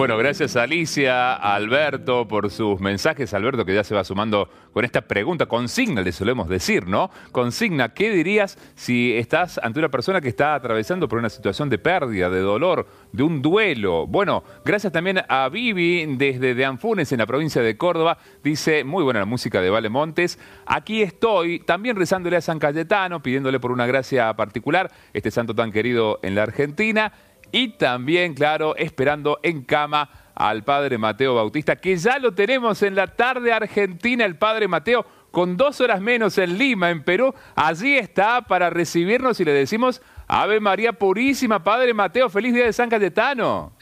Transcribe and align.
Bueno, 0.00 0.16
gracias 0.16 0.56
Alicia, 0.56 1.34
Alberto 1.34 2.26
por 2.26 2.50
sus 2.50 2.80
mensajes. 2.80 3.34
Alberto 3.34 3.66
que 3.66 3.74
ya 3.74 3.84
se 3.84 3.94
va 3.94 4.02
sumando 4.02 4.48
con 4.72 4.82
esta 4.82 5.02
pregunta, 5.02 5.44
consigna, 5.44 6.00
le 6.00 6.10
solemos 6.10 6.48
decir, 6.48 6.88
¿no? 6.88 7.10
Consigna, 7.32 7.90
¿qué 7.92 8.08
dirías 8.08 8.56
si 8.74 9.12
estás 9.12 9.60
ante 9.62 9.78
una 9.78 9.90
persona 9.90 10.22
que 10.22 10.28
está 10.28 10.54
atravesando 10.54 11.06
por 11.06 11.18
una 11.18 11.28
situación 11.28 11.68
de 11.68 11.76
pérdida, 11.76 12.30
de 12.30 12.40
dolor, 12.40 12.86
de 13.12 13.22
un 13.22 13.42
duelo? 13.42 14.06
Bueno, 14.06 14.42
gracias 14.64 14.90
también 14.90 15.20
a 15.28 15.50
Vivi 15.50 16.06
desde 16.16 16.54
de 16.54 16.64
Anfunes 16.64 17.12
en 17.12 17.18
la 17.18 17.26
provincia 17.26 17.60
de 17.60 17.76
Córdoba. 17.76 18.16
Dice, 18.42 18.84
muy 18.84 19.04
buena 19.04 19.20
la 19.20 19.26
música 19.26 19.60
de 19.60 19.68
Vale 19.68 19.90
Montes. 19.90 20.38
Aquí 20.64 21.02
estoy, 21.02 21.60
también 21.60 21.96
rezándole 21.96 22.38
a 22.38 22.40
San 22.40 22.58
Cayetano, 22.58 23.20
pidiéndole 23.20 23.60
por 23.60 23.70
una 23.70 23.84
gracia 23.84 24.32
particular, 24.32 24.90
este 25.12 25.30
santo 25.30 25.54
tan 25.54 25.70
querido 25.70 26.20
en 26.22 26.36
la 26.36 26.44
Argentina. 26.44 27.12
Y 27.52 27.68
también, 27.70 28.34
claro, 28.34 28.76
esperando 28.76 29.40
en 29.42 29.62
cama 29.64 30.08
al 30.34 30.64
padre 30.64 30.96
Mateo 30.98 31.34
Bautista, 31.34 31.76
que 31.76 31.96
ya 31.96 32.18
lo 32.18 32.32
tenemos 32.32 32.82
en 32.82 32.94
la 32.94 33.08
tarde 33.08 33.52
argentina, 33.52 34.24
el 34.24 34.36
padre 34.36 34.68
Mateo, 34.68 35.04
con 35.30 35.56
dos 35.56 35.80
horas 35.80 36.00
menos 36.00 36.38
en 36.38 36.56
Lima, 36.56 36.90
en 36.90 37.02
Perú. 37.02 37.34
Allí 37.54 37.96
está 37.96 38.42
para 38.42 38.70
recibirnos 38.70 39.38
y 39.40 39.44
le 39.44 39.52
decimos, 39.52 40.00
Ave 40.26 40.60
María 40.60 40.92
Purísima, 40.92 41.62
padre 41.62 41.92
Mateo, 41.92 42.28
feliz 42.30 42.54
día 42.54 42.64
de 42.64 42.72
San 42.72 42.88
Cayetano. 42.88 43.72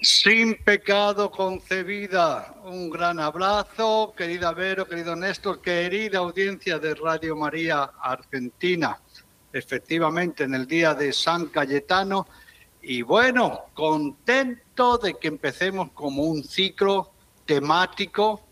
Sin 0.00 0.56
pecado 0.62 1.30
concebida. 1.30 2.54
Un 2.64 2.90
gran 2.90 3.18
abrazo, 3.18 4.12
querida 4.16 4.52
Vero, 4.52 4.86
querido 4.86 5.16
Néstor, 5.16 5.62
querida 5.62 6.18
audiencia 6.18 6.78
de 6.78 6.94
Radio 6.94 7.34
María 7.36 7.90
Argentina. 8.02 8.98
Efectivamente, 9.52 10.44
en 10.44 10.54
el 10.54 10.66
día 10.66 10.94
de 10.94 11.12
San 11.12 11.46
Cayetano 11.46 12.26
y 12.86 13.02
bueno, 13.02 13.62
contento 13.74 14.96
de 14.98 15.14
que 15.14 15.28
empecemos 15.28 15.90
como 15.92 16.24
un 16.24 16.42
ciclo 16.44 17.12
temático 17.46 18.42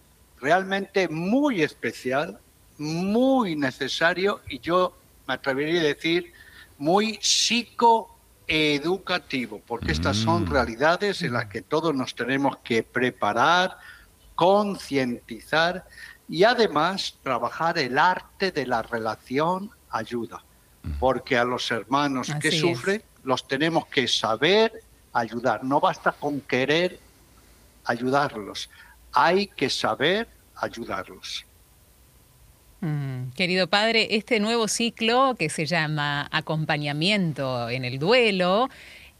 realmente 0.40 1.08
muy 1.08 1.62
especial, 1.62 2.38
muy 2.78 3.56
necesario 3.56 4.40
y 4.48 4.58
yo 4.58 4.96
me 5.26 5.34
atrevería 5.34 5.80
a 5.80 5.84
decir 5.84 6.32
muy 6.78 7.18
psicoeducativo, 7.20 9.60
porque 9.66 9.92
estas 9.92 10.16
son 10.16 10.44
mm. 10.44 10.50
realidades 10.50 11.20
en 11.22 11.34
las 11.34 11.46
que 11.46 11.62
todos 11.62 11.94
nos 11.94 12.14
tenemos 12.14 12.56
que 12.58 12.82
preparar, 12.82 13.78
concientizar 14.34 15.86
y 16.28 16.44
además 16.44 17.18
trabajar 17.22 17.78
el 17.78 17.98
arte 17.98 18.50
de 18.50 18.66
la 18.66 18.82
relación 18.82 19.70
ayuda, 19.90 20.42
porque 20.98 21.36
a 21.36 21.44
los 21.44 21.70
hermanos 21.70 22.32
que 22.40 22.50
sufren 22.50 23.02
los 23.24 23.46
tenemos 23.46 23.86
que 23.86 24.08
saber 24.08 24.72
ayudar. 25.12 25.64
No 25.64 25.80
basta 25.80 26.12
con 26.12 26.40
querer 26.40 26.98
ayudarlos, 27.84 28.70
hay 29.12 29.46
que 29.46 29.68
saber 29.68 30.28
ayudarlos. 30.56 31.44
Mm, 32.80 33.30
querido 33.36 33.68
padre, 33.68 34.16
este 34.16 34.40
nuevo 34.40 34.66
ciclo 34.66 35.36
que 35.38 35.48
se 35.48 35.66
llama 35.66 36.28
acompañamiento 36.32 37.70
en 37.70 37.84
el 37.84 37.98
duelo 37.98 38.68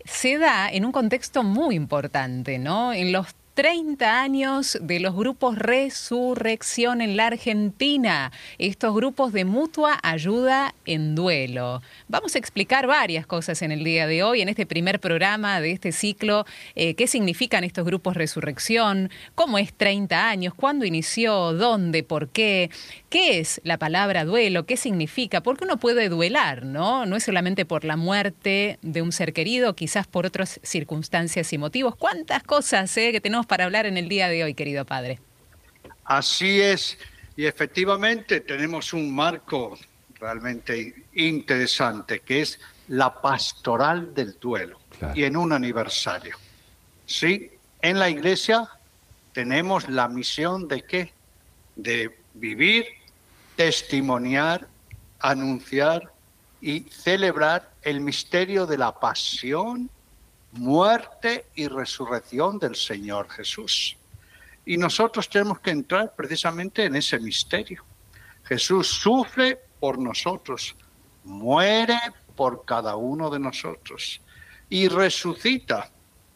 se 0.05 0.39
da 0.39 0.69
en 0.69 0.85
un 0.85 0.91
contexto 0.91 1.45
muy 1.45 1.77
importante, 1.77 2.59
¿no? 2.59 2.93
En 2.93 3.13
los 3.13 3.29
30 3.55 4.23
años 4.23 4.79
de 4.81 4.99
los 4.99 5.15
grupos 5.15 5.59
Resurrección 5.59 7.03
en 7.03 7.19
la 7.19 7.27
Argentina, 7.27 8.33
estos 8.57 8.95
grupos 8.95 9.35
de 9.35 9.45
mutua 9.45 9.99
ayuda 10.03 10.75
en 10.87 11.15
duelo. 11.15 11.83
Vamos 12.09 12.35
a 12.35 12.39
explicar 12.39 12.87
varias 12.87 13.27
cosas 13.27 13.61
en 13.61 13.71
el 13.71 13.85
día 13.85 14.07
de 14.07 14.23
hoy, 14.23 14.41
en 14.41 14.49
este 14.49 14.65
primer 14.65 15.01
programa 15.01 15.61
de 15.61 15.73
este 15.73 15.93
ciclo, 15.93 16.47
eh, 16.75 16.95
qué 16.95 17.07
significan 17.07 17.63
estos 17.63 17.85
grupos 17.85 18.17
Resurrección, 18.17 19.11
cómo 19.35 19.59
es 19.59 19.75
30 19.75 20.31
años, 20.31 20.55
cuándo 20.55 20.87
inició, 20.87 21.53
dónde, 21.53 22.03
por 22.05 22.31
qué, 22.31 22.71
qué 23.13 23.41
es 23.41 23.61
la 23.63 23.77
palabra 23.77 24.25
duelo, 24.25 24.65
qué 24.65 24.79
significa, 24.79 25.43
porque 25.43 25.65
uno 25.65 25.77
puede 25.77 26.09
duelar, 26.09 26.65
¿no? 26.65 27.05
No 27.05 27.17
es 27.17 27.25
solamente 27.25 27.67
por 27.67 27.85
la 27.85 27.99
muerte 27.99 28.79
de 28.81 29.03
un 29.03 29.13
ser 29.13 29.35
querido, 29.35 29.77
quizás 29.77 30.07
por 30.07 30.25
otras 30.25 30.59
circunstancias 30.63 31.53
y 31.53 31.59
motivos. 31.59 31.95
¿Cuántas 31.95 32.43
cosas 32.43 32.97
eh, 32.97 33.13
que 33.13 33.21
tenemos 33.21 33.45
para 33.45 33.67
hablar 33.67 33.85
en 33.85 33.99
el 33.99 34.09
día 34.09 34.29
de 34.29 34.45
hoy, 34.45 34.55
querido 34.55 34.87
padre. 34.87 35.21
Así 36.05 36.63
es, 36.63 36.97
y 37.37 37.45
efectivamente 37.45 38.41
tenemos 38.41 38.95
un 38.95 39.15
marco 39.15 39.79
realmente 40.19 40.95
interesante, 41.13 42.21
que 42.21 42.41
es 42.41 42.59
la 42.89 43.21
pastoral 43.21 44.15
del 44.15 44.39
duelo, 44.41 44.81
y 45.15 45.25
en 45.25 45.37
un 45.37 45.53
aniversario. 45.53 46.39
Sí, 47.05 47.51
en 47.83 47.99
la 47.99 48.09
iglesia 48.09 48.71
tenemos 49.35 49.87
la 49.91 50.09
misión 50.09 50.67
de 50.67 50.83
qué? 50.83 51.13
De 51.77 52.17
vivir, 52.33 52.87
testimoniar, 53.63 54.67
anunciar 55.21 56.13
y 56.61 56.81
celebrar 56.81 57.71
el 57.83 58.01
misterio 58.01 58.67
de 58.67 58.77
la 58.77 58.93
pasión 58.99 59.89
muerte 60.51 61.47
y 61.55 61.69
resurrección 61.69 62.59
del 62.59 62.75
Señor 62.75 63.31
Jesús. 63.31 63.97
Y 64.67 64.77
nosotros 64.79 65.29
tenemos 65.29 65.61
que 65.61 65.71
entrar 65.71 66.13
precisamente 66.17 66.87
en 66.87 66.97
ese 66.97 67.21
misterio. 67.21 67.85
Jesús 68.43 68.89
sufre 68.89 69.61
por 69.79 69.97
nosotros, 69.97 70.75
muere 71.23 72.01
por 72.35 72.65
cada 72.65 72.97
uno 72.97 73.31
de 73.31 73.39
nosotros 73.39 74.21
y 74.71 74.89
resucita 74.89 75.89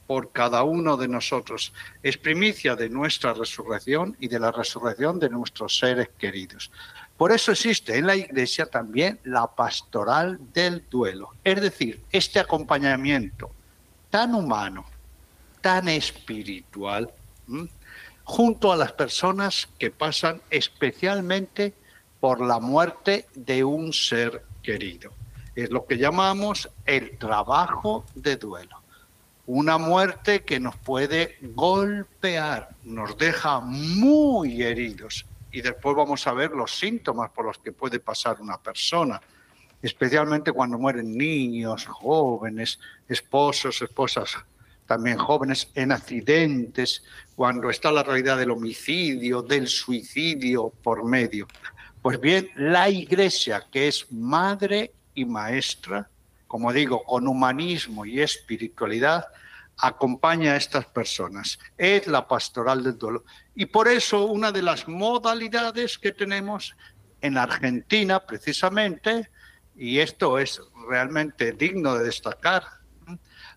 por 0.07 0.31
cada 0.31 0.63
uno 0.63 0.97
de 0.97 1.09
nosotros. 1.09 1.73
Es 2.05 2.19
primicia 2.19 2.77
de 2.77 2.89
nuestra 2.89 3.35
resurrección 3.35 4.17
y 4.21 4.29
de 4.29 4.39
la 4.39 4.53
resurrección 4.53 5.19
de 5.19 5.29
nuestros 5.29 5.77
seres 5.77 6.11
queridos. 6.17 6.71
Por 7.17 7.33
eso 7.33 7.53
existe 7.53 7.97
en 7.97 8.07
la 8.07 8.15
Iglesia 8.15 8.67
también 8.67 9.19
la 9.25 9.47
pastoral 9.47 10.39
del 10.53 10.85
duelo, 10.91 11.31
es 11.45 11.61
decir, 11.61 12.03
este 12.13 12.39
acompañamiento 12.39 13.51
tan 14.11 14.35
humano, 14.35 14.85
tan 15.63 15.89
espiritual, 15.89 17.11
junto 18.25 18.71
a 18.71 18.77
las 18.77 18.93
personas 18.93 19.67
que 19.79 19.91
pasan 19.91 20.43
especialmente 20.51 21.73
por 22.21 22.41
la 22.41 22.61
muerte 22.61 23.27
de 23.35 23.65
un 23.65 23.95
ser 23.95 24.43
querido. 24.63 25.13
Es 25.55 25.71
lo 25.71 25.87
que 25.87 25.97
llamamos 25.97 26.69
el 26.85 27.17
trabajo 27.17 28.05
de 28.15 28.37
duelo. 28.37 28.77
Una 29.47 29.79
muerte 29.79 30.43
que 30.43 30.61
nos 30.61 30.77
puede 30.77 31.39
golpear, 31.41 32.71
nos 32.85 33.17
deja 33.17 33.61
muy 33.61 34.63
heridos 34.63 35.25
y 35.57 35.63
después 35.63 35.97
vamos 35.97 36.27
a 36.27 36.35
ver 36.35 36.51
los 36.51 36.79
síntomas 36.79 37.31
por 37.31 37.47
los 37.47 37.57
que 37.59 37.73
puede 37.73 37.99
pasar 37.99 38.43
una 38.43 38.59
persona 38.59 39.19
especialmente 39.81 40.53
cuando 40.53 40.79
mueren 40.79 41.17
niños, 41.17 41.87
jóvenes, 41.87 42.79
esposos, 43.09 43.81
esposas 43.81 44.37
también 44.85 45.17
jóvenes 45.17 45.69
en 45.75 45.93
accidentes, 45.93 47.03
cuando 47.35 47.71
está 47.71 47.91
la 47.91 48.03
realidad 48.03 48.37
del 48.37 48.53
homicidio, 48.53 49.43
del 49.43 49.67
suicidio 49.67 50.73
por 50.83 51.05
medio. 51.05 51.49
Pues 52.03 52.21
bien, 52.21 52.51
la 52.55 52.89
Iglesia, 52.89 53.65
que 53.73 53.89
es 53.89 54.13
madre 54.13 54.93
y 55.15 55.25
maestra, 55.25 56.09
como 56.47 56.73
digo, 56.73 57.03
con 57.03 57.27
humanismo 57.27 58.05
y 58.05 58.21
espiritualidad, 58.21 59.27
acompaña 59.79 60.53
a 60.53 60.57
estas 60.57 60.87
personas. 60.87 61.59
Es 61.77 62.07
la 62.07 62.27
pastoral 62.27 62.83
del 62.83 62.97
duelo. 62.99 63.25
Y 63.55 63.67
por 63.67 63.89
eso 63.89 64.25
una 64.27 64.53
de 64.53 64.63
las 64.63 64.89
modalidades 64.89 65.99
que 65.99 66.13
tenemos 66.13 66.75
en 67.21 67.37
Argentina, 67.39 68.21
precisamente, 68.21 69.29
y 69.77 69.99
esto 69.99 70.39
es 70.39 70.61
realmente 70.89 71.53
digno 71.53 71.97
de 71.97 72.05
destacar. 72.05 72.65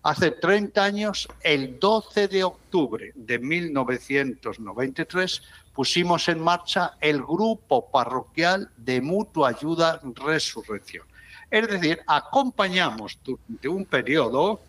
Hace 0.02 0.30
30 0.30 0.82
años, 0.82 1.28
el 1.42 1.78
12 1.78 2.28
de 2.28 2.44
octubre 2.44 3.12
de 3.14 3.38
1993, 3.38 5.42
pusimos 5.74 6.26
en 6.28 6.40
marcha 6.40 6.92
el 7.00 7.22
grupo 7.22 7.90
parroquial 7.90 8.70
de 8.76 9.00
mutua 9.00 9.50
ayuda 9.50 10.00
Resurrección. 10.02 11.06
Es 11.50 11.68
decir, 11.68 12.00
acompañamos 12.06 13.18
durante 13.24 13.68
un 13.68 13.84
periodo 13.84 14.60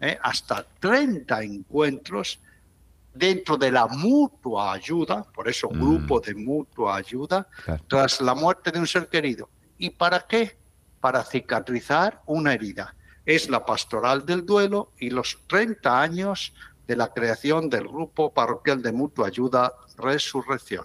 eh, 0.00 0.18
hasta 0.22 0.64
30 0.80 1.42
encuentros 1.42 2.40
dentro 3.14 3.56
de 3.56 3.72
la 3.72 3.86
mutua 3.86 4.72
ayuda, 4.72 5.24
por 5.34 5.48
eso 5.48 5.68
mm. 5.70 5.80
grupo 5.80 6.20
de 6.20 6.34
mutua 6.34 6.96
ayuda, 6.96 7.48
tras 7.88 8.20
la 8.20 8.34
muerte 8.34 8.70
de 8.70 8.78
un 8.78 8.86
ser 8.86 9.08
querido. 9.08 9.48
¿Y 9.78 9.90
para 9.90 10.20
qué? 10.20 10.58
para 11.00 11.24
cicatrizar 11.24 12.22
una 12.26 12.54
herida. 12.54 12.94
Es 13.24 13.48
la 13.48 13.64
pastoral 13.64 14.24
del 14.24 14.44
duelo 14.46 14.92
y 14.98 15.10
los 15.10 15.38
30 15.46 16.00
años 16.00 16.52
de 16.86 16.96
la 16.96 17.12
creación 17.12 17.68
del 17.68 17.86
grupo 17.86 18.32
parroquial 18.32 18.82
de 18.82 18.92
mutua 18.92 19.28
ayuda 19.28 19.72
Resurrección. 19.96 20.84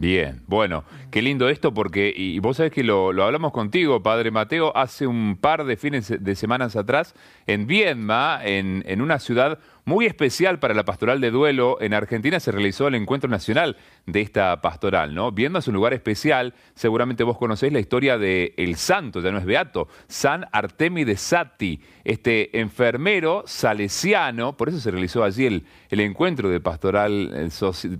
Bien, 0.00 0.42
bueno, 0.46 0.84
qué 1.10 1.22
lindo 1.22 1.48
esto 1.48 1.74
porque, 1.74 2.14
y 2.16 2.38
vos 2.38 2.58
sabés 2.58 2.70
que 2.70 2.84
lo, 2.84 3.08
hablamos 3.08 3.50
contigo, 3.50 4.00
Padre 4.00 4.30
Mateo, 4.30 4.70
hace 4.76 5.08
un 5.08 5.36
par 5.36 5.64
de 5.64 5.76
fines 5.76 6.14
de 6.22 6.36
semanas 6.36 6.76
atrás, 6.76 7.16
en 7.48 7.66
Viedma, 7.66 8.38
en, 8.44 8.84
en 8.86 9.02
una 9.02 9.18
ciudad 9.18 9.58
muy 9.88 10.04
especial 10.04 10.58
para 10.58 10.74
la 10.74 10.84
pastoral 10.84 11.18
de 11.18 11.30
duelo. 11.30 11.78
En 11.80 11.94
Argentina 11.94 12.38
se 12.40 12.52
realizó 12.52 12.88
el 12.88 12.94
encuentro 12.94 13.30
nacional 13.30 13.78
de 14.04 14.20
esta 14.20 14.60
pastoral, 14.60 15.14
¿no? 15.14 15.32
Viendo 15.32 15.62
su 15.62 15.72
lugar 15.72 15.94
especial, 15.94 16.52
seguramente 16.74 17.24
vos 17.24 17.38
conocéis 17.38 17.72
la 17.72 17.80
historia 17.80 18.18
de 18.18 18.52
el 18.58 18.76
santo, 18.76 19.22
ya 19.22 19.32
no 19.32 19.38
es 19.38 19.46
beato, 19.46 19.88
San 20.06 20.46
Artemi 20.52 21.04
de 21.04 21.16
Sati, 21.16 21.80
este 22.04 22.60
enfermero 22.60 23.44
salesiano, 23.46 24.58
por 24.58 24.68
eso 24.68 24.78
se 24.78 24.90
realizó 24.90 25.24
allí 25.24 25.46
el, 25.46 25.64
el 25.88 26.00
encuentro 26.00 26.50
de 26.50 26.60
pastoral, 26.60 27.50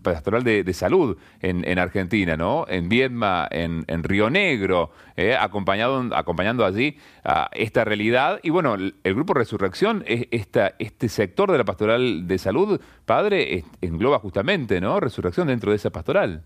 pastoral 0.02 0.44
de, 0.44 0.73
salud 0.75 1.17
en, 1.40 1.79
Argentina, 1.79 2.37
¿no? 2.37 2.67
En 2.69 2.90
Viedma, 2.90 3.49
en, 3.50 3.85
Río 4.02 4.29
Negro, 4.29 4.90
eh, 5.17 5.35
acompañado, 5.35 6.14
acompañando 6.14 6.67
allí 6.67 6.99
a 7.25 7.49
esta 7.52 7.85
realidad. 7.85 8.40
Y 8.43 8.50
bueno, 8.50 8.75
el, 8.75 8.94
grupo 9.02 9.32
Resurrección, 9.32 10.05
esta, 10.06 10.75
este 10.79 11.08
sector 11.08 11.50
de 11.50 11.58
la 11.58 11.64
pastoral 11.64 11.77
de 11.86 12.38
salud, 12.38 12.80
padre, 13.04 13.64
engloba 13.80 14.19
justamente, 14.19 14.80
¿no? 14.80 15.00
Resurrección 15.00 15.48
dentro 15.48 15.70
de 15.70 15.76
esa 15.76 15.90
pastoral. 15.90 16.44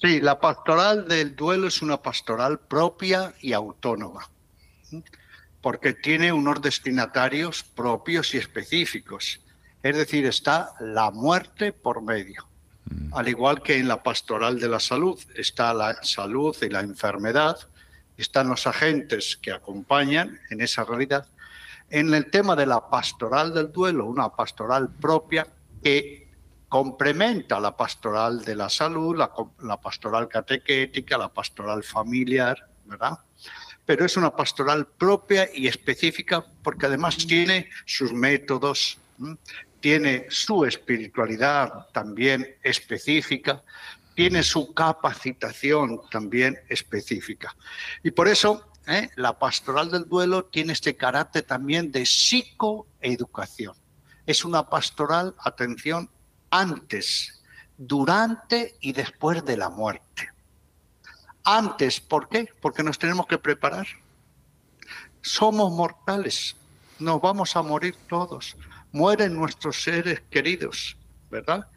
Sí, 0.00 0.20
la 0.20 0.38
pastoral 0.38 1.08
del 1.08 1.34
duelo 1.34 1.68
es 1.68 1.80
una 1.80 2.02
pastoral 2.02 2.58
propia 2.60 3.32
y 3.40 3.54
autónoma, 3.54 4.28
porque 5.62 5.94
tiene 5.94 6.32
unos 6.32 6.60
destinatarios 6.60 7.62
propios 7.62 8.34
y 8.34 8.38
específicos. 8.38 9.40
Es 9.82 9.96
decir, 9.96 10.26
está 10.26 10.72
la 10.80 11.10
muerte 11.10 11.72
por 11.72 12.02
medio. 12.02 12.46
Mm. 12.90 13.14
Al 13.14 13.28
igual 13.28 13.62
que 13.62 13.78
en 13.78 13.88
la 13.88 14.02
pastoral 14.02 14.60
de 14.60 14.68
la 14.68 14.80
salud, 14.80 15.18
está 15.34 15.72
la 15.72 16.02
salud 16.02 16.54
y 16.60 16.68
la 16.68 16.80
enfermedad, 16.80 17.56
están 18.18 18.48
los 18.48 18.66
agentes 18.66 19.38
que 19.40 19.52
acompañan 19.52 20.38
en 20.50 20.60
esa 20.60 20.84
realidad. 20.84 21.26
En 21.88 22.12
el 22.14 22.30
tema 22.30 22.56
de 22.56 22.66
la 22.66 22.90
pastoral 22.90 23.54
del 23.54 23.70
duelo, 23.70 24.06
una 24.06 24.28
pastoral 24.28 24.90
propia 24.90 25.46
que 25.82 26.26
complementa 26.68 27.60
la 27.60 27.76
pastoral 27.76 28.44
de 28.44 28.56
la 28.56 28.68
salud, 28.68 29.16
la, 29.16 29.80
pastoral 29.80 30.28
catequética, 30.28 31.16
la 31.16 31.32
pastoral 31.32 31.84
familiar, 31.84 32.68
¿verdad? 32.84 33.18
Pero 33.84 34.04
es 34.04 34.16
una 34.16 34.34
pastoral 34.34 34.86
propia 34.86 35.48
y 35.54 35.68
específica 35.68 36.44
porque 36.62 36.86
además 36.86 37.18
tiene 37.18 37.70
sus 37.84 38.12
métodos, 38.12 38.98
tiene 39.78 40.26
su 40.28 40.64
espiritualidad 40.64 41.86
también 41.92 42.56
específica, 42.64 43.62
tiene 44.16 44.42
su 44.42 44.74
capacitación 44.74 46.00
también 46.10 46.58
específica. 46.68 47.54
Y 48.02 48.10
por 48.10 48.26
eso 48.26 48.66
¿eh? 48.86 49.10
la 49.16 49.38
pastoral 49.38 49.90
del 49.90 50.08
duelo 50.08 50.44
tiene 50.44 50.72
este 50.72 50.96
carácter 50.96 51.42
también 51.42 51.92
de 51.92 52.06
psicoeducación. 52.06 53.74
Es 54.26 54.44
una 54.44 54.68
pastoral, 54.68 55.34
atención, 55.38 56.10
antes, 56.50 57.42
durante 57.76 58.76
y 58.80 58.92
después 58.92 59.44
de 59.44 59.56
la 59.56 59.68
muerte. 59.68 60.30
Antes, 61.44 62.00
¿por 62.00 62.28
qué? 62.28 62.48
Porque 62.60 62.82
nos 62.82 62.98
tenemos 62.98 63.26
que 63.26 63.38
preparar. 63.38 63.86
Somos 65.20 65.72
mortales, 65.72 66.56
nos 66.98 67.20
vamos 67.20 67.54
a 67.56 67.62
morir 67.62 67.96
todos, 68.08 68.56
mueren 68.92 69.34
nuestros 69.34 69.82
seres 69.82 70.22
queridos, 70.30 70.96
¿verdad? 71.30 71.68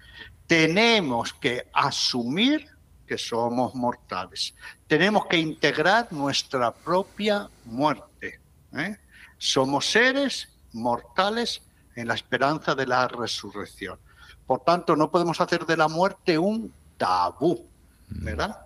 Tenemos 0.48 1.34
que 1.34 1.68
asumir 1.74 2.70
que 3.10 3.18
somos 3.18 3.74
mortales. 3.74 4.54
Tenemos 4.86 5.26
que 5.26 5.38
integrar 5.38 6.14
nuestra 6.14 6.72
propia 6.72 7.50
muerte. 7.66 8.40
¿eh? 8.78 8.98
Somos 9.40 9.88
seres 9.88 10.48
mortales 10.74 11.64
en 11.96 12.08
la 12.08 12.14
esperanza 12.14 12.76
de 12.76 12.86
la 12.86 13.08
resurrección. 13.08 13.98
Por 14.46 14.60
tanto, 14.60 14.96
no 14.96 15.10
podemos 15.10 15.42
hacer 15.42 15.66
de 15.66 15.76
la 15.76 15.88
muerte 15.88 16.38
un 16.38 16.72
tabú, 16.98 17.66
¿verdad? 18.10 18.60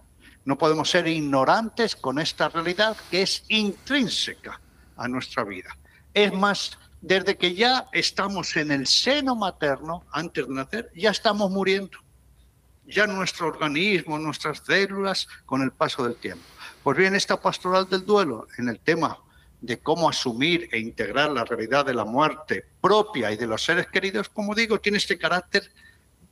No 0.44 0.57
podemos 0.57 0.90
ser 0.90 1.07
ignorantes 1.07 1.95
con 1.95 2.19
esta 2.19 2.50
realidad 2.50 2.98
que 3.10 3.22
es 3.22 3.45
intrínseca 3.48 4.60
a 4.98 5.07
nuestra 5.07 5.45
vida. 5.45 5.69
Es 6.13 6.34
más, 6.34 6.78
desde 7.00 7.38
que 7.38 7.56
ya 7.56 7.88
estamos 7.94 8.57
en 8.57 8.72
el 8.72 8.88
seno 8.88 9.38
materno, 9.38 10.04
antes 10.12 10.45
de 10.45 10.54
nacer, 10.54 10.92
ya 10.94 11.12
estamos 11.12 11.50
muriendo. 11.50 12.02
Ya 12.85 13.07
nuestro 13.07 13.47
organismo, 13.47 14.19
nuestras 14.19 14.62
células, 14.65 15.27
con 15.45 15.62
el 15.62 15.71
paso 15.71 16.03
del 16.03 16.15
tiempo. 16.15 16.44
Pues 16.83 16.97
bien, 16.97 17.15
esta 17.15 17.39
pastoral 17.39 17.89
del 17.89 18.06
duelo, 18.06 18.47
en 18.57 18.68
el 18.68 18.80
tema 18.80 19.18
de 19.63 19.80
cómo 19.80 20.07
asumir 20.09 20.69
e 20.74 20.80
integrar 20.80 21.31
la 21.31 21.45
realidad 21.45 21.85
de 21.85 21.94
la 21.94 22.03
muerte 22.03 22.65
propia 22.81 23.31
y 23.31 23.38
de 23.38 23.47
los 23.47 23.63
seres 23.63 23.88
queridos, 23.88 24.27
como 24.27 24.53
digo, 24.53 24.81
tiene 24.81 24.97
este 24.97 25.18
carácter 25.18 25.71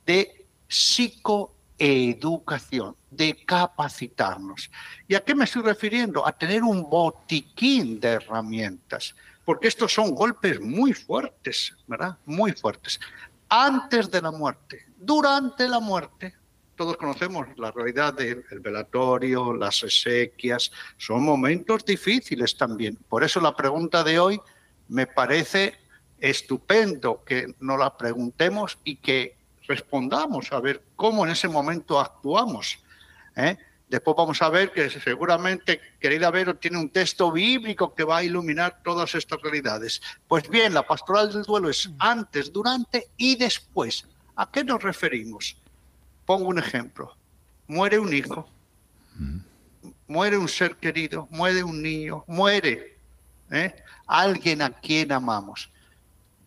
de 0.04 0.44
psicoeducación, 0.68 2.94
de 3.10 3.34
capacitarnos. 3.46 4.70
¿Y 5.08 5.14
a 5.14 5.24
qué 5.24 5.34
me 5.34 5.44
estoy 5.44 5.62
refiriendo? 5.62 6.26
A 6.26 6.32
tener 6.32 6.62
un 6.62 6.82
botiquín 6.82 7.98
de 7.98 8.08
herramientas, 8.08 9.14
porque 9.46 9.68
estos 9.68 9.94
son 9.94 10.14
golpes 10.14 10.60
muy 10.60 10.92
fuertes, 10.92 11.74
¿verdad? 11.86 12.18
Muy 12.26 12.52
fuertes. 12.52 13.00
Antes 13.48 14.10
de 14.10 14.20
la 14.20 14.30
muerte, 14.30 14.84
durante 14.98 15.66
la 15.66 15.80
muerte, 15.80 16.34
todos 16.82 16.96
conocemos 16.96 17.46
la 17.58 17.70
realidad 17.70 18.12
del 18.12 18.42
velatorio, 18.58 19.54
las 19.54 19.84
exequias, 19.84 20.72
son 20.96 21.22
momentos 21.22 21.84
difíciles 21.84 22.56
también. 22.56 22.96
Por 23.08 23.22
eso 23.22 23.40
la 23.40 23.54
pregunta 23.54 24.02
de 24.02 24.18
hoy 24.18 24.40
me 24.88 25.06
parece 25.06 25.74
estupendo 26.18 27.22
que 27.24 27.54
nos 27.60 27.78
la 27.78 27.96
preguntemos 27.96 28.80
y 28.82 28.96
que 28.96 29.36
respondamos 29.68 30.50
a 30.50 30.58
ver 30.58 30.82
cómo 30.96 31.24
en 31.24 31.30
ese 31.30 31.46
momento 31.46 32.00
actuamos. 32.00 32.80
¿eh? 33.36 33.56
Después 33.88 34.16
vamos 34.16 34.42
a 34.42 34.48
ver 34.48 34.72
que 34.72 34.90
seguramente, 34.90 35.80
querida 36.00 36.32
Vero, 36.32 36.56
tiene 36.56 36.78
un 36.78 36.90
texto 36.90 37.30
bíblico 37.30 37.94
que 37.94 38.02
va 38.02 38.16
a 38.16 38.24
iluminar 38.24 38.82
todas 38.82 39.14
estas 39.14 39.40
realidades. 39.40 40.02
Pues 40.26 40.48
bien, 40.48 40.74
la 40.74 40.84
pastoral 40.84 41.32
del 41.32 41.44
duelo 41.44 41.70
es 41.70 41.88
antes, 42.00 42.52
durante 42.52 43.06
y 43.16 43.36
después. 43.36 44.04
¿A 44.34 44.50
qué 44.50 44.64
nos 44.64 44.82
referimos? 44.82 45.61
Pongo 46.32 46.48
un 46.48 46.58
ejemplo. 46.58 47.14
Muere 47.66 47.98
un 47.98 48.10
hijo, 48.10 48.48
muere 50.08 50.38
un 50.38 50.48
ser 50.48 50.76
querido, 50.76 51.28
muere 51.30 51.62
un 51.62 51.82
niño, 51.82 52.24
muere 52.26 52.96
¿eh? 53.50 53.76
alguien 54.06 54.62
a 54.62 54.70
quien 54.70 55.12
amamos. 55.12 55.70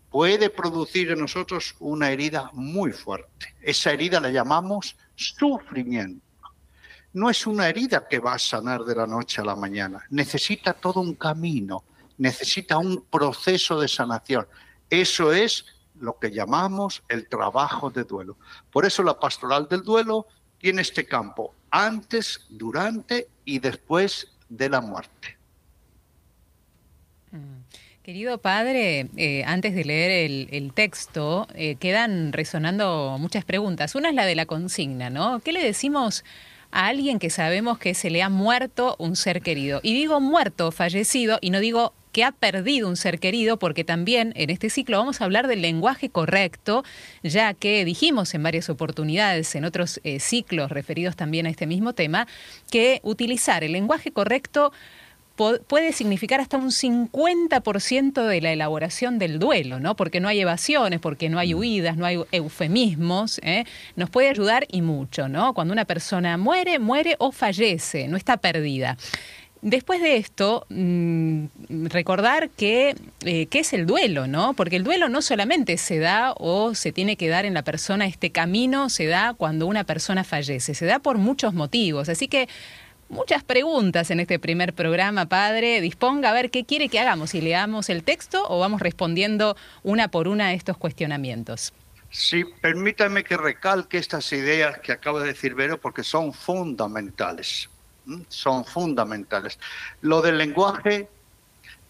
Puede 0.09 0.49
producir 0.49 1.11
en 1.11 1.19
nosotros 1.19 1.75
una 1.77 2.09
herida 2.09 2.49
muy 2.53 2.93
fuerte. 2.93 3.53
Esa 3.61 3.91
herida 3.91 4.19
la 4.19 4.31
llamamos 4.31 4.97
sufrimiento. 5.13 6.25
No 7.13 7.29
es 7.29 7.45
una 7.45 7.69
herida 7.69 8.07
que 8.07 8.17
va 8.17 8.33
a 8.33 8.39
sanar 8.39 8.85
de 8.85 8.95
la 8.95 9.05
noche 9.05 9.39
a 9.39 9.45
la 9.45 9.55
mañana. 9.55 10.03
Necesita 10.09 10.73
todo 10.73 10.99
un 10.99 11.13
camino, 11.13 11.83
necesita 12.17 12.79
un 12.79 13.05
proceso 13.07 13.79
de 13.79 13.87
sanación. 13.87 14.47
Eso 14.89 15.31
es 15.31 15.74
lo 15.99 16.17
que 16.19 16.31
llamamos 16.31 17.03
el 17.09 17.27
trabajo 17.27 17.89
de 17.89 18.03
duelo. 18.03 18.37
Por 18.71 18.85
eso 18.85 19.03
la 19.03 19.19
pastoral 19.19 19.67
del 19.67 19.83
duelo 19.83 20.27
tiene 20.57 20.81
este 20.81 21.05
campo 21.05 21.53
antes, 21.69 22.45
durante 22.49 23.27
y 23.43 23.59
después 23.59 24.27
de 24.49 24.69
la 24.69 24.81
muerte. 24.81 25.37
Mm. 27.31 27.65
Querido 28.05 28.37
padre, 28.37 29.07
eh, 29.17 29.43
antes 29.47 29.73
de 29.73 29.83
leer 29.83 30.47
el, 30.51 30.73
texto, 30.73 31.47
eh, 31.55 31.75
quedan 31.77 32.33
resonando 32.33 33.17
muchas 33.19 33.45
preguntas. 33.45 33.95
Una 33.95 34.09
es 34.09 34.15
la 34.15 34.27
de 34.27 34.35
la 34.35 34.45
consigna, 34.45 35.09
¿no? 35.09 35.39
¿Qué 35.39 35.51
le 35.51 35.63
decimos 35.63 36.23
a 36.69 36.85
alguien 36.85 37.17
que 37.17 37.31
sabemos 37.31 37.79
que 37.79 37.95
se 37.95 38.11
le 38.11 38.21
ha 38.21 38.29
muerto 38.29 38.95
un 38.99 39.15
ser 39.15 39.41
querido? 39.41 39.79
Y 39.81 39.95
digo 39.95 40.21
muerto, 40.21 40.71
fallecido, 40.71 41.39
y 41.41 41.49
no 41.49 41.59
digo 41.59 41.93
que 42.15 42.23
ha 42.23 42.31
perdido 42.31 42.87
un 42.87 42.95
ser 42.95 43.19
querido, 43.19 43.59
porque 43.59 43.83
también 43.83 44.31
en 44.37 44.49
este 44.49 44.69
ciclo 44.69 44.97
vamos 44.97 45.19
a 45.19 45.25
hablar 45.25 45.49
del 45.49 45.61
lenguaje 45.61 46.09
correcto, 46.09 46.85
ya 47.23 47.53
que 47.53 47.83
dijimos 47.83 48.33
en 48.33 48.41
varias 48.41 48.69
oportunidades, 48.69 49.53
en 49.53 49.65
otros 49.65 49.99
eh, 50.05 50.21
ciclos 50.21 50.71
referidos 50.71 51.17
también 51.17 51.45
a 51.45 51.49
este 51.49 51.67
mismo 51.67 51.91
tema, 51.91 52.25
que 52.71 53.01
utilizar 53.03 53.65
el 53.65 53.73
lenguaje 53.73 54.13
correcto 54.13 54.71
puede 55.35 55.91
significar 55.91 56.39
hasta 56.39 56.55
un 56.55 56.71
50% 56.71 58.25
de 58.25 58.39
la 58.39 58.53
elaboración 58.53 59.19
del 59.19 59.37
duelo, 59.37 59.81
¿no? 59.81 59.97
Porque 59.97 60.21
no 60.21 60.29
hay 60.29 60.39
evasiones, 60.39 61.01
porque 61.01 61.27
no 61.27 61.37
hay 61.37 61.53
mm. 61.53 61.57
huidas, 61.57 61.97
no 61.97 62.05
hay 62.05 62.23
eufemismos, 62.31 63.41
¿eh? 63.43 63.65
nos 63.97 64.09
puede 64.09 64.29
ayudar 64.29 64.65
y 64.71 64.81
mucho, 64.81 65.27
¿no? 65.27 65.53
Cuando 65.53 65.73
una 65.73 65.83
persona 65.83 66.37
muere, 66.37 66.79
muere 66.79 67.17
o 67.19 67.33
fallece, 67.33 68.07
no 68.07 68.15
está 68.15 68.37
perdida. 68.37 68.95
Después 69.65 69.99
de 69.99 70.17
esto, 70.17 70.67
mm, 70.69 71.45
recordar 71.87 72.51
que, 72.51 72.95
eh, 73.25 73.47
qué 73.47 73.59
es 73.61 73.73
el 73.73 73.87
duelo, 73.87 74.27
¿no? 74.27 74.53
Porque 74.53 74.75
el 74.75 74.83
duelo 74.83 75.09
no 75.09 75.23
solamente 75.23 75.77
se 75.77 75.97
da 75.97 76.33
o 76.37 76.75
se 76.75 76.91
tiene 76.91 77.15
que 77.15 77.27
dar 77.27 77.45
en 77.45 77.55
la 77.55 77.63
persona, 77.63 78.05
este 78.05 78.29
camino 78.29 78.91
se 78.91 79.07
da 79.07 79.33
cuando 79.33 79.65
una 79.65 79.83
persona 79.83 80.23
fallece, 80.23 80.75
se 80.75 80.85
da 80.85 80.99
por 80.99 81.17
muchos 81.17 81.55
motivos. 81.55 82.09
Así 82.09 82.27
que 82.27 82.47
muchas 83.09 83.43
preguntas 83.43 84.11
en 84.11 84.19
este 84.19 84.37
primer 84.37 84.71
programa, 84.73 85.25
padre. 85.25 85.81
Disponga 85.81 86.29
a 86.29 86.33
ver 86.33 86.51
qué 86.51 86.63
quiere 86.63 86.87
que 86.87 86.99
hagamos, 86.99 87.31
si 87.31 87.41
leamos 87.41 87.89
el 87.89 88.03
texto 88.03 88.45
o 88.47 88.59
vamos 88.59 88.81
respondiendo 88.81 89.57
una 89.81 90.09
por 90.09 90.27
una 90.27 90.49
a 90.49 90.53
estos 90.53 90.77
cuestionamientos. 90.77 91.73
Sí, 92.11 92.43
permítame 92.61 93.23
que 93.23 93.35
recalque 93.35 93.97
estas 93.97 94.31
ideas 94.31 94.77
que 94.77 94.91
acaba 94.91 95.21
de 95.21 95.29
decir 95.29 95.55
Vero 95.55 95.79
porque 95.81 96.03
son 96.03 96.33
fundamentales. 96.33 97.67
Son 98.29 98.65
fundamentales. 98.65 99.59
Lo 100.01 100.21
del 100.21 100.37
lenguaje 100.37 101.09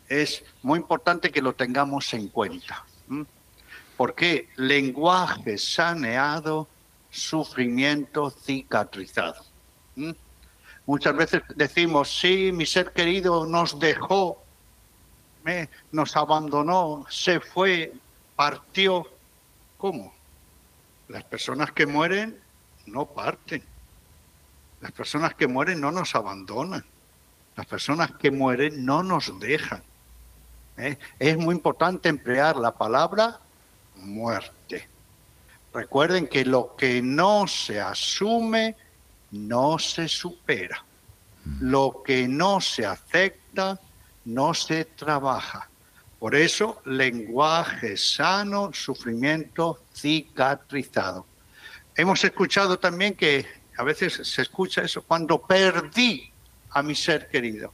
es 0.07 0.43
muy 0.61 0.79
importante 0.79 1.31
que 1.31 1.41
lo 1.41 1.53
tengamos 1.53 2.13
en 2.13 2.29
cuenta. 2.29 2.85
Porque 3.97 4.49
lenguaje 4.55 5.57
saneado, 5.57 6.67
sufrimiento 7.09 8.29
cicatrizado. 8.29 9.43
Muchas 10.85 11.15
veces 11.15 11.41
decimos, 11.55 12.19
sí, 12.19 12.51
mi 12.51 12.65
ser 12.65 12.91
querido 12.91 13.45
nos 13.45 13.79
dejó, 13.79 14.43
nos 15.91 16.15
abandonó, 16.15 17.05
se 17.09 17.39
fue, 17.39 17.93
partió. 18.35 19.07
¿Cómo? 19.77 20.13
Las 21.07 21.23
personas 21.23 21.71
que 21.71 21.85
mueren 21.85 22.39
no 22.85 23.05
parten. 23.05 23.63
Las 24.85 24.91
personas 24.91 25.33
que 25.33 25.47
mueren 25.47 25.81
no 25.81 25.91
nos 25.91 26.13
abandonan. 26.13 26.85
Las 27.55 27.65
personas 27.65 28.11
que 28.11 28.29
mueren 28.29 28.85
no 28.85 29.01
nos 29.01 29.39
dejan. 29.39 29.81
¿eh? 30.77 30.99
Es 31.17 31.37
muy 31.37 31.55
importante 31.55 32.07
emplear 32.07 32.55
la 32.55 32.71
palabra 32.71 33.39
muerte. 33.95 34.87
Recuerden 35.73 36.27
que 36.27 36.45
lo 36.45 36.75
que 36.75 37.01
no 37.01 37.47
se 37.47 37.81
asume 37.81 38.75
no 39.31 39.79
se 39.79 40.07
supera. 40.07 40.85
Lo 41.61 42.03
que 42.05 42.27
no 42.27 42.61
se 42.61 42.85
acepta 42.85 43.79
no 44.25 44.53
se 44.53 44.85
trabaja. 44.85 45.67
Por 46.19 46.35
eso, 46.35 46.79
lenguaje 46.85 47.97
sano, 47.97 48.69
sufrimiento 48.71 49.81
cicatrizado. 49.95 51.25
Hemos 51.95 52.23
escuchado 52.23 52.77
también 52.77 53.15
que 53.15 53.64
a 53.77 53.83
veces 53.83 54.13
se 54.27 54.41
escucha 54.41 54.81
eso 54.81 55.03
cuando 55.03 55.41
perdí 55.41 56.31
a 56.71 56.81
mi 56.83 56.95
ser 56.95 57.29
querido. 57.29 57.73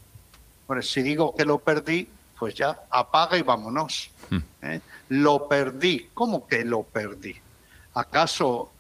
Bueno, 0.68 0.82
si 0.82 1.02
digo 1.02 1.36
que 1.36 1.46
lo 1.46 1.60
perdí, 1.60 2.08
pues 2.38 2.56
ya 2.56 2.80
apaga 2.90 3.38
y 3.38 3.42
vámonos. 3.42 4.10
Hmm. 4.30 4.40
¿eh? 4.64 4.82
Lo 5.10 5.48
perdí. 5.48 6.10
¿Cómo 6.14 6.48
que 6.48 6.64
lo 6.64 6.84
perdí? 6.84 7.36
¿Acaso 7.94 8.72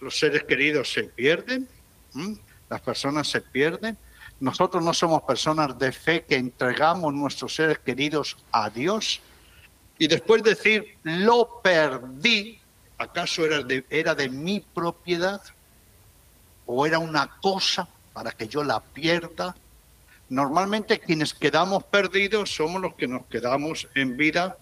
los 0.00 0.18
seres 0.18 0.44
queridos 0.44 0.92
se 0.92 1.04
pierden? 1.04 1.68
¿Mm? 2.12 2.34
Las 2.68 2.80
personas 2.80 3.28
se 3.28 3.40
pierden. 3.40 3.96
Nosotros 4.38 4.82
no 4.82 4.94
somos 4.94 5.22
personas 5.22 5.78
de 5.78 5.92
fe 5.92 6.24
que 6.24 6.36
entregamos 6.36 7.12
nuestros 7.12 7.54
seres 7.54 7.78
queridos 7.78 8.36
a 8.52 8.70
Dios. 8.70 9.20
Y 9.98 10.06
después 10.06 10.42
decir, 10.42 10.96
lo 11.02 11.60
perdí, 11.62 12.60
¿acaso 12.96 13.44
era 13.44 13.62
de, 13.62 13.84
era 13.90 14.14
de 14.14 14.28
mi 14.28 14.60
propiedad? 14.60 15.42
¿O 16.72 16.86
era 16.86 17.00
una 17.00 17.28
cosa 17.40 17.88
para 18.12 18.30
que 18.30 18.46
yo 18.46 18.62
la 18.62 18.78
pierda? 18.78 19.56
Normalmente 20.28 21.00
quienes 21.00 21.34
quedamos 21.34 21.82
perdidos 21.82 22.54
somos 22.54 22.80
los 22.80 22.94
que 22.94 23.08
nos 23.08 23.26
quedamos 23.26 23.88
en 23.96 24.16
vida 24.16 24.56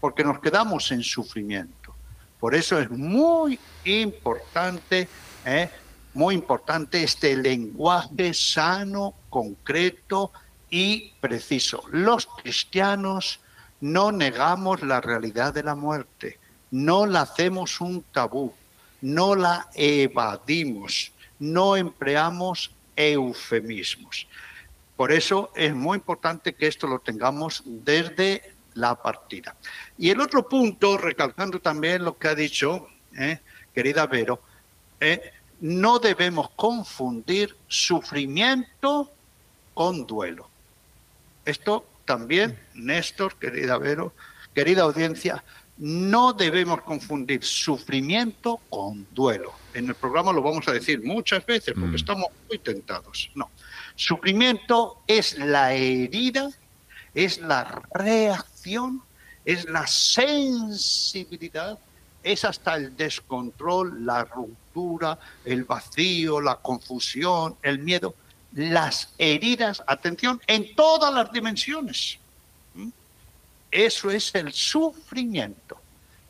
porque 0.00 0.24
nos 0.24 0.40
quedamos 0.40 0.90
en 0.90 1.04
sufrimiento. 1.04 1.94
Por 2.40 2.56
eso 2.56 2.80
es 2.80 2.90
muy 2.90 3.60
importante 3.84 5.08
¿eh? 5.44 5.70
muy 6.14 6.34
importante 6.34 7.04
este 7.04 7.36
lenguaje 7.36 8.34
sano, 8.34 9.14
concreto 9.30 10.32
y 10.68 11.12
preciso. 11.20 11.84
Los 11.92 12.26
cristianos 12.26 13.38
no 13.80 14.10
negamos 14.10 14.82
la 14.82 15.00
realidad 15.00 15.54
de 15.54 15.62
la 15.62 15.76
muerte, 15.76 16.40
no 16.72 17.06
la 17.06 17.20
hacemos 17.20 17.80
un 17.80 18.02
tabú, 18.02 18.52
no 19.00 19.36
la 19.36 19.68
evadimos, 19.74 21.12
no 21.42 21.76
empleamos 21.76 22.70
eufemismos. 22.94 24.28
Por 24.96 25.10
eso 25.10 25.50
es 25.56 25.74
muy 25.74 25.96
importante 25.96 26.54
que 26.54 26.68
esto 26.68 26.86
lo 26.86 27.00
tengamos 27.00 27.64
desde 27.66 28.54
la 28.74 28.94
partida. 28.94 29.56
Y 29.98 30.10
el 30.10 30.20
otro 30.20 30.48
punto, 30.48 30.96
recalcando 30.96 31.60
también 31.60 32.04
lo 32.04 32.16
que 32.16 32.28
ha 32.28 32.36
dicho, 32.36 32.86
eh, 33.18 33.40
querida 33.74 34.06
Vero, 34.06 34.40
eh, 35.00 35.32
no 35.60 35.98
debemos 35.98 36.50
confundir 36.50 37.56
sufrimiento 37.66 39.10
con 39.74 40.06
duelo. 40.06 40.48
Esto 41.44 41.84
también, 42.04 42.56
Néstor, 42.74 43.34
querida 43.34 43.78
Vero, 43.78 44.12
querida 44.54 44.82
audiencia, 44.82 45.42
no 45.76 46.34
debemos 46.34 46.82
confundir 46.82 47.42
sufrimiento 47.42 48.60
con 48.70 49.08
duelo. 49.10 49.61
En 49.74 49.88
el 49.88 49.94
programa 49.94 50.32
lo 50.32 50.42
vamos 50.42 50.68
a 50.68 50.72
decir 50.72 51.02
muchas 51.02 51.44
veces 51.46 51.74
porque 51.74 51.92
mm. 51.92 51.96
estamos 51.96 52.26
muy 52.48 52.58
tentados. 52.58 53.30
No. 53.34 53.50
Sufrimiento 53.94 55.02
es 55.06 55.38
la 55.38 55.74
herida, 55.74 56.50
es 57.14 57.38
la 57.40 57.82
reacción, 57.94 59.02
es 59.44 59.68
la 59.68 59.86
sensibilidad 59.86 61.78
es 62.22 62.44
hasta 62.44 62.76
el 62.76 62.96
descontrol, 62.96 64.04
la 64.04 64.24
ruptura, 64.24 65.18
el 65.44 65.64
vacío, 65.64 66.40
la 66.40 66.56
confusión, 66.56 67.56
el 67.62 67.80
miedo, 67.80 68.14
las 68.52 69.12
heridas, 69.18 69.82
atención, 69.86 70.40
en 70.46 70.74
todas 70.74 71.12
las 71.12 71.32
dimensiones. 71.32 72.18
¿Mm? 72.74 72.88
Eso 73.70 74.10
es 74.10 74.34
el 74.34 74.52
sufrimiento, 74.52 75.78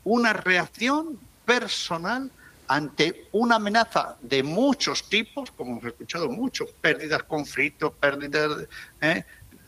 una 0.04 0.32
reacción 0.32 1.18
personal 1.44 2.30
ante 2.72 3.28
una 3.32 3.56
amenaza 3.56 4.16
de 4.22 4.42
muchos 4.42 5.06
tipos, 5.10 5.50
como 5.50 5.72
hemos 5.72 5.84
escuchado 5.84 6.30
mucho, 6.30 6.64
pérdidas, 6.80 7.22
conflictos, 7.24 7.92
pérdidas, 8.00 8.66
¿eh? 8.98 9.24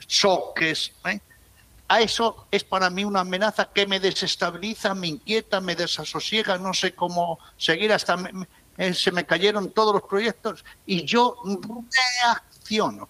choques, 0.07 0.91
¿eh? 1.05 1.21
a 1.87 2.01
eso 2.01 2.47
es 2.51 2.65
para 2.65 2.89
mí 2.89 3.05
una 3.05 3.21
amenaza 3.21 3.69
que 3.75 3.87
me 3.87 4.01
desestabiliza, 4.01 4.95
me 4.95 5.09
inquieta, 5.09 5.61
me 5.61 5.77
desasosiega, 5.77 6.57
no 6.57 6.73
sé 6.73 6.95
cómo 6.95 7.39
seguir 7.59 7.93
hasta 7.93 8.17
eh, 8.79 8.95
se 8.95 9.13
me 9.13 9.27
cayeron 9.27 9.71
todos 9.71 9.93
los 9.93 10.05
proyectos 10.05 10.65
y 10.87 11.05
yo 11.05 11.37
reacciono. 12.23 13.07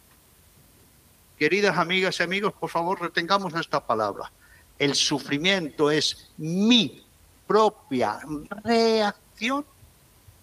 Queridas 1.39 1.79
amigas 1.79 2.19
y 2.19 2.25
amigos, 2.25 2.53
por 2.53 2.69
favor 2.69 3.01
retengamos 3.01 3.55
esta 3.55 3.79
palabra. 3.79 4.33
El 4.77 4.97
sufrimiento 4.97 5.89
es 5.89 6.31
mi 6.37 7.07
propia 7.47 8.19
reacción 8.65 9.65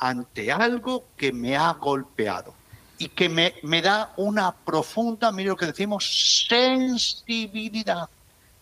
ante 0.02 0.52
algo 0.52 1.06
que 1.16 1.32
me 1.32 1.56
ha 1.56 1.72
golpeado 1.74 2.56
y 2.98 3.08
que 3.08 3.30
me, 3.30 3.54
me 3.62 3.82
da 3.82 4.14
una 4.18 4.52
profunda, 4.52 5.32
mire 5.32 5.50
lo 5.50 5.56
que 5.56 5.68
decimos, 5.68 6.46
sensibilidad 6.50 8.10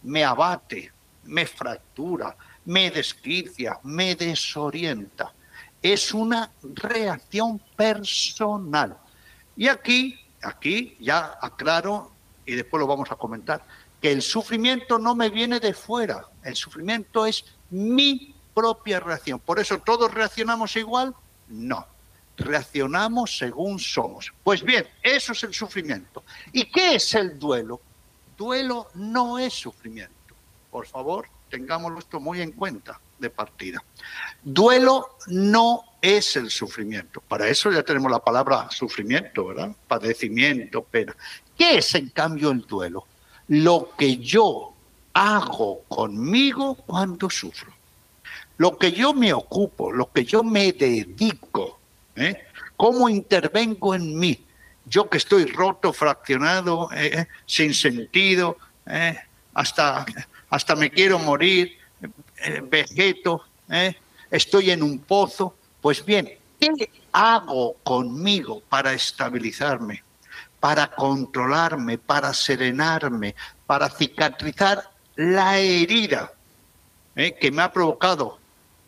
me 0.04 0.24
abate, 0.24 0.92
me 1.24 1.46
fractura, 1.46 2.36
me 2.66 2.92
desquicia, 2.92 3.80
me 3.84 4.16
desorienta. 4.16 5.34
Es 5.82 6.14
una 6.14 6.52
reacción 6.62 7.60
personal. 7.76 8.98
Y 9.56 9.68
aquí, 9.68 10.20
aquí 10.42 10.98
ya 11.00 11.38
aclaro, 11.42 12.12
y 12.46 12.56
después 12.56 12.80
lo 12.80 12.88
vamos 12.88 13.12
a 13.12 13.16
comentar, 13.16 13.64
que 14.02 14.12
el 14.12 14.22
sufrimiento 14.22 15.00
no 15.00 15.16
me 15.16 15.30
viene 15.30 15.60
de 15.60 15.74
fuera, 15.74 16.26
el 16.44 16.56
sufrimiento 16.56 17.26
es 17.26 17.46
mi 17.70 18.36
propia 18.54 19.00
reacción. 19.00 19.40
Por 19.40 19.60
eso 19.60 19.80
todos 19.80 20.14
reaccionamos 20.14 20.76
igual, 20.76 21.16
no. 21.50 21.86
Reaccionamos 22.38 23.38
según 23.38 23.80
somos. 23.80 24.32
Pues 24.44 24.64
bien, 24.64 24.88
eso 25.04 25.34
es 25.34 25.44
el 25.44 25.54
sufrimiento. 25.54 26.24
¿Y 26.54 26.66
qué 26.66 26.96
es 26.96 27.14
el 27.16 27.38
duelo? 27.38 27.82
duelo 28.40 28.88
no 28.96 29.38
es 29.38 29.54
sufrimiento. 29.54 30.14
Por 30.72 30.88
favor, 30.88 31.28
tengámoslo 31.50 32.00
esto 32.00 32.22
muy 32.22 32.42
en 32.42 32.54
cuenta 32.54 33.00
de 33.20 33.30
partida. 33.30 33.84
Duelo 34.42 35.18
no 35.28 35.84
es 36.02 36.38
el 36.38 36.50
sufrimiento. 36.50 37.20
Para 37.20 37.50
eso 37.50 37.70
ya 37.70 37.84
tenemos 37.84 38.10
la 38.10 38.24
palabra 38.24 38.70
sufrimiento, 38.72 39.48
¿verdad? 39.48 39.76
Padecimiento, 39.88 40.84
pena. 40.84 41.16
¿Qué 41.58 41.80
es 41.80 41.94
en 41.96 42.10
cambio 42.10 42.52
el 42.52 42.62
duelo? 42.62 43.06
Lo 43.50 43.92
que 43.98 44.18
yo 44.18 44.74
hago 45.14 45.82
conmigo 45.90 46.76
cuando 46.76 47.30
sufro. 47.30 47.74
Lo 48.60 48.78
que 48.78 48.92
yo 48.92 49.14
me 49.14 49.32
ocupo, 49.32 49.90
lo 49.90 50.12
que 50.12 50.26
yo 50.26 50.44
me 50.44 50.74
dedico, 50.74 51.80
¿eh? 52.18 52.44
cómo 52.76 53.08
intervengo 53.08 53.96
en 53.96 54.20
mí, 54.20 54.46
yo 54.86 55.10
que 55.10 55.18
estoy 55.18 55.46
roto, 55.46 55.94
fraccionado, 55.94 56.92
eh, 56.92 57.20
eh, 57.20 57.28
sin 57.46 57.74
sentido, 57.74 58.58
hasta, 59.54 60.06
hasta 60.50 60.76
me 60.76 60.90
quiero 60.90 61.20
morir, 61.20 61.78
vegeto, 62.64 63.46
estoy 64.30 64.72
en 64.72 64.84
un 64.84 65.00
pozo. 65.00 65.56
Pues 65.80 66.04
bien, 66.04 66.30
¿qué 66.60 66.90
hago 67.14 67.76
conmigo 67.84 68.62
para 68.68 68.92
estabilizarme? 68.94 70.04
para 70.60 70.88
controlarme, 70.88 71.98
para 71.98 72.34
serenarme, 72.34 73.34
para 73.66 73.90
cicatrizar 73.90 74.92
la 75.16 75.58
herida 75.58 76.34
que 77.16 77.50
me 77.50 77.62
ha 77.62 77.72
provocado 77.72 78.40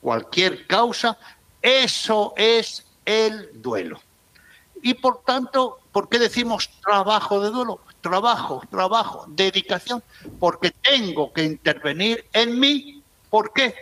cualquier 0.01 0.67
causa, 0.67 1.17
eso 1.61 2.33
es 2.35 2.85
el 3.05 3.61
duelo. 3.61 4.01
Y 4.81 4.95
por 4.95 5.23
tanto, 5.23 5.79
¿por 5.91 6.09
qué 6.09 6.19
decimos 6.19 6.69
trabajo 6.81 7.39
de 7.41 7.51
duelo? 7.51 7.79
Trabajo, 8.01 8.63
trabajo, 8.69 9.25
dedicación, 9.27 10.03
porque 10.39 10.71
tengo 10.71 11.31
que 11.31 11.43
intervenir 11.43 12.25
en 12.33 12.59
mí. 12.59 13.03
¿Por 13.29 13.53
qué? 13.53 13.75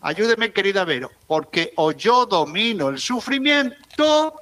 Ayúdeme, 0.00 0.52
querida 0.52 0.84
Vero, 0.84 1.10
porque 1.26 1.72
o 1.74 1.90
yo 1.90 2.24
domino 2.24 2.88
el 2.88 3.00
sufrimiento 3.00 4.38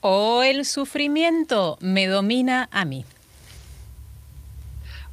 o 0.00 0.42
el 0.42 0.64
sufrimiento 0.64 1.78
me 1.80 2.06
domina 2.06 2.68
a 2.72 2.84
mí. 2.84 3.04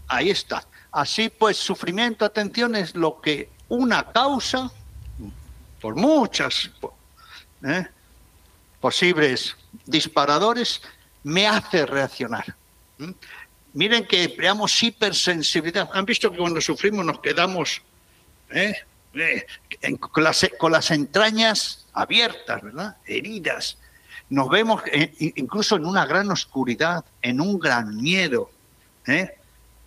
Ahí 0.08 0.30
está. 0.30 0.66
Así 0.92 1.30
pues, 1.30 1.58
sufrimiento, 1.58 2.26
atención, 2.26 2.76
es 2.76 2.96
lo 2.96 3.20
que 3.20 3.50
una 3.68 4.12
causa, 4.12 4.72
por 5.80 5.96
muchas 5.96 6.70
¿eh? 7.64 7.86
posibles 8.80 9.56
disparadores, 9.86 10.82
me 11.24 11.48
hace 11.48 11.86
reaccionar. 11.86 12.56
Miren 13.74 14.06
que 14.06 14.24
empleamos 14.24 14.82
hipersensibilidad. 14.82 15.90
Han 15.94 16.06
visto 16.06 16.32
que 16.32 16.38
cuando 16.38 16.62
sufrimos 16.62 17.06
nos 17.06 17.20
quedamos 17.20 17.82
¿eh? 18.50 18.74
Eh, 19.14 19.46
con, 20.00 20.24
las, 20.24 20.92
entrañas 20.92 21.86
abiertas, 21.94 22.62
¿verdad? 22.62 22.98
Heridas 23.06 23.78
nos 24.30 24.50
vemos 24.50 24.82
incluso 25.20 25.78
en 25.78 25.86
una 25.86 26.06
gran 26.06 26.30
oscuridad, 26.30 27.06
en 27.22 27.40
un 27.40 27.58
gran 27.58 27.96
miedo. 27.96 28.52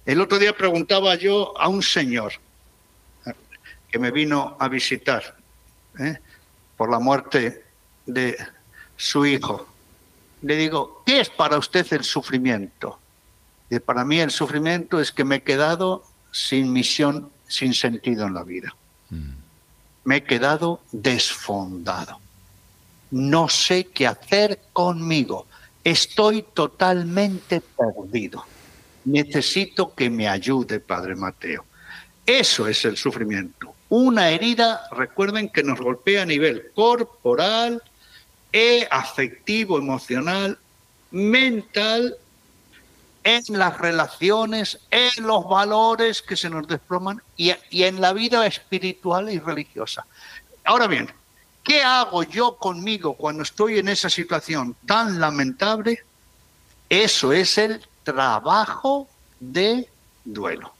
El 0.06 0.20
otro 0.20 0.38
día 0.38 0.56
preguntaba 0.56 1.14
yo 1.16 1.52
a 1.60 1.68
un 1.68 1.82
señor 1.82 2.32
que 3.90 3.98
me 3.98 4.10
vino 4.10 4.56
a 4.58 4.68
visitar 4.68 5.36
¿eh? 5.98 6.18
por 6.76 6.90
la 6.90 6.98
muerte 6.98 7.64
de 8.06 8.36
su 8.96 9.26
hijo. 9.26 9.66
Le 10.42 10.56
digo, 10.56 11.02
¿qué 11.04 11.20
es 11.20 11.30
para 11.30 11.58
usted 11.58 11.86
el 11.92 12.04
sufrimiento? 12.04 12.98
Y 13.68 13.78
para 13.78 14.04
mí 14.04 14.20
el 14.20 14.30
sufrimiento 14.30 15.00
es 15.00 15.12
que 15.12 15.24
me 15.24 15.36
he 15.36 15.42
quedado 15.42 16.04
sin 16.32 16.72
misión, 16.72 17.30
sin 17.46 17.74
sentido 17.74 18.26
en 18.26 18.34
la 18.34 18.44
vida. 18.44 18.74
Mm. 19.10 19.32
Me 20.04 20.16
he 20.16 20.24
quedado 20.24 20.80
desfondado 20.92 22.18
no 23.10 23.48
sé 23.48 23.86
qué 23.86 24.06
hacer 24.06 24.60
conmigo, 24.72 25.46
estoy 25.82 26.44
totalmente 26.54 27.60
perdido. 27.60 28.44
Necesito 29.04 29.94
que 29.94 30.10
me 30.10 30.28
ayude, 30.28 30.80
Padre 30.80 31.16
Mateo. 31.16 31.64
Eso 32.24 32.68
es 32.68 32.84
el 32.84 32.96
sufrimiento. 32.96 33.74
Una 33.90 34.30
herida, 34.30 34.82
recuerden 34.90 35.50
que 35.50 35.62
nos 35.62 35.78
golpea 35.78 36.22
a 36.22 36.26
nivel 36.26 36.72
corporal, 36.74 37.82
e 38.52 38.88
afectivo, 38.90 39.78
emocional, 39.78 40.58
mental, 41.10 42.16
en 43.22 43.42
las 43.50 43.78
relaciones, 43.78 44.80
en 44.90 45.24
los 45.24 45.46
valores 45.48 46.22
que 46.22 46.36
se 46.36 46.48
nos 46.48 46.66
desploman 46.66 47.22
y, 47.36 47.52
y 47.68 47.84
en 47.84 48.00
la 48.00 48.12
vida 48.12 48.46
espiritual 48.46 49.30
y 49.30 49.38
religiosa. 49.38 50.06
Ahora 50.64 50.86
bien, 50.86 51.12
¿Qué 51.62 51.82
hago 51.82 52.22
yo 52.22 52.56
conmigo 52.56 53.14
cuando 53.14 53.42
estoy 53.42 53.78
en 53.78 53.88
esa 53.88 54.08
situación 54.08 54.74
tan 54.86 55.20
lamentable? 55.20 56.02
Eso 56.88 57.32
es 57.32 57.58
el 57.58 57.80
trabajo 58.02 59.08
de 59.38 59.88
duelo. 60.24 60.72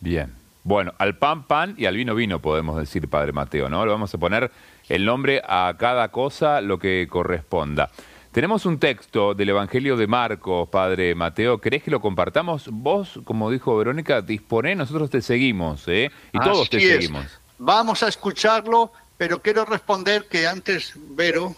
Bien. 0.00 0.39
Bueno, 0.62 0.92
al 0.98 1.16
pan 1.16 1.44
pan 1.44 1.74
y 1.78 1.86
al 1.86 1.96
vino 1.96 2.14
vino 2.14 2.40
podemos 2.40 2.76
decir, 2.78 3.08
Padre 3.08 3.32
Mateo, 3.32 3.68
¿no? 3.68 3.84
Le 3.84 3.90
vamos 3.90 4.12
a 4.14 4.18
poner 4.18 4.50
el 4.88 5.04
nombre 5.04 5.42
a 5.46 5.74
cada 5.78 6.08
cosa 6.10 6.60
lo 6.60 6.78
que 6.78 7.06
corresponda. 7.10 7.90
Tenemos 8.32 8.64
un 8.66 8.78
texto 8.78 9.34
del 9.34 9.48
Evangelio 9.48 9.96
de 9.96 10.06
Marcos, 10.06 10.68
Padre 10.68 11.14
Mateo. 11.14 11.58
¿Querés 11.58 11.82
que 11.82 11.90
lo 11.90 12.00
compartamos? 12.00 12.68
Vos, 12.70 13.20
como 13.24 13.50
dijo 13.50 13.76
Verónica, 13.76 14.22
disponé, 14.22 14.76
nosotros 14.76 15.10
te 15.10 15.20
seguimos, 15.20 15.88
¿eh? 15.88 16.10
Y 16.32 16.38
todos 16.38 16.70
te 16.70 16.78
seguimos. 16.78 17.40
Vamos 17.58 18.02
a 18.02 18.08
escucharlo 18.08 18.92
pero 19.20 19.42
quiero 19.42 19.66
responder 19.66 20.28
que 20.28 20.46
antes 20.46 20.94
Vero 20.96 21.54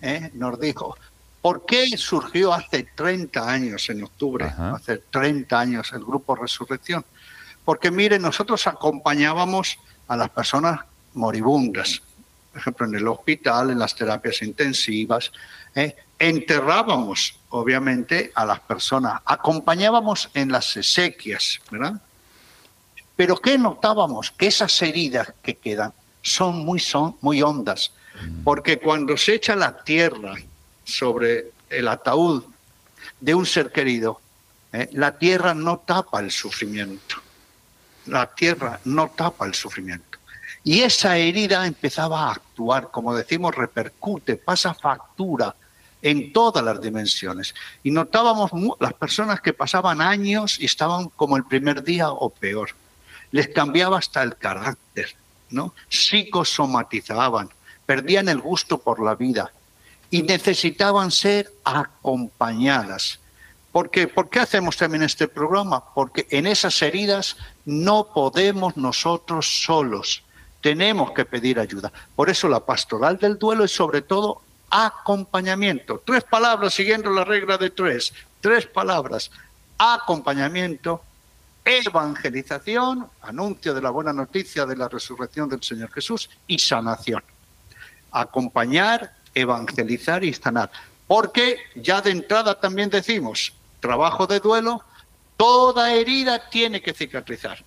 eh, 0.00 0.30
nos 0.32 0.58
dijo, 0.58 0.96
¿por 1.42 1.66
qué 1.66 1.86
surgió 1.98 2.54
hace 2.54 2.88
30 2.94 3.46
años, 3.46 3.90
en 3.90 4.04
octubre, 4.04 4.46
hace 4.46 4.96
30 5.10 5.60
años 5.60 5.92
el 5.92 6.02
grupo 6.02 6.34
Resurrección? 6.34 7.04
Porque 7.64 7.90
mire, 7.90 8.18
nosotros 8.18 8.66
acompañábamos 8.66 9.78
a 10.08 10.16
las 10.16 10.30
personas 10.30 10.80
moribundas, 11.14 12.02
por 12.52 12.60
ejemplo, 12.60 12.86
en 12.86 12.94
el 12.94 13.08
hospital, 13.08 13.70
en 13.70 13.78
las 13.78 13.94
terapias 13.94 14.42
intensivas, 14.42 15.32
eh, 15.74 15.96
enterrábamos, 16.18 17.38
obviamente, 17.50 18.30
a 18.34 18.44
las 18.44 18.60
personas, 18.60 19.20
acompañábamos 19.24 20.30
en 20.34 20.52
las 20.52 20.76
exequias, 20.76 21.60
¿verdad? 21.70 22.00
Pero 23.16 23.36
¿qué 23.36 23.58
notábamos? 23.58 24.30
Que 24.30 24.48
esas 24.48 24.80
heridas 24.82 25.32
que 25.42 25.56
quedan 25.56 25.92
son 26.22 26.64
muy, 26.64 26.80
son 26.80 27.16
muy 27.20 27.42
hondas, 27.42 27.92
porque 28.44 28.78
cuando 28.78 29.16
se 29.16 29.34
echa 29.34 29.56
la 29.56 29.82
tierra 29.82 30.34
sobre 30.84 31.52
el 31.68 31.88
ataúd 31.88 32.44
de 33.20 33.34
un 33.34 33.46
ser 33.46 33.72
querido, 33.72 34.20
¿eh? 34.72 34.88
la 34.92 35.18
tierra 35.18 35.54
no 35.54 35.78
tapa 35.78 36.20
el 36.20 36.30
sufrimiento. 36.30 37.23
La 38.06 38.26
tierra 38.26 38.80
no 38.84 39.08
tapa 39.10 39.46
el 39.46 39.54
sufrimiento. 39.54 40.18
Y 40.62 40.80
esa 40.80 41.18
herida 41.18 41.66
empezaba 41.66 42.24
a 42.24 42.32
actuar, 42.32 42.90
como 42.90 43.14
decimos, 43.14 43.54
repercute, 43.54 44.36
pasa 44.36 44.72
factura 44.72 45.54
en 46.00 46.32
todas 46.32 46.64
las 46.64 46.80
dimensiones. 46.80 47.54
Y 47.82 47.90
notábamos 47.90 48.50
las 48.80 48.94
personas 48.94 49.40
que 49.40 49.52
pasaban 49.52 50.00
años 50.00 50.58
y 50.60 50.66
estaban 50.66 51.08
como 51.10 51.36
el 51.36 51.44
primer 51.44 51.82
día 51.82 52.10
o 52.10 52.30
peor. 52.30 52.70
Les 53.30 53.48
cambiaba 53.48 53.98
hasta 53.98 54.22
el 54.22 54.36
carácter, 54.36 55.14
¿no? 55.50 55.74
Psicosomatizaban, 55.88 57.50
perdían 57.86 58.28
el 58.28 58.40
gusto 58.40 58.78
por 58.78 59.02
la 59.02 59.14
vida 59.14 59.52
y 60.10 60.22
necesitaban 60.22 61.10
ser 61.10 61.50
acompañadas. 61.64 63.18
¿Por 63.74 63.90
qué 63.90 64.38
hacemos 64.38 64.76
también 64.76 65.02
este 65.02 65.26
programa? 65.26 65.82
Porque 65.94 66.28
en 66.30 66.46
esas 66.46 66.80
heridas 66.80 67.36
no 67.64 68.06
podemos 68.14 68.76
nosotros 68.76 69.64
solos. 69.64 70.22
Tenemos 70.60 71.10
que 71.10 71.24
pedir 71.24 71.58
ayuda. 71.58 71.90
Por 72.14 72.30
eso 72.30 72.48
la 72.48 72.60
pastoral 72.60 73.18
del 73.18 73.36
duelo 73.36 73.64
es 73.64 73.72
sobre 73.72 74.02
todo 74.02 74.42
acompañamiento. 74.70 76.00
Tres 76.06 76.22
palabras 76.22 76.72
siguiendo 76.72 77.10
la 77.10 77.24
regla 77.24 77.58
de 77.58 77.70
tres. 77.70 78.14
Tres 78.40 78.64
palabras. 78.64 79.32
Acompañamiento, 79.76 81.02
evangelización, 81.64 83.08
anuncio 83.22 83.74
de 83.74 83.82
la 83.82 83.90
buena 83.90 84.12
noticia 84.12 84.66
de 84.66 84.76
la 84.76 84.88
resurrección 84.88 85.48
del 85.48 85.64
Señor 85.64 85.90
Jesús 85.90 86.30
y 86.46 86.60
sanación. 86.60 87.24
Acompañar, 88.12 89.16
evangelizar 89.34 90.22
y 90.22 90.32
sanar. 90.32 90.70
Porque 91.08 91.58
ya 91.74 92.00
de 92.00 92.12
entrada 92.12 92.60
también 92.60 92.88
decimos, 92.88 93.52
trabajo 93.84 94.26
de 94.26 94.40
duelo, 94.40 94.82
toda 95.36 95.92
herida 95.92 96.48
tiene 96.48 96.80
que 96.80 96.94
cicatrizar. 96.94 97.62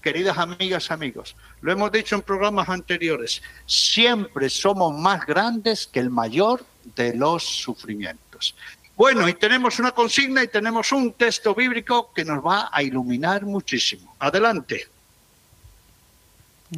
Queridas 0.00 0.38
amigas, 0.38 0.92
amigos, 0.92 1.34
lo 1.60 1.72
hemos 1.72 1.90
dicho 1.90 2.14
en 2.14 2.22
programas 2.22 2.68
anteriores, 2.68 3.42
siempre 3.66 4.48
somos 4.48 4.96
más 4.96 5.26
grandes 5.26 5.88
que 5.88 5.98
el 5.98 6.08
mayor 6.08 6.64
de 6.94 7.14
los 7.16 7.42
sufrimientos. 7.42 8.54
Bueno, 8.94 9.28
y 9.28 9.34
tenemos 9.34 9.80
una 9.80 9.90
consigna 9.90 10.44
y 10.44 10.46
tenemos 10.46 10.92
un 10.92 11.12
texto 11.14 11.52
bíblico 11.52 12.12
que 12.14 12.24
nos 12.24 12.38
va 12.46 12.68
a 12.70 12.80
iluminar 12.84 13.44
muchísimo. 13.44 14.14
Adelante. 14.20 14.86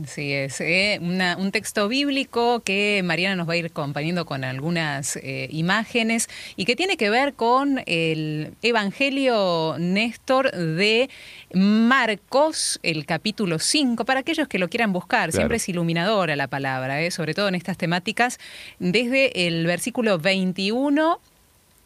Sí, 0.06 0.34
es 0.34 0.60
¿eh? 0.60 1.00
un 1.00 1.50
texto 1.50 1.88
bíblico 1.88 2.60
que 2.60 3.00
Mariana 3.02 3.36
nos 3.36 3.48
va 3.48 3.54
a 3.54 3.56
ir 3.56 3.66
acompañando 3.66 4.26
con 4.26 4.44
algunas 4.44 5.16
eh, 5.16 5.48
imágenes 5.50 6.28
y 6.56 6.66
que 6.66 6.76
tiene 6.76 6.98
que 6.98 7.08
ver 7.08 7.32
con 7.32 7.80
el 7.86 8.52
Evangelio 8.60 9.76
Néstor 9.78 10.50
de 10.52 11.08
Marcos, 11.54 12.78
el 12.82 13.06
capítulo 13.06 13.58
5, 13.58 14.04
para 14.04 14.20
aquellos 14.20 14.46
que 14.46 14.58
lo 14.58 14.68
quieran 14.68 14.92
buscar, 14.92 15.32
siempre 15.32 15.56
es 15.56 15.66
iluminadora 15.70 16.36
la 16.36 16.48
palabra, 16.48 17.00
¿eh? 17.00 17.10
sobre 17.10 17.32
todo 17.32 17.48
en 17.48 17.54
estas 17.54 17.78
temáticas, 17.78 18.38
desde 18.78 19.46
el 19.46 19.66
versículo 19.66 20.18
21 20.18 21.18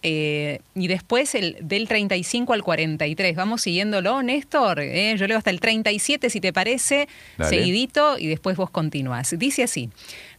eh, 0.03 0.61
y 0.75 0.89
después 0.89 1.35
el 1.37 1.57
del 1.61 1.87
35 1.87 2.53
al 2.53 2.63
43. 2.63 3.37
Vamos 3.37 3.63
siguiéndolo, 3.63 4.23
Néstor. 4.23 4.81
Eh, 4.81 5.15
yo 5.17 5.27
leo 5.29 5.39
hasta 5.39 5.51
el 5.51 5.61
37, 5.61 6.29
si 6.29 6.41
te 6.41 6.53
parece, 6.53 7.09
seguidito, 7.39 8.19
y 8.19 8.27
después 8.27 8.57
vos 8.57 8.71
continúas. 8.71 9.39
Dice 9.39 9.63
así, 9.63 9.91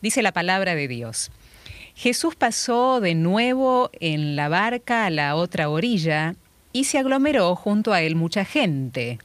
dice 0.01 0.21
la 0.21 0.33
palabra 0.33 0.75
de 0.75 0.87
Dios. 0.87 1.31
Jesús 1.95 2.35
pasó 2.35 2.99
de 2.99 3.15
nuevo 3.15 3.89
en 3.99 4.35
la 4.35 4.49
barca 4.49 5.05
a 5.05 5.09
la 5.09 5.35
otra 5.35 5.69
orilla 5.69 6.35
y 6.73 6.85
se 6.85 6.97
aglomeró 6.97 7.55
junto 7.55 7.93
a 7.93 8.01
él 8.01 8.15
mucha 8.15 8.43
gente. 8.43 9.19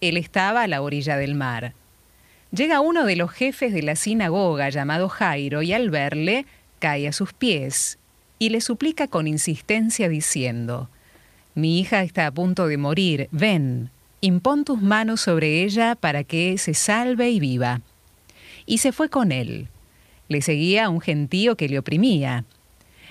Él 0.00 0.16
estaba 0.16 0.62
a 0.62 0.68
la 0.68 0.82
orilla 0.82 1.16
del 1.16 1.34
mar. 1.34 1.74
Llega 2.50 2.80
uno 2.80 3.04
de 3.04 3.14
los 3.14 3.30
jefes 3.30 3.74
de 3.74 3.82
la 3.82 3.94
sinagoga 3.94 4.70
llamado 4.70 5.08
Jairo 5.08 5.62
y 5.62 5.74
al 5.74 5.90
verle 5.90 6.46
cae 6.78 7.06
a 7.06 7.12
sus 7.12 7.34
pies 7.34 7.98
y 8.38 8.50
le 8.50 8.60
suplica 8.60 9.08
con 9.08 9.26
insistencia 9.26 10.08
diciendo, 10.08 10.88
Mi 11.54 11.80
hija 11.80 12.02
está 12.02 12.26
a 12.26 12.30
punto 12.30 12.66
de 12.66 12.76
morir, 12.76 13.28
ven, 13.32 13.90
impón 14.20 14.64
tus 14.64 14.80
manos 14.80 15.20
sobre 15.20 15.64
ella 15.64 15.94
para 15.94 16.24
que 16.24 16.58
se 16.58 16.74
salve 16.74 17.30
y 17.30 17.40
viva. 17.40 17.80
Y 18.66 18.78
se 18.78 18.92
fue 18.92 19.08
con 19.08 19.32
él. 19.32 19.68
Le 20.28 20.42
seguía 20.42 20.88
un 20.88 21.00
gentío 21.00 21.56
que 21.56 21.68
le 21.68 21.78
oprimía. 21.78 22.44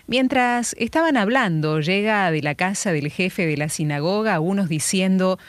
Mientras 0.05 0.73
estaban 0.77 1.17
hablando, 1.17 1.81
llega 1.81 2.31
de 2.31 2.41
la 2.41 2.55
casa 2.55 2.93
del 2.93 3.11
jefe 3.11 3.45
de 3.45 3.57
la 3.57 3.67
sinagoga 3.67 4.39
unos 4.39 4.69
diciendo, 4.69 5.39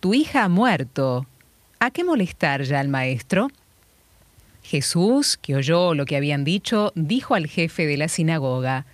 Tu 0.00 0.14
hija 0.14 0.44
ha 0.44 0.48
muerto. 0.48 1.26
¿A 1.78 1.92
qué 1.92 2.02
molestar 2.02 2.62
ya 2.62 2.80
al 2.80 2.88
maestro? 2.88 3.48
Jesús, 4.64 5.38
que 5.40 5.54
oyó 5.54 5.94
lo 5.94 6.04
que 6.04 6.16
habían 6.16 6.44
dicho, 6.44 6.92
dijo 6.96 7.34
al 7.34 7.46
jefe 7.46 7.86
de 7.86 7.96
la 7.96 8.08
sinagoga, 8.08 8.84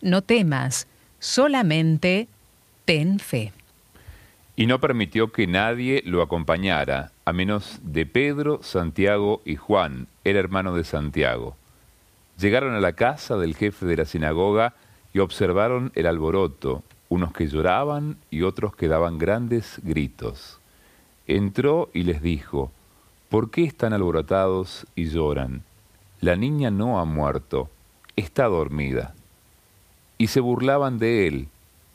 No 0.00 0.22
temas, 0.22 0.86
solamente 1.18 2.28
ten 2.84 3.18
fe. 3.18 3.52
Y 4.54 4.66
no 4.66 4.80
permitió 4.80 5.30
que 5.32 5.46
nadie 5.46 6.02
lo 6.04 6.22
acompañara, 6.22 7.12
a 7.24 7.32
menos 7.32 7.78
de 7.82 8.06
Pedro, 8.06 8.60
Santiago 8.62 9.42
y 9.44 9.56
Juan, 9.56 10.08
el 10.24 10.36
hermano 10.36 10.74
de 10.74 10.84
Santiago. 10.84 11.56
Llegaron 12.38 12.74
a 12.74 12.80
la 12.80 12.92
casa 12.92 13.36
del 13.36 13.56
jefe 13.56 13.86
de 13.86 13.96
la 13.96 14.04
sinagoga 14.04 14.74
y 15.12 15.18
observaron 15.18 15.90
el 15.94 16.06
alboroto, 16.06 16.82
unos 17.08 17.32
que 17.32 17.48
lloraban 17.48 18.18
y 18.30 18.42
otros 18.42 18.76
que 18.76 18.88
daban 18.88 19.18
grandes 19.18 19.80
gritos. 19.82 20.60
Entró 21.26 21.90
y 21.92 22.04
les 22.04 22.22
dijo, 22.22 22.70
¿por 23.28 23.50
qué 23.50 23.64
están 23.64 23.92
alborotados 23.92 24.86
y 24.94 25.06
lloran? 25.06 25.64
La 26.20 26.36
niña 26.36 26.70
no 26.70 26.98
ha 27.00 27.04
muerto, 27.04 27.70
está 28.16 28.44
dormida. 28.46 29.14
Y 30.18 30.26
se 30.26 30.40
burlaban 30.40 30.98
de 30.98 31.26
él, 31.26 31.48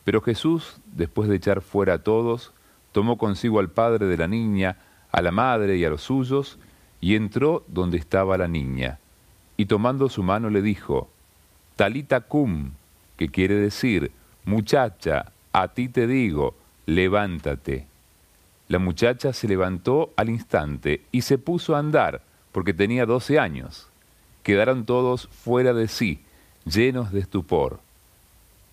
pero 0.04 0.20
Jesús, 0.20 0.78
después 0.86 1.28
de 1.28 1.36
echar 1.36 1.60
fuera 1.60 1.94
a 1.94 2.02
todos, 2.02 2.52
tomó 2.92 3.18
consigo 3.18 3.60
al 3.60 3.70
padre 3.70 4.06
de 4.06 4.16
la 4.16 4.26
niña, 4.26 4.78
a 5.12 5.22
la 5.22 5.30
madre 5.30 5.76
y 5.76 5.84
a 5.84 5.90
los 5.90 6.02
suyos, 6.02 6.58
y 7.00 7.14
entró 7.14 7.62
donde 7.68 7.98
estaba 7.98 8.38
la 8.38 8.48
niña 8.48 8.98
y 9.56 9.66
tomando 9.66 10.08
su 10.08 10.22
mano 10.22 10.50
le 10.50 10.62
dijo, 10.62 11.08
Talita 11.76 12.22
cum, 12.22 12.72
que 13.16 13.28
quiere 13.28 13.54
decir, 13.54 14.12
muchacha, 14.44 15.32
a 15.52 15.68
ti 15.68 15.88
te 15.88 16.06
digo, 16.06 16.54
levántate. 16.86 17.86
La 18.68 18.78
muchacha 18.78 19.32
se 19.32 19.46
levantó 19.46 20.12
al 20.16 20.30
instante 20.30 21.02
y 21.12 21.22
se 21.22 21.38
puso 21.38 21.76
a 21.76 21.78
andar, 21.78 22.22
porque 22.52 22.74
tenía 22.74 23.06
doce 23.06 23.38
años. 23.38 23.88
Quedaron 24.42 24.84
todos 24.84 25.28
fuera 25.28 25.72
de 25.72 25.88
sí, 25.88 26.22
llenos 26.64 27.12
de 27.12 27.20
estupor. 27.20 27.80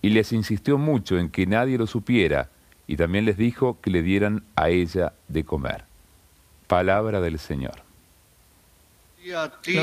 Y 0.02 0.10
les 0.10 0.32
insistió 0.32 0.76
mucho 0.76 1.18
en 1.18 1.30
que 1.30 1.46
nadie 1.46 1.78
lo 1.78 1.86
supiera, 1.86 2.50
y 2.86 2.96
también 2.96 3.24
les 3.24 3.36
dijo 3.36 3.80
que 3.80 3.90
le 3.90 4.02
dieran 4.02 4.44
a 4.56 4.68
ella 4.68 5.14
de 5.28 5.44
comer. 5.44 5.84
Palabra 6.66 7.20
del 7.20 7.38
Señor. 7.38 7.82
Gloria 9.24 9.42
a 9.42 9.60
ti, 9.60 9.78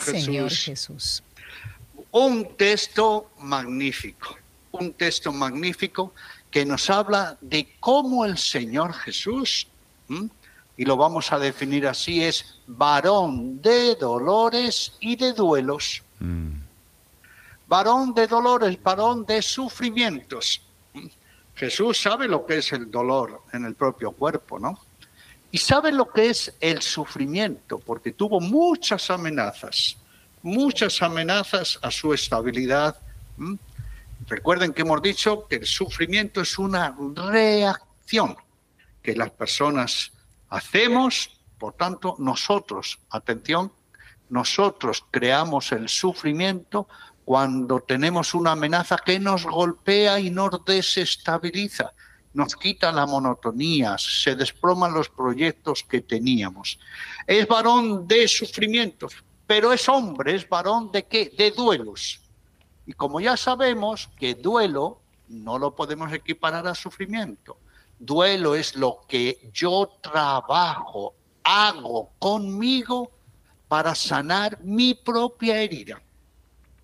Señor, 0.00 0.50
Jesús. 0.50 1.22
Un 2.10 2.56
texto 2.56 3.30
magnífico, 3.40 4.36
un 4.72 4.92
texto 4.92 5.32
magnífico 5.32 6.12
que 6.50 6.66
nos 6.66 6.90
habla 6.90 7.38
de 7.40 7.66
cómo 7.80 8.26
el 8.26 8.36
Señor 8.36 8.92
Jesús, 8.92 9.66
y 10.76 10.84
lo 10.84 10.96
vamos 10.96 11.32
a 11.32 11.38
definir 11.38 11.86
así, 11.86 12.22
es 12.22 12.58
varón 12.66 13.62
de 13.62 13.94
dolores 13.94 14.92
y 15.00 15.16
de 15.16 15.32
duelos. 15.32 16.02
Mm. 16.20 16.50
Varón 17.72 18.12
de 18.12 18.26
dolores, 18.26 18.76
varón 18.82 19.24
de 19.24 19.40
sufrimientos. 19.40 20.60
Jesús 21.54 22.02
sabe 22.02 22.28
lo 22.28 22.44
que 22.44 22.58
es 22.58 22.70
el 22.74 22.90
dolor 22.90 23.44
en 23.54 23.64
el 23.64 23.74
propio 23.76 24.12
cuerpo, 24.12 24.58
¿no? 24.58 24.78
Y 25.50 25.56
sabe 25.56 25.90
lo 25.90 26.10
que 26.12 26.28
es 26.28 26.54
el 26.60 26.82
sufrimiento, 26.82 27.78
porque 27.78 28.12
tuvo 28.12 28.42
muchas 28.42 29.08
amenazas, 29.10 29.96
muchas 30.42 31.00
amenazas 31.00 31.78
a 31.80 31.90
su 31.90 32.12
estabilidad. 32.12 32.94
Recuerden 34.26 34.74
que 34.74 34.82
hemos 34.82 35.00
dicho 35.00 35.48
que 35.48 35.56
el 35.56 35.66
sufrimiento 35.66 36.42
es 36.42 36.58
una 36.58 36.94
reacción 37.30 38.36
que 39.02 39.16
las 39.16 39.30
personas 39.30 40.12
hacemos, 40.50 41.40
por 41.56 41.72
tanto 41.72 42.16
nosotros, 42.18 42.98
atención, 43.08 43.72
nosotros 44.28 45.06
creamos 45.10 45.72
el 45.72 45.88
sufrimiento 45.88 46.86
cuando 47.24 47.80
tenemos 47.80 48.34
una 48.34 48.52
amenaza 48.52 48.96
que 48.96 49.18
nos 49.18 49.44
golpea 49.44 50.18
y 50.20 50.30
nos 50.30 50.64
desestabiliza 50.64 51.92
nos 52.34 52.56
quita 52.56 52.92
la 52.92 53.06
monotonía, 53.06 53.96
se 53.98 54.34
desploman 54.34 54.94
los 54.94 55.08
proyectos 55.08 55.82
que 55.82 56.00
teníamos. 56.00 56.78
Es 57.26 57.46
varón 57.46 58.08
de 58.08 58.26
sufrimientos, 58.26 59.12
pero 59.46 59.72
es 59.72 59.88
hombre, 59.88 60.34
es 60.34 60.48
varón 60.48 60.90
de 60.92 61.04
qué? 61.04 61.32
De 61.36 61.50
duelos. 61.50 62.20
Y 62.86 62.92
como 62.94 63.20
ya 63.20 63.36
sabemos 63.36 64.08
que 64.16 64.34
duelo 64.34 65.00
no 65.28 65.58
lo 65.58 65.74
podemos 65.74 66.12
equiparar 66.12 66.66
a 66.66 66.74
sufrimiento. 66.74 67.58
Duelo 67.98 68.54
es 68.54 68.76
lo 68.76 69.00
que 69.06 69.50
yo 69.52 69.98
trabajo, 70.02 71.14
hago 71.44 72.10
conmigo 72.18 73.10
para 73.68 73.94
sanar 73.94 74.58
mi 74.62 74.94
propia 74.94 75.60
herida. 75.62 76.02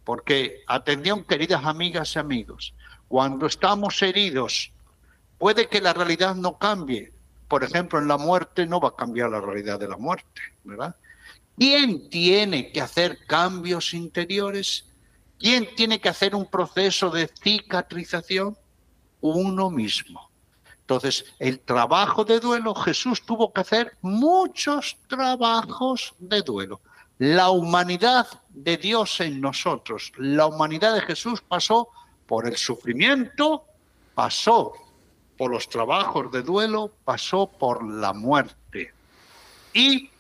Porque, 0.09 0.63
atención, 0.67 1.23
queridas 1.23 1.67
amigas 1.67 2.17
y 2.17 2.19
amigos, 2.19 2.75
cuando 3.09 3.47
estamos 3.47 4.01
heridos 4.01 4.73
Puede 5.39 5.69
que 5.69 5.81
la 5.81 5.93
realidad 5.93 6.35
no 6.35 6.59
cambie. 6.59 7.13
Por 7.47 7.65
ejemplo, 7.65 7.99
en 7.99 8.09
la 8.09 8.19
muerte 8.19 8.67
no 8.67 8.81
va 8.81 8.89
a 8.89 8.97
cambiar 8.97 9.31
la 9.31 9.41
realidad 9.41 9.79
de 9.79 9.89
la 9.89 9.97
muerte, 9.97 10.43
¿verdad? 10.65 10.95
¿Quién 11.57 12.11
tiene 12.11 12.73
que 12.73 12.81
hacer 12.81 13.25
cambios 13.27 13.95
interiores? 13.95 14.85
¿Quién 15.39 15.69
tiene 15.77 16.01
que 16.01 16.09
hacer 16.09 16.35
un 16.35 16.47
proceso 16.47 17.09
de 17.09 17.31
cicatrización? 17.41 18.59
Uno 19.21 19.71
mismo. 19.71 20.29
Entonces, 20.81 21.25
el 21.39 21.61
trabajo 21.61 22.25
de 22.25 22.41
duelo, 22.41 22.75
Jesús 22.75 23.23
tuvo 23.23 23.53
que 23.53 23.61
hacer 23.61 23.97
muchos 24.03 24.97
trabajos 25.07 26.15
de 26.19 26.43
duelo. 26.43 26.81
La 27.19 27.51
humanidad 27.51 28.27
de 28.63 28.77
Dios 28.77 29.21
en 29.21 29.41
nosotros, 29.41 30.13
la 30.17 30.47
humanidad 30.47 30.95
de 30.95 31.03
Jesús 31.03 31.41
pasó 31.41 31.89
por 32.27 32.47
el 32.47 32.57
sufrimiento, 32.57 33.65
pasó 34.15 34.73
por 35.37 35.53
los 35.53 35.69
trabajos 35.69 36.33
de 36.33 36.43
duelo, 36.43 36.93
pasó 37.05 37.47
por 37.47 37.89
la 37.89 38.13
muerte. 38.13 38.93
Y 39.73 40.11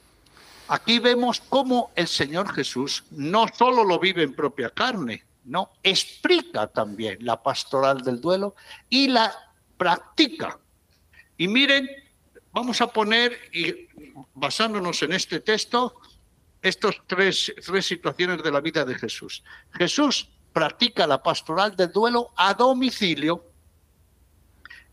aquí 0.68 1.01
vemos 1.01 1.40
cómo 1.48 1.90
el 1.96 2.07
Señor 2.07 2.53
Jesús 2.55 3.05
no 3.11 3.46
solo 3.48 3.83
lo 3.83 3.98
vive 3.98 4.22
en 4.22 4.35
propia 4.35 4.70
carne, 4.70 5.24
no, 5.44 5.72
explica 5.83 6.68
también 6.68 7.18
la 7.20 7.42
pastoral 7.42 8.03
del 8.03 8.20
duelo 8.20 8.55
y 8.88 9.09
la 9.09 9.35
practica. 9.77 10.59
Y 11.37 11.48
miren, 11.48 11.88
vamos 12.53 12.81
a 12.81 12.87
poner, 12.87 13.37
y 13.53 13.88
basándonos 14.35 15.03
en 15.03 15.12
este 15.12 15.40
texto, 15.40 15.96
estas 16.68 16.96
tres, 17.07 17.52
tres 17.64 17.87
situaciones 17.87 18.42
de 18.42 18.50
la 18.50 18.61
vida 18.61 18.85
de 18.85 18.94
Jesús. 18.94 19.42
Jesús 19.72 20.28
practica 20.52 21.07
la 21.07 21.22
pastoral 21.22 21.76
del 21.76 21.92
duelo 21.92 22.31
a 22.37 22.54
domicilio, 22.54 23.48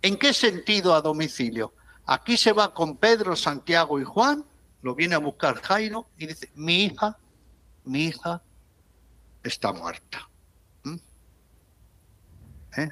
¿En 0.06 0.18
qué 0.18 0.34
sentido 0.34 0.94
a 0.94 1.02
domicilio? 1.02 1.74
Aquí 2.06 2.38
se 2.38 2.54
va 2.54 2.76
con 2.76 2.98
Pedro, 2.98 3.36
Santiago 3.36 4.00
y 4.00 4.04
Juan, 4.04 4.46
lo 4.84 4.94
viene 4.94 5.16
a 5.16 5.18
buscar 5.18 5.60
Jairo 5.64 6.06
y 6.16 6.28
dice, 6.28 6.52
mi 6.54 6.84
hija, 6.84 7.18
mi 7.86 8.04
hija 8.04 8.40
está 9.42 9.74
muerta. 9.74 10.30
¿Mm? 10.84 10.96
¿Eh? 12.78 12.90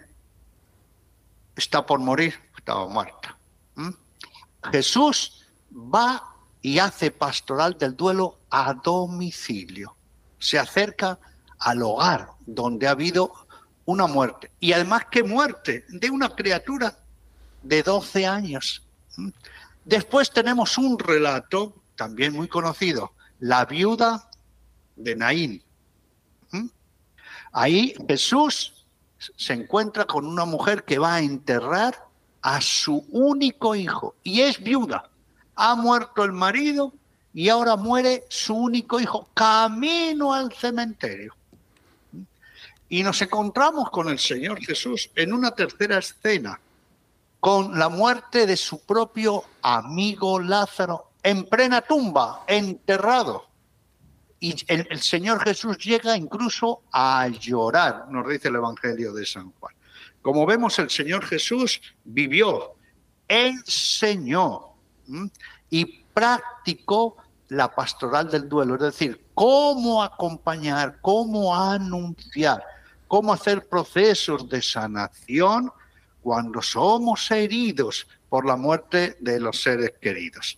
Está 1.55 1.85
por 1.85 1.99
morir, 1.99 2.33
estaba 2.57 2.87
muerta. 2.87 3.37
¿Mm? 3.75 3.91
Jesús 4.71 5.45
va 5.71 6.32
y 6.63 6.79
hace 6.79 7.11
pastoral 7.11 7.77
del 7.77 7.95
duelo 7.95 8.39
a 8.49 8.73
domicilio. 8.73 9.95
Se 10.39 10.57
acerca 10.57 11.19
al 11.59 11.83
hogar 11.83 12.29
donde 12.45 12.87
ha 12.87 12.91
habido 12.91 13.33
una 13.85 14.07
muerte. 14.07 14.49
Y 14.61 14.71
además, 14.71 15.03
¿qué 15.11 15.23
muerte? 15.23 15.85
De 15.89 16.09
una 16.09 16.29
criatura 16.29 16.97
de 17.61 17.83
12 17.83 18.25
años. 18.25 18.81
Después 19.83 20.31
tenemos 20.31 20.77
un 20.77 20.97
relato 20.97 21.75
también 21.97 22.33
muy 22.33 22.47
conocido, 22.47 23.11
la 23.39 23.65
viuda 23.65 24.29
de 24.95 25.15
Naín. 25.17 25.63
Ahí 27.51 27.93
Jesús 28.07 28.85
se 29.35 29.53
encuentra 29.53 30.05
con 30.05 30.25
una 30.25 30.45
mujer 30.45 30.85
que 30.85 30.97
va 30.97 31.15
a 31.15 31.21
enterrar 31.21 32.07
a 32.41 32.61
su 32.61 33.05
único 33.11 33.75
hijo 33.75 34.15
y 34.23 34.41
es 34.41 34.63
viuda. 34.63 35.09
Ha 35.55 35.75
muerto 35.75 36.23
el 36.23 36.31
marido 36.31 36.93
y 37.33 37.49
ahora 37.49 37.75
muere 37.75 38.25
su 38.29 38.55
único 38.55 38.99
hijo, 38.99 39.27
camino 39.33 40.33
al 40.33 40.53
cementerio. 40.53 41.35
Y 42.89 43.01
nos 43.01 43.21
encontramos 43.21 43.89
con 43.89 44.09
el 44.09 44.19
Señor 44.19 44.63
Jesús 44.63 45.09
en 45.15 45.33
una 45.33 45.51
tercera 45.51 45.97
escena, 45.97 46.59
con 47.39 47.77
la 47.77 47.89
muerte 47.89 48.45
de 48.45 48.55
su 48.55 48.81
propio 48.85 49.43
amigo 49.63 50.39
Lázaro 50.39 51.09
en 51.23 51.45
plena 51.45 51.81
tumba, 51.81 52.43
enterrado. 52.47 53.47
Y 54.39 54.55
el, 54.67 54.87
el, 54.91 55.01
Señor 55.01 55.41
Jesús 55.41 55.77
llega 55.77 56.15
incluso 56.17 56.83
a 56.91 57.27
llorar, 57.29 58.07
nos 58.09 58.27
dice 58.27 58.49
el 58.49 58.55
Evangelio 58.55 59.13
de 59.13 59.25
San 59.25 59.51
Juan. 59.53 59.73
Como 60.21 60.45
vemos, 60.45 60.77
el 60.79 60.89
Señor 60.89 61.25
Jesús 61.25 61.81
vivió, 62.03 62.75
enseñó 63.27 64.72
y 65.69 65.85
practicó 66.13 67.17
la 67.49 67.73
pastoral 67.73 68.29
del 68.29 68.49
duelo, 68.49 68.75
es 68.75 68.81
decir, 68.81 69.21
cómo 69.33 70.01
acompañar, 70.01 70.97
cómo 71.01 71.55
anunciar, 71.55 72.63
cómo 73.07 73.33
hacer 73.33 73.67
procesos 73.67 74.49
de 74.49 74.61
sanación 74.61 75.71
cuando 76.21 76.61
somos 76.61 77.29
heridos 77.31 78.07
por 78.29 78.45
la 78.45 78.55
muerte 78.55 79.17
de 79.19 79.39
los 79.39 79.61
seres 79.61 79.93
queridos. 80.01 80.57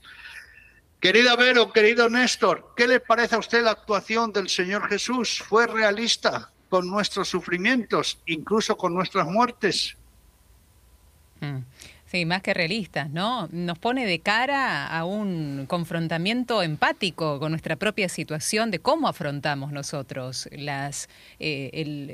Querida 1.00 1.36
Vero, 1.36 1.72
querido 1.72 2.10
Néstor, 2.10 2.74
¿qué 2.76 2.88
le 2.88 3.00
parece 3.00 3.36
a 3.36 3.40
usted 3.40 3.64
la 3.64 3.72
actuación 3.72 4.32
del 4.32 4.50
Señor 4.50 4.88
Jesús? 4.88 5.44
¿Fue 5.46 5.68
realista? 5.68 6.52
con 6.70 6.90
nuestros 6.90 7.30
sufrimientos, 7.30 8.20
incluso 8.26 8.76
con 8.78 8.94
nuestras 8.94 9.26
muertes. 9.28 9.96
Mm. 11.40 11.60
Sí, 12.08 12.24
más 12.24 12.44
que 12.44 12.54
realistas, 12.54 13.10
¿no? 13.10 13.50
Nos 13.52 13.80
pone 13.80 14.06
de 14.06 14.20
cara 14.20 14.86
a 14.86 15.06
un 15.06 15.66
confrontamiento 15.68 16.62
empático 16.62 17.40
con 17.40 17.52
nuestra 17.52 17.78
propia 17.78 18.10
situación 18.10 18.70
de 18.70 18.78
cómo 18.78 19.08
afrontamos 19.08 19.72
nosotros 19.72 20.48
las, 20.52 21.10
eh, 21.40 21.72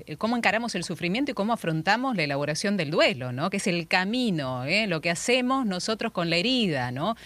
el, 0.08 0.18
cómo 0.18 0.38
encaramos 0.38 0.76
el 0.76 0.86
sufrimiento 0.86 1.32
y 1.32 1.34
cómo 1.34 1.52
afrontamos 1.52 2.16
la 2.16 2.24
elaboración 2.24 2.78
del 2.78 2.90
duelo, 2.90 3.34
¿no? 3.34 3.50
Que 3.50 3.58
es 3.58 3.68
el 3.68 3.86
camino, 3.90 4.64
¿eh? 4.64 4.88
lo 4.88 5.02
que 5.02 5.10
hacemos 5.10 5.66
nosotros 5.66 6.14
con 6.14 6.30
la 6.30 6.38
herida, 6.38 6.92
¿no? 6.92 7.18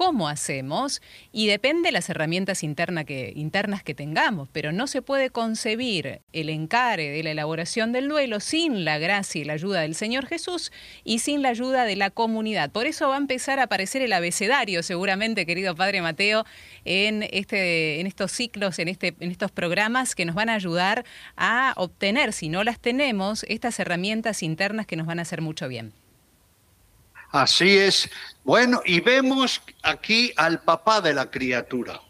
Cómo 0.00 0.30
hacemos 0.30 1.02
y 1.30 1.46
depende 1.48 1.88
de 1.88 1.92
las 1.92 2.08
herramientas 2.08 2.60
que, 3.06 3.32
internas 3.36 3.82
que 3.82 3.94
tengamos, 3.94 4.48
pero 4.50 4.72
no 4.72 4.86
se 4.86 5.02
puede 5.02 5.28
concebir 5.28 6.22
el 6.32 6.48
encare 6.48 7.10
de 7.10 7.22
la 7.22 7.32
elaboración 7.32 7.92
del 7.92 8.08
duelo 8.08 8.40
sin 8.40 8.86
la 8.86 8.96
gracia 8.96 9.42
y 9.42 9.44
la 9.44 9.52
ayuda 9.52 9.82
del 9.82 9.94
Señor 9.94 10.24
Jesús 10.24 10.72
y 11.04 11.18
sin 11.18 11.42
la 11.42 11.50
ayuda 11.50 11.84
de 11.84 11.96
la 11.96 12.08
comunidad. 12.08 12.70
Por 12.70 12.86
eso 12.86 13.10
va 13.10 13.16
a 13.16 13.18
empezar 13.18 13.60
a 13.60 13.64
aparecer 13.64 14.00
el 14.00 14.14
abecedario, 14.14 14.82
seguramente, 14.82 15.44
querido 15.44 15.74
Padre 15.74 16.00
Mateo, 16.00 16.46
en, 16.86 17.22
este, 17.30 18.00
en 18.00 18.06
estos 18.06 18.32
ciclos, 18.32 18.78
en, 18.78 18.88
este, 18.88 19.14
en 19.20 19.30
estos 19.30 19.50
programas 19.50 20.14
que 20.14 20.24
nos 20.24 20.34
van 20.34 20.48
a 20.48 20.54
ayudar 20.54 21.04
a 21.36 21.74
obtener, 21.76 22.32
si 22.32 22.48
no 22.48 22.64
las 22.64 22.80
tenemos, 22.80 23.44
estas 23.50 23.78
herramientas 23.78 24.42
internas 24.42 24.86
que 24.86 24.96
nos 24.96 25.06
van 25.06 25.18
a 25.18 25.22
hacer 25.22 25.42
mucho 25.42 25.68
bien. 25.68 25.92
Así 27.32 27.78
es. 27.78 28.10
Bueno, 28.44 28.80
y 28.84 29.00
vemos 29.00 29.60
aquí 29.82 30.32
al 30.36 30.60
papá 30.62 31.00
de 31.00 31.14
la 31.14 31.30
criatura, 31.30 32.00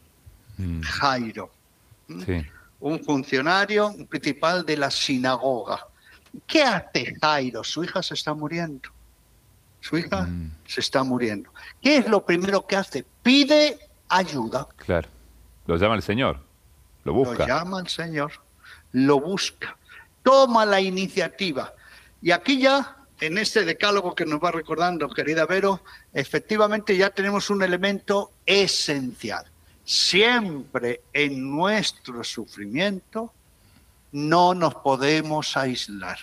mm. 0.56 0.80
Jairo, 0.80 1.50
un 2.80 3.04
funcionario 3.04 3.94
principal 4.08 4.64
de 4.64 4.76
la 4.76 4.90
sinagoga. 4.90 5.86
¿Qué 6.46 6.62
hace 6.62 7.14
Jairo? 7.20 7.64
Su 7.64 7.84
hija 7.84 8.02
se 8.02 8.14
está 8.14 8.32
muriendo. 8.34 8.88
Su 9.80 9.98
hija 9.98 10.22
mm. 10.22 10.52
se 10.66 10.80
está 10.80 11.02
muriendo. 11.02 11.50
¿Qué 11.82 11.98
es 11.98 12.08
lo 12.08 12.24
primero 12.24 12.66
que 12.66 12.76
hace? 12.76 13.04
Pide 13.22 13.78
ayuda. 14.08 14.66
Claro. 14.76 15.08
Lo 15.66 15.76
llama 15.76 15.96
el 15.96 16.02
Señor. 16.02 16.40
Lo 17.04 17.12
busca. 17.12 17.46
Lo 17.46 17.46
llama 17.46 17.80
el 17.80 17.88
Señor. 17.88 18.32
Lo 18.92 19.20
busca. 19.20 19.76
Toma 20.22 20.64
la 20.64 20.80
iniciativa. 20.80 21.72
Y 22.22 22.30
aquí 22.30 22.60
ya 22.60 22.96
en 23.20 23.38
este 23.38 23.64
decálogo 23.64 24.14
que 24.14 24.24
nos 24.24 24.42
va 24.42 24.50
recordando, 24.50 25.08
querida 25.08 25.46
Vero, 25.46 25.82
efectivamente 26.12 26.96
ya 26.96 27.10
tenemos 27.10 27.50
un 27.50 27.62
elemento 27.62 28.32
esencial. 28.46 29.44
Siempre 29.84 31.02
en 31.12 31.50
nuestro 31.50 32.24
sufrimiento 32.24 33.32
no 34.12 34.54
nos 34.54 34.74
podemos 34.76 35.56
aislar. 35.56 36.18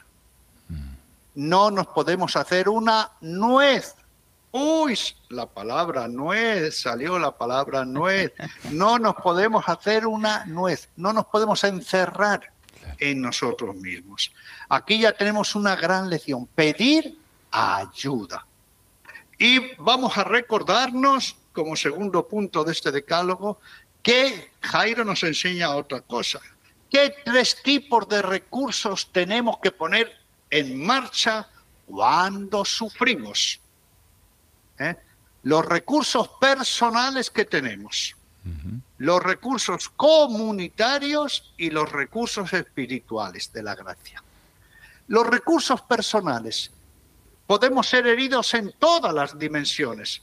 No 1.36 1.70
nos 1.70 1.88
podemos 1.88 2.36
hacer 2.36 2.68
una 2.68 3.12
nuez. 3.22 3.96
Uy, 4.52 4.98
la 5.30 5.46
palabra 5.46 6.08
nuez, 6.08 6.82
salió 6.82 7.20
la 7.20 7.38
palabra 7.38 7.86
nuez. 7.86 8.34
No 8.72 8.98
nos 8.98 9.16
podemos 9.16 9.70
hacer 9.70 10.08
una 10.08 10.46
nuez, 10.46 10.90
no 10.96 11.14
nos 11.14 11.26
podemos 11.26 11.64
encerrar 11.64 12.57
en 13.00 13.22
nosotros 13.22 13.76
mismos. 13.76 14.32
Aquí 14.70 15.00
ya 15.00 15.12
tenemos 15.12 15.56
una 15.56 15.76
gran 15.76 16.10
lección, 16.10 16.48
pedir 16.48 17.18
ayuda. 17.52 18.46
Y 19.38 19.76
vamos 19.76 20.18
a 20.18 20.24
recordarnos, 20.24 21.36
como 21.54 21.76
segundo 21.76 22.28
punto 22.28 22.64
de 22.64 22.72
este 22.72 22.92
decálogo, 22.92 23.60
que 24.02 24.52
Jairo 24.62 25.04
nos 25.04 25.24
enseña 25.24 25.76
otra 25.76 26.02
cosa. 26.02 26.40
¿Qué 26.90 27.14
tres 27.26 27.62
tipos 27.62 28.08
de 28.08 28.22
recursos 28.22 29.12
tenemos 29.12 29.58
que 29.62 29.72
poner 29.72 30.12
en 30.50 30.86
marcha 30.86 31.48
cuando 31.86 32.64
sufrimos? 32.64 33.60
¿Eh? 34.80 34.96
Los 35.44 35.66
recursos 35.66 36.30
personales 36.40 37.30
que 37.30 37.46
tenemos 37.46 38.16
los 38.98 39.22
recursos 39.22 39.90
comunitarios 39.90 41.54
y 41.58 41.70
los 41.70 41.92
recursos 41.92 42.52
espirituales 42.54 43.52
de 43.54 43.64
la 43.64 43.76
gracia. 43.76 44.24
Los 45.08 45.28
recursos 45.28 45.82
personales. 45.82 46.72
Podemos 47.46 47.88
ser 47.88 48.08
heridos 48.08 48.54
en 48.54 48.74
todas 48.78 49.14
las 49.14 49.38
dimensiones. 49.38 50.22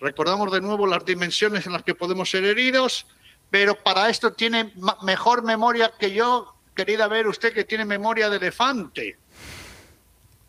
Recordamos 0.00 0.52
de 0.52 0.60
nuevo 0.60 0.86
las 0.86 1.04
dimensiones 1.04 1.66
en 1.66 1.72
las 1.72 1.82
que 1.82 1.94
podemos 1.94 2.30
ser 2.30 2.44
heridos, 2.44 3.06
pero 3.50 3.74
para 3.74 4.08
esto 4.08 4.32
tiene 4.32 4.72
mejor 5.02 5.42
memoria 5.42 5.92
que 5.98 6.12
yo, 6.12 6.54
querida 6.74 7.08
ver 7.08 7.26
usted 7.26 7.52
que 7.52 7.64
tiene 7.64 7.84
memoria 7.84 8.30
de 8.30 8.36
elefante. 8.36 9.18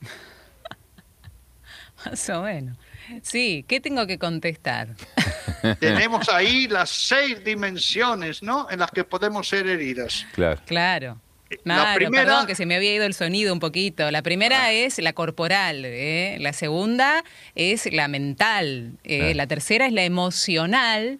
Más 2.05 2.29
o 2.29 2.43
menos. 2.43 2.77
Sí, 3.21 3.65
¿qué 3.67 3.79
tengo 3.79 4.07
que 4.07 4.17
contestar? 4.17 4.89
Tenemos 5.79 6.29
ahí 6.29 6.67
las 6.67 6.89
seis 6.89 7.43
dimensiones, 7.43 8.43
¿no? 8.43 8.67
En 8.69 8.79
las 8.79 8.91
que 8.91 9.03
podemos 9.03 9.47
ser 9.47 9.67
heridas. 9.67 10.25
Claro. 10.33 10.61
Claro. 10.65 11.21
la 11.63 11.93
primera... 11.95 12.23
perdón, 12.23 12.47
que 12.47 12.55
se 12.55 12.65
me 12.65 12.75
había 12.75 12.93
ido 12.93 13.05
el 13.05 13.13
sonido 13.13 13.53
un 13.53 13.59
poquito. 13.59 14.09
La 14.11 14.21
primera 14.21 14.65
ah. 14.65 14.71
es 14.71 14.99
la 14.99 15.13
corporal, 15.13 15.83
¿eh? 15.85 16.37
la 16.39 16.53
segunda 16.53 17.23
es 17.55 17.91
la 17.91 18.07
mental, 18.07 18.93
¿eh? 19.03 19.33
la 19.35 19.47
tercera 19.47 19.87
es 19.87 19.93
la 19.93 20.03
emocional, 20.03 21.19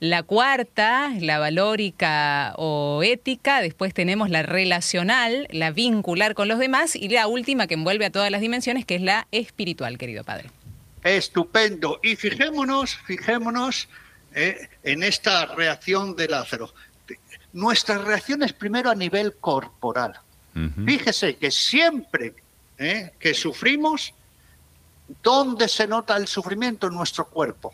la 0.00 0.22
cuarta, 0.22 1.12
la 1.20 1.38
valórica 1.38 2.54
o 2.56 3.02
ética, 3.02 3.60
después 3.60 3.94
tenemos 3.94 4.28
la 4.28 4.42
relacional, 4.42 5.46
la 5.50 5.70
vincular 5.70 6.34
con 6.34 6.48
los 6.48 6.58
demás 6.58 6.96
y 6.96 7.08
la 7.08 7.26
última 7.26 7.66
que 7.66 7.74
envuelve 7.74 8.04
a 8.04 8.10
todas 8.10 8.30
las 8.30 8.40
dimensiones, 8.40 8.84
que 8.84 8.96
es 8.96 9.02
la 9.02 9.26
espiritual, 9.30 9.98
querido 9.98 10.24
padre. 10.24 10.50
Estupendo. 11.04 12.00
Y 12.02 12.16
fijémonos, 12.16 12.96
fijémonos 12.96 13.88
eh, 14.34 14.68
en 14.82 15.04
esta 15.04 15.46
reacción 15.46 16.16
de 16.16 16.28
Lázaro. 16.28 16.74
Nuestra 17.52 17.98
reacción 17.98 18.42
es 18.42 18.52
primero 18.52 18.90
a 18.90 18.94
nivel 18.96 19.36
corporal. 19.36 20.18
Fíjese 20.86 21.36
que 21.36 21.50
siempre 21.50 22.34
eh, 22.78 23.12
que 23.18 23.34
sufrimos, 23.34 24.14
¿dónde 25.22 25.68
se 25.68 25.86
nota 25.86 26.16
el 26.16 26.26
sufrimiento? 26.26 26.86
En 26.86 26.94
nuestro 26.94 27.26
cuerpo. 27.26 27.72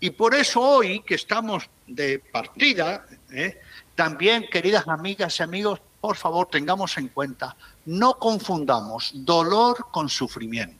Y 0.00 0.10
por 0.10 0.34
eso 0.34 0.60
hoy 0.60 1.00
que 1.00 1.14
estamos 1.14 1.68
de 1.86 2.18
partida, 2.18 3.04
eh, 3.30 3.60
también, 3.94 4.46
queridas 4.50 4.86
amigas 4.88 5.38
y 5.40 5.42
amigos, 5.42 5.80
por 6.00 6.16
favor, 6.16 6.48
tengamos 6.48 6.96
en 6.96 7.08
cuenta, 7.08 7.56
no 7.86 8.18
confundamos 8.18 9.10
dolor 9.14 9.88
con 9.90 10.08
sufrimiento. 10.08 10.78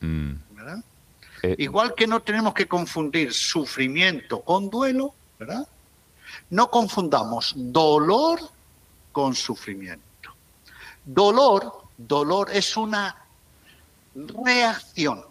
Mm. 0.00 0.32
Eh, 1.42 1.56
Igual 1.58 1.94
que 1.94 2.06
no 2.06 2.20
tenemos 2.20 2.54
que 2.54 2.66
confundir 2.66 3.32
sufrimiento 3.32 4.40
con 4.42 4.70
duelo, 4.70 5.14
¿verdad? 5.38 5.66
No 6.50 6.70
confundamos 6.70 7.54
dolor 7.56 8.40
con 9.10 9.34
sufrimiento. 9.34 10.30
Dolor, 11.04 11.84
dolor 11.96 12.50
es 12.52 12.76
una 12.76 13.16
reacción 14.14 15.24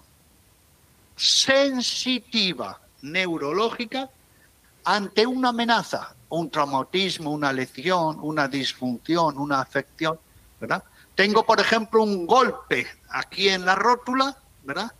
sensitiva 1.15 2.79
neurológica 3.01 4.09
ante 4.83 5.25
una 5.25 5.49
amenaza 5.49 6.15
un 6.31 6.49
traumatismo, 6.49 7.31
una 7.31 7.51
lesión, 7.51 8.17
una 8.21 8.47
disfunción, 8.47 9.37
una 9.37 9.59
afección, 9.59 10.17
¿verdad? 10.59 10.83
Tengo, 11.13 11.45
por 11.45 11.59
ejemplo, 11.59 12.03
un 12.03 12.25
golpe 12.25 12.87
aquí 13.09 13.49
en 13.49 13.65
la 13.65 13.75
rótula, 13.75 14.37
¿verdad? 14.63 14.91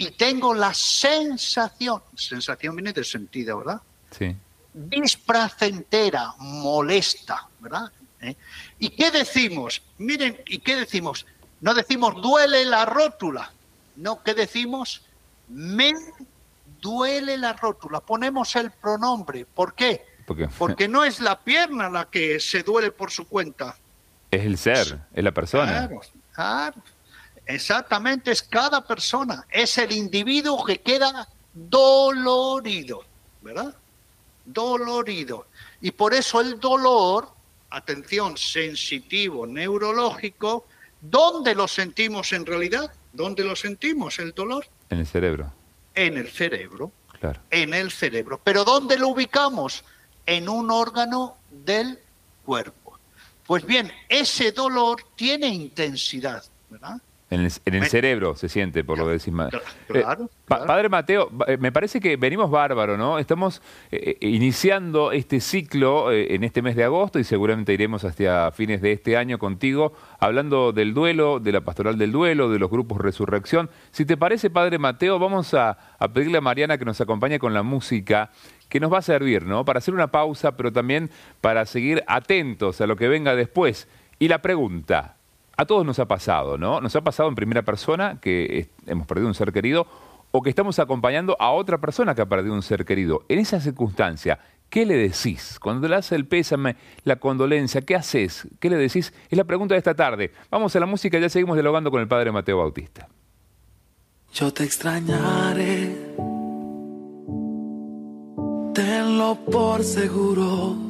Y 0.00 0.12
tengo 0.12 0.54
la 0.54 0.72
sensación, 0.72 2.00
sensación 2.14 2.74
viene 2.74 2.94
de 2.94 3.04
sentido, 3.04 3.58
¿verdad? 3.58 3.82
Sí. 4.10 4.34
Displacentera, 4.72 6.32
molesta, 6.38 7.46
¿verdad? 7.58 7.92
¿Eh? 8.22 8.34
¿Y 8.78 8.88
qué 8.88 9.10
decimos? 9.10 9.82
Miren, 9.98 10.40
¿y 10.46 10.60
qué 10.60 10.76
decimos? 10.76 11.26
No 11.60 11.74
decimos 11.74 12.14
duele 12.22 12.64
la 12.64 12.86
rótula, 12.86 13.52
no, 13.96 14.22
¿qué 14.22 14.32
decimos? 14.32 15.02
Me 15.48 15.92
duele 16.80 17.36
la 17.36 17.52
rótula, 17.52 18.00
ponemos 18.00 18.56
el 18.56 18.70
pronombre. 18.70 19.44
¿Por 19.44 19.74
qué? 19.74 20.06
Porque 20.56 20.88
no 20.88 21.04
es 21.04 21.20
la 21.20 21.38
pierna 21.40 21.90
la 21.90 22.06
que 22.06 22.40
se 22.40 22.62
duele 22.62 22.90
por 22.90 23.10
su 23.10 23.28
cuenta. 23.28 23.76
Es 24.30 24.46
el 24.46 24.56
ser, 24.56 25.00
es 25.12 25.22
la 25.22 25.32
persona. 25.32 25.88
Claro, 25.88 26.00
claro. 26.32 26.82
Exactamente, 27.50 28.30
es 28.30 28.42
cada 28.42 28.86
persona. 28.86 29.44
Es 29.50 29.76
el 29.78 29.92
individuo 29.92 30.64
que 30.64 30.80
queda 30.80 31.28
dolorido, 31.52 33.04
¿verdad? 33.42 33.74
Dolorido. 34.44 35.46
Y 35.80 35.90
por 35.90 36.14
eso 36.14 36.40
el 36.40 36.60
dolor, 36.60 37.28
atención, 37.70 38.36
sensitivo, 38.36 39.46
neurológico, 39.46 40.66
¿dónde 41.00 41.54
lo 41.54 41.66
sentimos 41.66 42.32
en 42.32 42.46
realidad? 42.46 42.92
¿Dónde 43.12 43.42
lo 43.42 43.56
sentimos 43.56 44.18
el 44.18 44.32
dolor? 44.32 44.66
En 44.88 45.00
el 45.00 45.06
cerebro. 45.06 45.52
En 45.94 46.16
el 46.18 46.28
cerebro. 46.30 46.92
Claro. 47.18 47.40
En 47.50 47.74
el 47.74 47.90
cerebro. 47.90 48.40
Pero 48.42 48.64
¿dónde 48.64 48.96
lo 48.96 49.08
ubicamos? 49.08 49.84
En 50.24 50.48
un 50.48 50.70
órgano 50.70 51.36
del 51.50 51.98
cuerpo. 52.44 52.98
Pues 53.46 53.66
bien, 53.66 53.92
ese 54.08 54.52
dolor 54.52 55.04
tiene 55.16 55.48
intensidad, 55.48 56.44
¿verdad? 56.68 57.00
En 57.32 57.42
el, 57.42 57.86
cerebro 57.86 58.34
se 58.34 58.48
siente, 58.48 58.82
por 58.82 58.98
lo 58.98 59.06
que 59.06 59.12
decís. 59.12 59.32
Claro, 59.86 60.28
Padre 60.46 60.88
Mateo, 60.88 61.30
eh, 61.46 61.58
me 61.58 61.70
parece 61.70 62.00
que 62.00 62.16
venimos 62.16 62.50
bárbaro, 62.50 62.96
¿no? 62.96 63.20
Estamos 63.20 63.62
eh, 63.92 64.16
eh, 64.20 64.26
iniciando 64.26 65.12
este 65.12 65.38
ciclo 65.38 66.10
en 66.10 66.42
este 66.42 66.60
mes 66.60 66.74
de 66.74 66.82
agosto 66.82 67.20
y 67.20 67.24
seguramente 67.24 67.72
iremos 67.72 68.02
hasta 68.02 68.50
fines 68.50 68.82
de 68.82 68.90
este 68.90 69.16
año 69.16 69.38
contigo 69.38 69.92
hablando 70.18 70.72
del 70.72 70.92
duelo, 70.92 71.38
de 71.38 71.52
la 71.52 71.60
pastoral 71.60 71.96
del 71.98 72.10
duelo, 72.10 72.50
de 72.50 72.58
los 72.58 72.68
grupos 72.68 72.98
Resurrección. 72.98 73.70
Si 73.92 74.04
te 74.04 74.16
parece, 74.16 74.50
Padre 74.50 74.78
Mateo, 74.78 75.20
vamos 75.20 75.54
a, 75.54 75.78
a 76.00 76.08
pedirle 76.08 76.38
a 76.38 76.40
Mariana 76.40 76.78
que 76.78 76.84
nos 76.84 77.00
acompañe 77.00 77.38
con 77.38 77.54
la 77.54 77.62
música 77.62 78.32
que 78.68 78.80
nos 78.80 78.92
va 78.92 78.98
a 78.98 79.02
servir, 79.02 79.46
¿no? 79.46 79.64
Para 79.64 79.78
hacer 79.78 79.94
una 79.94 80.08
pausa, 80.08 80.56
pero 80.56 80.72
también 80.72 81.10
para 81.40 81.64
seguir 81.64 82.02
atentos 82.08 82.80
a 82.80 82.88
lo 82.88 82.96
que 82.96 83.06
venga 83.06 83.36
después. 83.36 83.86
Y 84.18 84.26
la 84.26 84.42
pregunta, 84.42 85.16
a 85.60 85.66
todos 85.66 85.84
nos 85.84 85.98
ha 85.98 86.08
pasado, 86.08 86.56
¿no? 86.56 86.80
Nos 86.80 86.96
ha 86.96 87.02
pasado 87.02 87.28
en 87.28 87.34
primera 87.34 87.62
persona 87.62 88.18
que 88.18 88.70
hemos 88.86 89.06
perdido 89.06 89.28
un 89.28 89.34
ser 89.34 89.52
querido 89.52 89.86
o 90.30 90.40
que 90.40 90.48
estamos 90.48 90.78
acompañando 90.78 91.36
a 91.38 91.50
otra 91.50 91.76
persona 91.76 92.14
que 92.14 92.22
ha 92.22 92.26
perdido 92.26 92.54
un 92.54 92.62
ser 92.62 92.86
querido. 92.86 93.24
En 93.28 93.40
esa 93.40 93.60
circunstancia, 93.60 94.38
¿qué 94.70 94.86
le 94.86 94.96
decís? 94.96 95.58
Cuando 95.60 95.86
le 95.86 95.96
hace 95.96 96.14
el 96.14 96.26
pésame, 96.26 96.76
la 97.04 97.16
condolencia, 97.16 97.82
¿qué 97.82 97.94
haces? 97.94 98.48
¿Qué 98.58 98.70
le 98.70 98.76
decís? 98.76 99.12
Es 99.28 99.36
la 99.36 99.44
pregunta 99.44 99.74
de 99.74 99.78
esta 99.80 99.94
tarde. 99.94 100.32
Vamos 100.50 100.74
a 100.74 100.80
la 100.80 100.86
música, 100.86 101.18
ya 101.18 101.28
seguimos 101.28 101.56
dialogando 101.56 101.90
con 101.90 102.00
el 102.00 102.08
padre 102.08 102.32
Mateo 102.32 102.56
Bautista. 102.56 103.06
Yo 104.32 104.50
te 104.54 104.64
extrañaré, 104.64 105.94
tenlo 108.72 109.36
por 109.44 109.84
seguro 109.84 110.89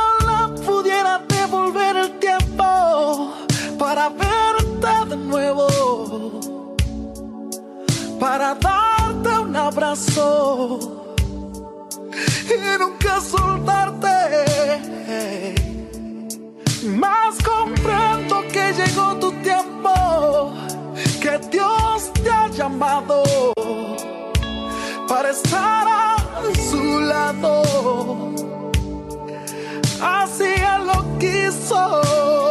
para 8.41 8.55
darte 8.55 9.29
un 9.37 9.55
abrazo 9.55 10.79
y 12.49 12.79
nunca 12.79 13.21
soltarte. 13.21 14.17
Más 16.83 17.37
comprendo 17.43 18.41
que 18.51 18.73
llegó 18.73 19.15
tu 19.17 19.31
tiempo, 19.43 20.53
que 21.21 21.39
Dios 21.51 22.11
te 22.13 22.31
ha 22.31 22.47
llamado 22.47 23.21
para 25.07 25.29
estar 25.29 25.87
a 25.87 26.15
su 26.67 26.99
lado 27.01 27.61
así 30.01 30.45
él 30.45 30.87
lo 30.87 31.19
quiso. 31.19 32.50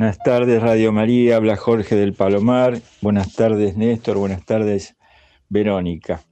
Buenas 0.00 0.18
tardes, 0.18 0.62
Radio 0.62 0.92
María, 0.92 1.36
habla 1.36 1.56
Jorge 1.56 1.94
del 1.94 2.14
Palomar. 2.14 2.80
Buenas 3.02 3.34
tardes, 3.34 3.76
Néstor. 3.76 4.16
Buenas 4.16 4.46
tardes, 4.46 4.96
Verónica. 5.50 6.22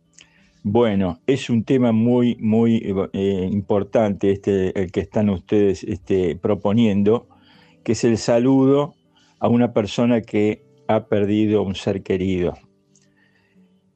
Bueno, 0.63 1.21
es 1.27 1.51
un 1.51 1.65
tema 1.65 1.93
muy, 1.93 2.37
muy 2.37 2.83
eh, 3.13 3.49
importante 3.53 4.31
este, 4.31 4.81
el 4.81 4.91
que 4.91 5.01
están 5.01 5.29
ustedes 5.29 5.85
este, 5.85 6.35
proponiendo, 6.35 7.29
que 7.85 7.93
es 7.93 8.05
el 8.05 8.17
saludo 8.17 8.95
a 9.39 9.49
una 9.49 9.75
persona 9.75 10.23
que 10.23 10.65
ha 10.89 11.05
perdido 11.05 11.63
un 11.63 11.75
ser 11.75 12.03
querido. 12.03 12.55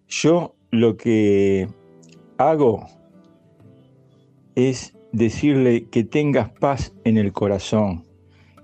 Yo 0.07 0.55
lo 0.71 0.99
que 0.99 1.67
hago 2.37 2.87
es 4.55 4.95
decirle 5.13 5.89
que 5.89 6.05
tengas 6.05 6.51
paz 6.51 6.93
en 7.05 7.17
el 7.17 7.33
corazón, 7.33 8.12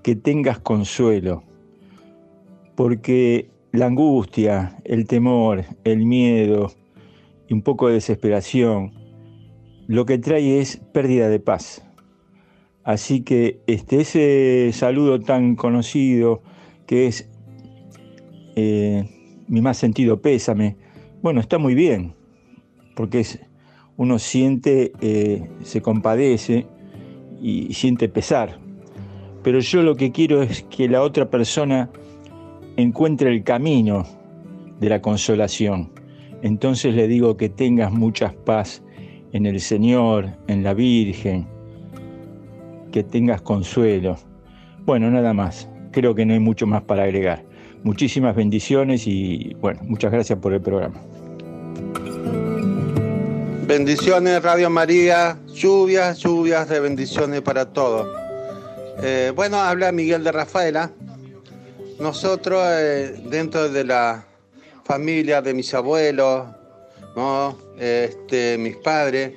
que 0.09 0.17
tengas 0.17 0.59
consuelo, 0.59 1.43
porque 2.77 3.51
la 3.73 3.85
angustia, 3.85 4.79
el 4.85 5.07
temor, 5.07 5.67
el 5.85 6.07
miedo 6.07 6.73
y 7.47 7.53
un 7.53 7.61
poco 7.61 7.89
de 7.89 7.95
desesperación, 7.97 8.95
lo 9.87 10.07
que 10.07 10.17
trae 10.17 10.61
es 10.61 10.79
pérdida 10.95 11.29
de 11.29 11.41
paz. 11.41 11.87
Así 12.85 13.21
que 13.21 13.61
este, 13.67 14.01
ese 14.01 14.71
saludo 14.73 15.21
tan 15.21 15.57
conocido 15.57 16.41
que 16.87 17.07
es 17.07 17.29
eh, 18.57 19.05
mi 19.47 19.61
más 19.61 19.77
sentido 19.77 20.23
pésame, 20.23 20.79
bueno, 21.21 21.39
está 21.39 21.59
muy 21.59 21.75
bien, 21.75 22.15
porque 22.97 23.27
uno 23.99 24.19
siente, 24.19 24.91
eh, 25.03 25.51
se 25.65 25.83
compadece 25.83 26.67
y 27.43 27.75
siente 27.75 28.09
pesar. 28.09 28.68
Pero 29.43 29.61
yo 29.61 29.82
lo 29.82 29.95
que 29.97 30.12
quiero 30.12 30.43
es 30.43 30.62
que 30.64 30.89
la 30.89 31.03
otra 31.03 31.30
persona 31.30 31.91
encuentre 32.76 33.30
el 33.30 33.43
camino 33.45 34.07
de 34.80 34.89
la 34.89 35.01
consolación. 35.01 35.91
Entonces 36.43 36.95
le 36.95 37.09
digo 37.09 37.36
que 37.36 37.49
tengas 37.49 37.93
mucha 37.93 38.32
paz 38.45 38.82
en 39.32 39.47
el 39.47 39.61
Señor, 39.61 40.30
en 40.47 40.62
la 40.62 40.74
Virgen, 40.74 41.47
que 42.93 43.03
tengas 43.03 43.43
consuelo. 43.43 44.16
Bueno, 44.84 45.11
nada 45.11 45.34
más. 45.34 45.68
Creo 45.91 46.14
que 46.14 46.24
no 46.24 46.34
hay 46.34 46.41
mucho 46.41 46.66
más 46.66 46.82
para 46.82 47.05
agregar. 47.05 47.45
Muchísimas 47.82 48.36
bendiciones 48.36 49.07
y 49.07 49.55
bueno, 49.61 49.80
muchas 49.84 50.12
gracias 50.12 50.39
por 50.39 50.53
el 50.53 50.61
programa. 50.61 51.01
Bendiciones 53.66 54.43
Radio 54.43 54.70
María, 54.70 55.39
lluvias, 55.53 56.18
lluvias 56.18 56.68
de 56.68 56.80
bendiciones 56.80 57.43
para 57.43 57.66
todos. 57.66 58.28
Eh, 59.01 59.33
bueno, 59.35 59.61
habla 59.61 59.93
Miguel 59.93 60.25
de 60.25 60.33
Rafaela. 60.33 60.91
Nosotros 62.01 62.61
eh, 62.67 63.23
dentro 63.27 63.69
de 63.69 63.85
la 63.85 64.27
familia 64.85 65.41
de 65.41 65.55
mis 65.55 65.73
abuelos, 65.73 66.49
este, 67.79 68.59
mis 68.59 68.77
padres, 68.77 69.35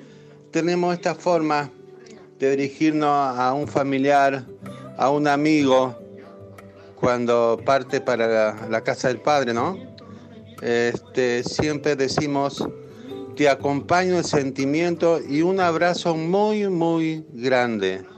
tenemos 0.49 0.95
esta 0.95 1.14
forma 1.14 1.70
de 2.39 2.55
dirigirnos 2.55 3.09
a 3.09 3.53
un 3.53 3.68
familiar, 3.68 4.43
a 4.97 5.09
un 5.12 5.28
amigo, 5.28 5.95
cuando 6.95 7.59
parte 7.64 8.01
para 8.01 8.68
la, 8.68 8.82
casa 8.82 9.09
del 9.09 9.20
padre, 9.20 9.53
¿no? 9.53 9.78
Este, 10.62 11.43
siempre 11.43 11.95
decimos, 11.95 12.68
te 13.36 13.47
acompaño 13.47 14.18
el 14.18 14.26
sentimiento 14.26 15.20
y 15.20 15.41
un 15.43 15.59
abrazo 15.59 16.16
muy, 16.16 16.68
muy 16.68 17.26
grande. 17.32 18.11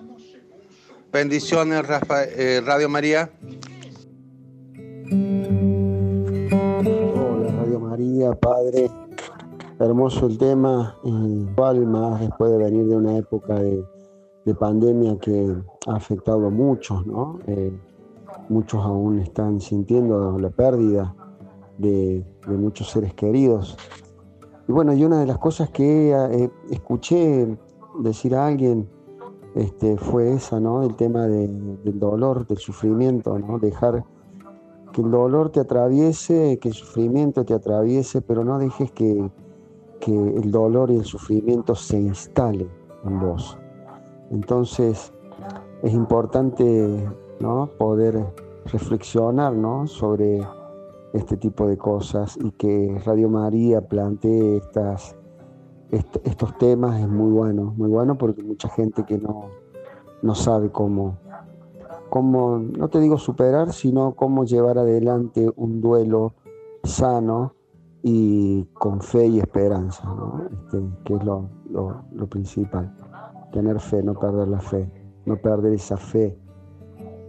Bendiciones, 1.14 1.84
eh, 2.36 2.60
Radio 2.66 2.90
María. 2.90 3.30
Hola, 7.14 7.52
Radio 7.52 7.80
María, 7.80 8.32
Padre. 8.34 8.90
Hermoso 9.80 10.26
el 10.26 10.40
tema, 10.40 10.98
igual 11.04 11.86
más 11.86 12.20
después 12.20 12.50
de 12.50 12.58
venir 12.58 12.88
de 12.88 12.96
una 12.96 13.16
época 13.16 13.60
de, 13.60 13.86
pandemia 14.60 15.20
que 15.20 15.56
ha 15.86 15.96
afectado 15.96 16.48
a 16.48 16.50
muchos, 16.50 17.06
¿no? 17.06 17.38
Eh, 17.46 17.72
muchos 18.50 18.84
aún 18.84 19.20
están 19.20 19.62
sintiendo 19.62 20.40
la 20.40 20.50
pérdida 20.50 21.16
de, 21.78 22.26
muchos 22.48 22.90
seres 22.90 23.14
queridos. 23.14 23.78
Y 24.68 24.72
bueno, 24.72 24.94
y 24.94 25.06
una 25.06 25.20
de 25.20 25.28
las 25.28 25.38
cosas 25.38 25.70
que 25.70 26.12
eh, 26.12 26.50
escuché 26.72 27.56
decir 28.00 28.34
a 28.34 28.48
alguien 28.48 28.90
este, 29.56 29.98
fue 29.98 30.34
esa, 30.34 30.60
¿no? 30.60 30.84
El 30.84 30.96
tema 30.96 31.28
del 31.28 32.00
dolor, 32.00 32.48
del 32.48 32.58
sufrimiento, 32.58 33.38
¿no? 33.38 33.60
Dejar 33.60 34.04
que 34.92 35.02
el 35.02 35.12
dolor 35.12 35.50
te 35.50 35.60
atraviese, 35.60 36.60
que 36.60 36.70
el 36.70 36.74
sufrimiento 36.74 37.44
te 37.44 37.54
atraviese, 37.54 38.22
pero 38.22 38.44
no 38.44 38.60
dejes 38.60 38.92
que, 38.92 39.32
que 40.00 40.16
el 40.16 40.52
dolor 40.52 40.92
y 40.92 40.98
el 40.98 41.06
sufrimiento 41.06 41.76
se 41.76 42.00
instale 42.00 42.70
en 43.04 43.20
vos. 43.20 43.58
Entonces, 44.32 45.14
es 45.82 45.94
importante 45.94 47.10
¿no? 47.40 47.70
poder 47.78 48.24
reflexionar 48.66 49.54
¿no? 49.54 49.88
sobre 49.88 50.42
este 51.14 51.38
tipo 51.38 51.68
de 51.68 51.78
cosas 51.78 52.38
y 52.42 52.52
que 52.52 53.00
Radio 53.06 53.30
María 53.30 53.82
plantee 53.82 54.58
estas, 54.58 55.16
estos 55.94 56.58
temas 56.58 57.00
es 57.00 57.08
muy 57.08 57.32
bueno, 57.32 57.74
muy 57.78 57.90
bueno 57.90 58.18
porque 58.18 58.44
mucha 58.44 58.68
gente 58.70 59.06
que 59.06 59.18
no, 59.18 59.50
no 60.22 60.36
sabe 60.36 60.72
cómo, 60.72 61.18
cómo, 62.10 62.58
no 62.58 62.88
te 62.90 63.00
digo 63.00 63.18
superar, 63.18 63.74
sino 63.74 64.14
cómo 64.16 64.44
llevar 64.44 64.80
adelante 64.80 65.52
un 65.56 65.82
duelo 65.82 66.34
sano 66.84 67.54
y 68.02 68.64
con 68.74 69.02
fe 69.02 69.28
y 69.28 69.40
esperanza, 69.40 70.04
este, 70.52 70.82
que 71.06 71.16
es 71.16 71.24
lo, 71.24 71.50
lo 71.70 72.28
principal. 72.28 72.92
Tener 73.52 73.80
fe, 73.80 74.02
no 74.02 74.16
perder 74.16 74.48
la 74.48 74.60
fe, 74.60 74.92
no 75.26 75.38
perder 75.38 75.74
esa 75.74 75.98
fe 75.98 76.38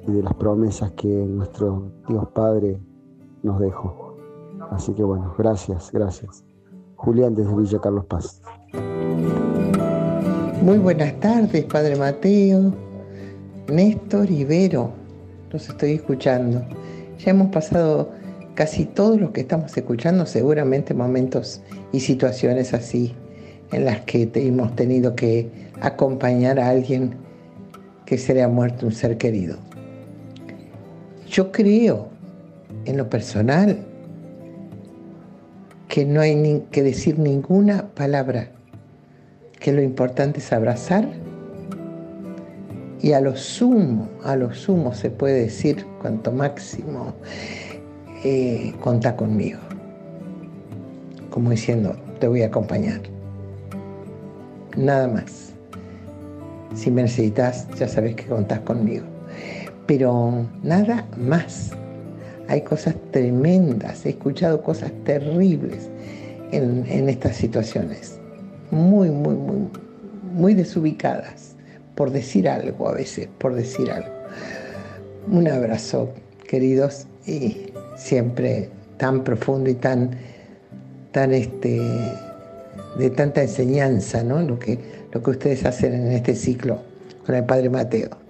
y 0.07 0.12
de 0.12 0.23
las 0.23 0.35
promesas 0.35 0.93
que 0.93 1.09
nuestro 1.09 1.93
Dios 2.09 2.27
Padre 2.29 2.81
nos 3.43 3.61
dejó. 3.61 4.17
Así 4.71 4.95
que 4.95 5.05
bueno, 5.05 5.35
gracias, 5.37 5.91
gracias. 5.93 6.45
Julián 7.05 7.34
desde 7.34 7.55
Villa 7.55 7.78
Carlos 7.80 8.07
Paz. 8.07 8.40
Muy 10.62 10.78
buenas 10.78 11.12
tardes, 11.20 11.64
Padre 11.66 11.96
Mateo, 11.96 12.72
Néstor 13.70 14.30
y 14.30 14.44
Vero. 14.44 14.90
Los 15.50 15.68
estoy 15.68 15.92
escuchando. 15.92 16.64
Ya 17.18 17.32
hemos 17.32 17.50
pasado 17.50 18.11
casi 18.55 18.86
todos 18.86 19.20
los 19.20 19.32
que 19.32 19.42
estamos 19.42 19.76
escuchando, 19.76 20.24
seguramente 20.24 20.94
momentos 20.94 21.61
y 21.92 22.00
situaciones 22.00 22.72
así, 22.72 23.14
en 23.72 23.84
las 23.84 24.00
que 24.02 24.30
hemos 24.34 24.74
tenido 24.74 25.14
que 25.14 25.50
acompañar 25.82 26.59
a 26.59 26.70
alguien 26.70 27.16
que 28.07 28.16
se 28.16 28.32
le 28.32 28.42
ha 28.42 28.48
muerto 28.48 28.86
un 28.86 28.92
ser 28.92 29.18
querido. 29.18 29.59
Yo 31.28 31.52
creo, 31.52 32.09
en 32.86 32.96
lo 32.96 33.11
personal, 33.11 33.84
que 35.89 36.05
no 36.05 36.20
hay 36.20 36.64
que 36.70 36.82
decir 36.82 37.18
ninguna 37.18 37.89
palabra, 37.95 38.49
que 39.61 39.72
lo 39.72 39.82
importante 39.82 40.41
es 40.41 40.53
abrazar 40.53 41.09
y 43.01 43.12
a 43.12 43.20
lo 43.20 43.37
sumo, 43.37 44.09
a 44.22 44.37
lo 44.37 44.55
sumo 44.55 44.95
se 44.95 45.11
puede 45.11 45.43
decir, 45.43 45.87
cuanto 46.01 46.32
máximo, 46.32 47.14
eh, 48.24 48.74
contá 48.80 49.14
conmigo. 49.14 49.61
Como 51.30 51.51
diciendo, 51.51 51.97
te 52.20 52.28
voy 52.28 52.43
a 52.43 52.47
acompañar. 52.47 53.01
Nada 54.76 55.09
más. 55.09 55.53
Si 56.74 56.91
me 56.91 57.03
necesitas, 57.03 57.68
ya 57.78 57.87
sabes 57.87 58.14
que 58.14 58.24
contás 58.26 58.61
conmigo 58.61 59.05
pero 59.87 60.47
nada 60.62 61.07
más. 61.16 61.72
Hay 62.49 62.61
cosas 62.62 62.95
tremendas, 63.11 64.05
he 64.05 64.11
escuchado 64.11 64.62
cosas 64.62 64.92
terribles 65.05 65.88
en, 66.53 67.09
estas 67.09 67.36
situaciones, 67.36 68.18
muy, 68.70 69.11
muy, 69.11 69.34
muy, 69.34 69.68
muy 70.34 70.55
desubicadas, 70.55 71.55
por 71.95 72.11
decir 72.11 72.49
algo 72.49 72.88
a 72.88 72.92
veces, 72.92 73.28
por 73.38 73.55
decir 73.55 73.90
algo. 73.90 74.12
Un 75.30 75.49
abrazo, 75.49 76.11
queridos, 76.47 77.07
y 77.26 77.72
siempre 77.97 78.68
tan 78.99 79.24
profundo 79.24 79.70
y 79.70 79.74
tan, 79.74 80.11
tan 81.12 81.32
este, 81.32 81.80
de 82.99 83.11
tanta 83.11 83.42
enseñanza, 83.42 84.22
¿no? 84.22 84.40
Lo 84.42 84.59
que, 84.59 84.78
lo 85.12 85.22
que 85.22 85.30
ustedes 85.30 85.64
hacen 85.64 85.95
en 85.95 86.12
este 86.12 86.34
ciclo 86.34 86.82
con 87.24 87.34
el 87.34 87.45
Padre 87.45 87.70
Mateo. 87.70 88.24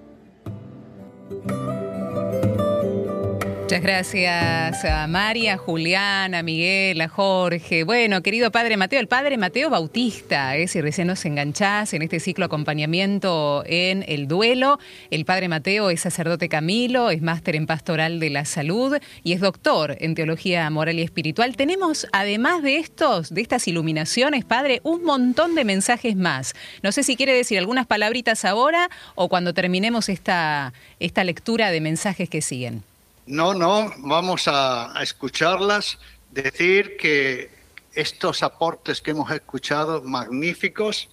Muchas 3.75 3.83
gracias 3.83 4.85
a 4.85 5.09
María, 5.09 5.55
a 5.55 6.25
a 6.39 6.43
Miguel, 6.45 7.01
a 7.01 7.09
Jorge. 7.09 7.83
Bueno, 7.83 8.23
querido 8.23 8.53
padre 8.53 8.77
Mateo, 8.77 9.01
el 9.01 9.09
padre 9.09 9.37
Mateo 9.37 9.69
Bautista, 9.69 10.57
¿eh? 10.57 10.69
si 10.69 10.81
recién 10.81 11.09
nos 11.09 11.25
enganchás 11.25 11.93
en 11.93 12.03
este 12.03 12.21
ciclo 12.21 12.45
acompañamiento 12.45 13.65
en 13.67 14.05
el 14.07 14.29
duelo. 14.29 14.79
El 15.11 15.25
padre 15.25 15.49
Mateo 15.49 15.91
es 15.91 16.03
sacerdote 16.03 16.49
Camilo, 16.49 17.11
es 17.11 17.21
máster 17.21 17.57
en 17.57 17.67
pastoral 17.67 18.21
de 18.21 18.31
la 18.31 18.45
salud 18.45 18.97
y 19.25 19.33
es 19.33 19.41
doctor 19.41 19.97
en 19.99 20.15
teología 20.15 20.71
moral 20.71 21.01
y 21.01 21.03
espiritual. 21.03 21.57
Tenemos, 21.57 22.07
además 22.13 22.63
de 22.63 22.77
estos, 22.77 23.35
de 23.35 23.41
estas 23.41 23.67
iluminaciones, 23.67 24.45
padre, 24.45 24.83
un 24.85 25.03
montón 25.03 25.57
de 25.57 25.65
mensajes 25.65 26.15
más. 26.15 26.55
No 26.85 26.93
sé 26.93 27.03
si 27.03 27.17
quiere 27.17 27.33
decir 27.33 27.59
algunas 27.59 27.89
palabritas 27.89 28.45
ahora 28.45 28.89
o 29.17 29.29
cuando 29.29 29.53
terminemos 29.53 30.09
esta, 30.09 30.73
esta 31.01 31.25
lectura 31.25 31.73
de 31.73 31.81
mensajes 31.81 32.29
que 32.29 32.41
siguen. 32.41 32.85
No, 33.27 33.55
no, 33.55 33.91
vamos 33.99 34.49
a, 34.49 34.93
escucharlas, 35.03 35.99
decir 36.31 36.97
que 36.99 37.51
estos 37.95 38.43
aportes 38.43 39.01
que 39.01 39.13
hemos 39.13 39.31
escuchado, 39.31 40.03
magníficos, 40.03 41.09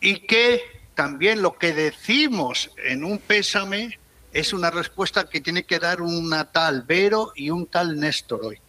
y 0.00 0.20
que 0.20 0.62
también 0.94 1.42
lo 1.42 1.58
que 1.58 1.72
decimos 1.74 2.70
en 2.84 3.04
un 3.04 3.18
pésame 3.18 3.98
es 4.32 4.52
una 4.52 4.70
respuesta 4.70 5.28
que 5.28 5.40
tiene 5.40 5.64
que 5.64 5.78
dar 5.78 6.00
una 6.00 6.50
tal 6.52 6.82
Vero 6.82 7.32
y 7.34 7.50
un 7.50 7.66
tal 7.66 7.98
Néstor 7.98 8.40
hoy. 8.44 8.60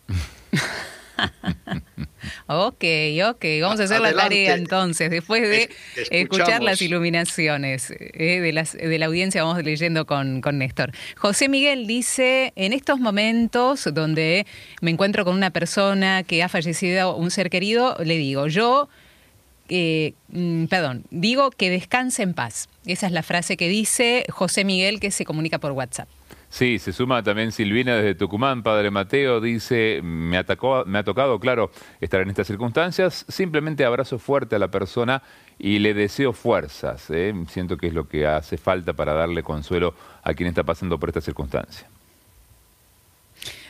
Ok, 2.48 2.84
ok, 3.26 3.46
vamos 3.62 3.80
a 3.80 3.84
hacer 3.84 4.00
la 4.02 4.14
tarea 4.14 4.56
entonces, 4.56 5.10
después 5.10 5.42
de 5.42 5.70
escuchar 6.12 6.64
las 6.64 6.82
iluminaciones 6.82 7.92
eh, 7.92 8.40
de, 8.40 8.54
las, 8.54 8.74
de 8.74 9.00
la 9.00 9.06
audiencia, 9.06 9.44
vamos 9.44 9.64
leyendo 9.64 10.06
con, 10.06 10.42
con 10.42 10.58
Néstor. 10.58 10.92
José 11.16 11.50
Miguel 11.50 11.88
dice, 11.88 12.54
en 12.56 12.74
estos 12.74 13.00
momentos 13.00 13.90
donde 13.94 14.46
me 14.82 14.92
encuentro 14.92 15.26
con 15.26 15.36
una 15.36 15.52
persona 15.52 16.24
que 16.24 16.44
ha 16.44 16.50
fallecido, 16.50 17.16
un 17.16 17.32
ser 17.32 17.50
querido, 17.50 17.98
le 18.04 18.18
digo, 18.18 18.48
yo... 18.48 18.90
Eh, 19.70 20.14
mm, 20.30 20.68
perdón, 20.68 21.04
digo 21.10 21.52
que 21.52 21.70
descanse 21.70 22.24
en 22.24 22.34
paz. 22.34 22.70
Esa 22.86 23.08
es 23.08 23.12
la 23.12 23.22
frase 23.22 23.58
que 23.58 23.68
dice 23.68 24.26
José 24.30 24.64
Miguel 24.64 25.02
que 25.02 25.12
se 25.12 25.26
comunica 25.26 25.60
por 25.60 25.74
WhatsApp. 25.74 26.08
Sí, 26.50 26.80
se 26.80 26.93
suma 26.93 27.22
también 27.24 27.52
Silvina 27.52 27.95
desde 27.95 28.16
Tucumán, 28.16 28.64
Padre 28.64 28.89
Mateo, 28.89 29.41
dice, 29.41 30.00
me, 30.02 30.38
atacó, 30.38 30.86
me 30.86 31.00
ha 31.00 31.04
tocado, 31.04 31.39
claro, 31.39 31.72
estar 32.00 32.22
en 32.22 32.30
estas 32.30 32.48
circunstancias, 32.48 33.26
simplemente 33.28 33.84
abrazo 33.84 34.18
fuerte 34.18 34.56
a 34.56 34.60
la 34.60 34.72
persona 34.72 35.22
y 35.60 35.80
le 35.80 35.93
deseo 35.93 36.32
fuerzas, 36.32 37.10
¿eh? 37.10 37.34
siento 37.50 37.78
que 37.78 37.88
es 37.88 37.93
lo 37.93 38.08
que 38.08 38.26
hace 38.26 38.58
falta 38.58 38.93
para 38.93 39.14
darle 39.14 39.43
consuelo 39.43 39.93
a 40.24 40.34
quien 40.34 40.48
está 40.48 40.64
pasando 40.64 40.98
por 40.98 41.10
esta 41.10 41.22
circunstancia. 41.22 41.88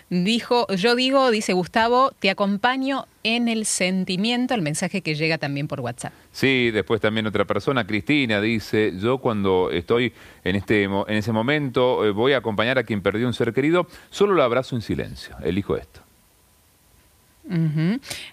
Dijo, 0.09 0.67
yo 0.73 0.95
digo, 0.95 1.31
dice 1.31 1.51
Gustavo, 1.51 2.13
te 2.19 2.29
acompaño 2.29 3.07
en 3.23 3.49
el 3.49 3.65
sentimiento, 3.65 4.53
el 4.53 4.61
mensaje 4.61 5.01
que 5.01 5.15
llega 5.15 5.37
también 5.37 5.67
por 5.67 5.81
WhatsApp. 5.81 6.13
Sí, 6.31 6.71
después 6.71 7.01
también 7.01 7.27
otra 7.27 7.43
persona, 7.43 7.85
Cristina, 7.85 8.39
dice, 8.39 8.93
yo 8.97 9.17
cuando 9.17 9.69
estoy 9.69 10.13
en, 10.45 10.55
este, 10.55 10.83
en 10.83 11.09
ese 11.09 11.33
momento 11.33 12.05
eh, 12.05 12.11
voy 12.11 12.31
a 12.31 12.37
acompañar 12.37 12.77
a 12.77 12.83
quien 12.83 13.01
perdió 13.01 13.27
un 13.27 13.33
ser 13.33 13.53
querido, 13.53 13.87
solo 14.09 14.33
lo 14.33 14.43
abrazo 14.43 14.77
en 14.77 14.81
silencio, 14.81 15.35
elijo 15.43 15.75
esto. 15.75 16.01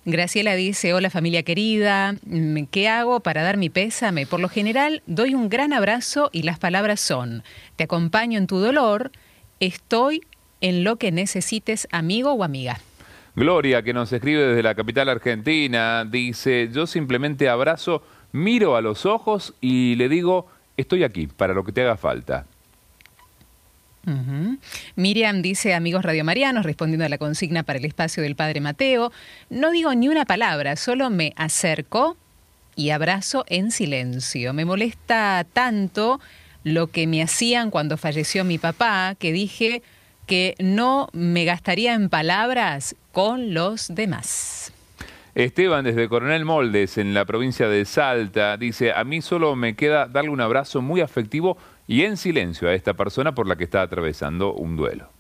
Graciela 0.05 0.55
dice, 0.55 0.93
hola 0.93 1.09
familia 1.09 1.45
querida, 1.45 2.15
mm, 2.25 2.65
¿qué 2.71 2.89
hago 2.89 3.21
para 3.21 3.43
dar 3.43 3.57
mi 3.57 3.71
pésame? 3.71 4.27
Por 4.27 4.41
lo 4.41 4.49
general 4.49 5.03
doy 5.07 5.35
un 5.35 5.49
gran 5.49 5.73
abrazo 5.73 6.31
y 6.33 6.43
las 6.43 6.59
palabras 6.59 7.01
son, 7.01 7.45
te 7.77 7.85
acompaño 7.85 8.39
en 8.39 8.47
tu 8.47 8.59
dolor, 8.59 9.13
estoy 9.61 10.23
en 10.65 10.83
lo 10.83 10.97
que 10.97 11.13
necesites, 11.13 11.87
amigo 11.93 12.33
o 12.33 12.43
amiga. 12.43 12.81
Gloria, 13.37 13.83
que 13.83 13.93
nos 13.93 14.11
escribe 14.15 14.47
desde 14.47 14.63
la 14.63 14.75
capital 14.75 15.11
argentina, 15.11 16.07
dice, 16.07 16.71
yo 16.73 16.87
simplemente 16.87 17.51
abrazo, 17.51 18.03
miro 18.33 18.75
a 18.75 18.81
los 18.81 19.05
ojos 19.05 19.53
y 19.61 19.95
le 19.97 20.09
digo, 20.09 20.47
estoy 20.79 21.05
aquí 21.05 21.27
para 21.27 21.53
lo 21.53 21.65
que 21.65 21.73
te 21.73 21.83
haga 21.83 21.99
falta. 21.99 22.47
Miriam 24.97 25.43
dice, 25.43 25.75
amigos 25.75 26.03
radiomarianos, 26.03 26.65
respondiendo 26.65 27.05
a 27.05 27.11
la 27.11 27.19
consigna 27.19 27.63
para 27.63 27.79
el 27.79 27.85
espacio 27.85 28.23
del 28.23 28.35
Padre 28.35 28.63
Mateo, 28.63 29.13
no 29.51 29.71
digo 29.71 29.95
ni 29.95 30.09
una 30.09 30.25
palabra, 30.25 30.77
solo 30.77 31.11
me 31.11 31.35
acerco 31.37 32.17
y 32.75 32.89
abrazo 32.89 33.45
en 33.49 33.71
silencio. 33.71 34.55
Me 34.55 34.65
molesta 34.65 35.45
tanto 35.53 36.21
lo 36.63 36.87
que 36.87 37.07
me 37.07 37.23
hacían 37.23 37.71
cuando 37.71 37.99
falleció 37.99 38.45
mi 38.45 38.57
papá, 38.57 39.15
que 39.19 39.31
dije, 39.31 39.83
que 40.27 40.55
no 40.59 41.09
me 41.13 41.45
gastaría 41.45 41.95
en 41.95 42.09
palabras 42.09 42.97
con 43.13 43.55
los 43.55 43.95
demás. 43.95 44.73
Esteban 45.35 45.85
desde 45.85 46.09
Coronel 46.09 46.45
Moldes, 46.45 46.97
en 46.97 47.13
la 47.13 47.25
provincia 47.25 47.69
de 47.69 47.85
Salta, 47.85 48.57
dice, 48.57 48.93
a 48.93 49.03
mí 49.03 49.21
solo 49.21 49.57
me 49.57 49.75
queda 49.75 50.07
darle 50.07 50.31
un 50.31 50.41
abrazo 50.41 50.81
muy 50.81 51.01
afectivo 51.01 51.57
y 51.89 52.03
en 52.03 52.17
silencio 52.17 52.69
a 52.69 52.75
esta 52.75 52.95
persona 52.95 53.35
por 53.35 53.49
la 53.49 53.57
que 53.57 53.65
está 53.65 53.83
atravesando 53.83 54.55
un 54.55 54.77
duelo. 54.77 55.14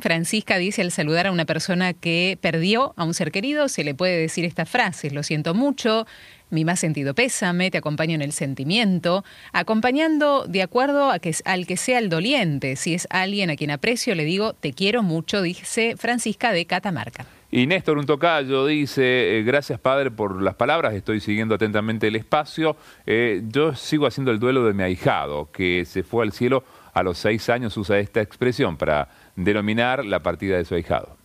Francisca 0.00 0.58
dice, 0.58 0.82
al 0.82 0.90
saludar 0.90 1.26
a 1.26 1.32
una 1.32 1.46
persona 1.46 1.94
que 1.94 2.38
perdió 2.40 2.92
a 2.96 3.04
un 3.04 3.14
ser 3.14 3.32
querido, 3.32 3.68
se 3.68 3.84
le 3.84 3.94
puede 3.94 4.18
decir 4.18 4.44
esta 4.44 4.66
frase, 4.66 5.10
lo 5.10 5.22
siento 5.22 5.54
mucho, 5.54 6.06
mi 6.50 6.64
más 6.64 6.78
sentido 6.78 7.14
pésame, 7.14 7.70
te 7.70 7.78
acompaño 7.78 8.14
en 8.14 8.22
el 8.22 8.32
sentimiento, 8.32 9.24
acompañando 9.52 10.44
de 10.46 10.62
acuerdo 10.62 11.10
a 11.10 11.18
que, 11.18 11.34
al 11.44 11.66
que 11.66 11.76
sea 11.76 11.98
el 11.98 12.08
doliente. 12.08 12.76
Si 12.76 12.94
es 12.94 13.08
alguien 13.10 13.50
a 13.50 13.56
quien 13.56 13.70
aprecio, 13.70 14.14
le 14.14 14.24
digo, 14.24 14.52
te 14.52 14.72
quiero 14.72 15.02
mucho, 15.02 15.42
dice 15.42 15.96
Francisca 15.96 16.52
de 16.52 16.66
Catamarca. 16.66 17.26
Y 17.50 17.66
Néstor 17.66 17.96
un 17.98 18.06
tocayo 18.06 18.66
dice, 18.66 19.38
eh, 19.38 19.42
gracias 19.42 19.78
padre 19.78 20.10
por 20.10 20.42
las 20.42 20.56
palabras, 20.56 20.94
estoy 20.94 21.20
siguiendo 21.20 21.54
atentamente 21.54 22.08
el 22.08 22.16
espacio. 22.16 22.76
Eh, 23.06 23.42
yo 23.48 23.74
sigo 23.74 24.06
haciendo 24.06 24.32
el 24.32 24.38
duelo 24.38 24.64
de 24.64 24.74
mi 24.74 24.82
ahijado, 24.82 25.50
que 25.52 25.84
se 25.84 26.02
fue 26.02 26.24
al 26.24 26.32
cielo 26.32 26.64
a 26.92 27.02
los 27.02 27.18
seis 27.18 27.48
años, 27.48 27.76
usa 27.76 27.98
esta 27.98 28.20
expresión 28.20 28.76
para 28.76 29.08
denominar 29.36 30.04
la 30.04 30.20
partida 30.20 30.56
de 30.56 30.64
su 30.64 30.74
ahijado. 30.74 31.16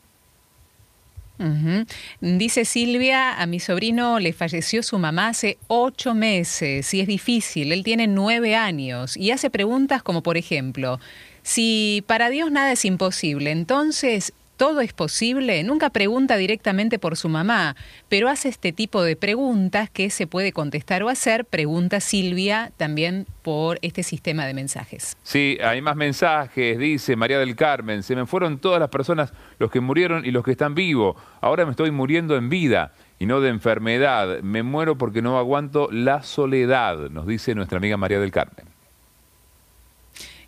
Dice 2.19 2.65
Silvia, 2.65 3.41
a 3.41 3.47
mi 3.47 3.59
sobrino 3.59 4.19
le 4.19 4.31
falleció 4.31 4.83
su 4.83 4.99
mamá 4.99 5.29
hace 5.29 5.57
ocho 5.67 6.13
meses 6.13 6.93
y 6.93 7.01
es 7.01 7.07
difícil, 7.07 7.71
él 7.71 7.83
tiene 7.83 8.05
nueve 8.05 8.55
años 8.55 9.17
y 9.17 9.31
hace 9.31 9.49
preguntas 9.49 10.03
como 10.03 10.21
por 10.21 10.37
ejemplo, 10.37 10.99
si 11.41 12.03
para 12.05 12.29
Dios 12.29 12.51
nada 12.51 12.73
es 12.73 12.85
imposible, 12.85 13.49
entonces 13.49 14.33
todo 14.61 14.81
es 14.81 14.93
posible, 14.93 15.63
nunca 15.63 15.89
pregunta 15.89 16.37
directamente 16.37 16.99
por 16.99 17.17
su 17.17 17.29
mamá, 17.29 17.75
pero 18.09 18.29
hace 18.29 18.47
este 18.47 18.71
tipo 18.71 19.01
de 19.01 19.15
preguntas 19.15 19.89
que 19.89 20.11
se 20.11 20.27
puede 20.27 20.51
contestar 20.51 21.01
o 21.01 21.09
hacer, 21.09 21.45
pregunta 21.45 21.99
Silvia 21.99 22.71
también 22.77 23.25
por 23.41 23.79
este 23.81 24.03
sistema 24.03 24.45
de 24.45 24.53
mensajes. 24.53 25.17
Sí, 25.23 25.57
hay 25.63 25.81
más 25.81 25.95
mensajes, 25.95 26.77
dice 26.77 27.15
María 27.15 27.39
del 27.39 27.55
Carmen, 27.55 28.03
se 28.03 28.15
me 28.15 28.27
fueron 28.27 28.59
todas 28.59 28.79
las 28.79 28.89
personas, 28.89 29.33
los 29.57 29.71
que 29.71 29.79
murieron 29.79 30.27
y 30.27 30.29
los 30.29 30.45
que 30.45 30.51
están 30.51 30.75
vivos, 30.75 31.15
ahora 31.41 31.65
me 31.65 31.71
estoy 31.71 31.89
muriendo 31.89 32.37
en 32.37 32.49
vida 32.49 32.93
y 33.17 33.25
no 33.25 33.41
de 33.41 33.49
enfermedad, 33.49 34.41
me 34.43 34.61
muero 34.61 34.95
porque 34.95 35.23
no 35.23 35.39
aguanto 35.39 35.89
la 35.91 36.21
soledad, 36.21 37.09
nos 37.09 37.25
dice 37.25 37.55
nuestra 37.55 37.79
amiga 37.79 37.97
María 37.97 38.19
del 38.19 38.29
Carmen. 38.29 38.70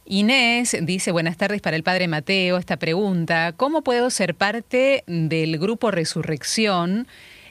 Inés 0.06 0.76
dice, 0.82 1.12
buenas 1.12 1.38
tardes 1.38 1.62
para 1.62 1.78
el 1.78 1.84
Padre 1.84 2.08
Mateo, 2.08 2.58
esta 2.58 2.78
pregunta, 2.78 3.54
¿cómo 3.56 3.84
puedo 3.84 4.10
ser 4.10 4.36
parte 4.36 5.04
del 5.08 5.58
grupo 5.58 5.92
Resurrección 5.92 7.08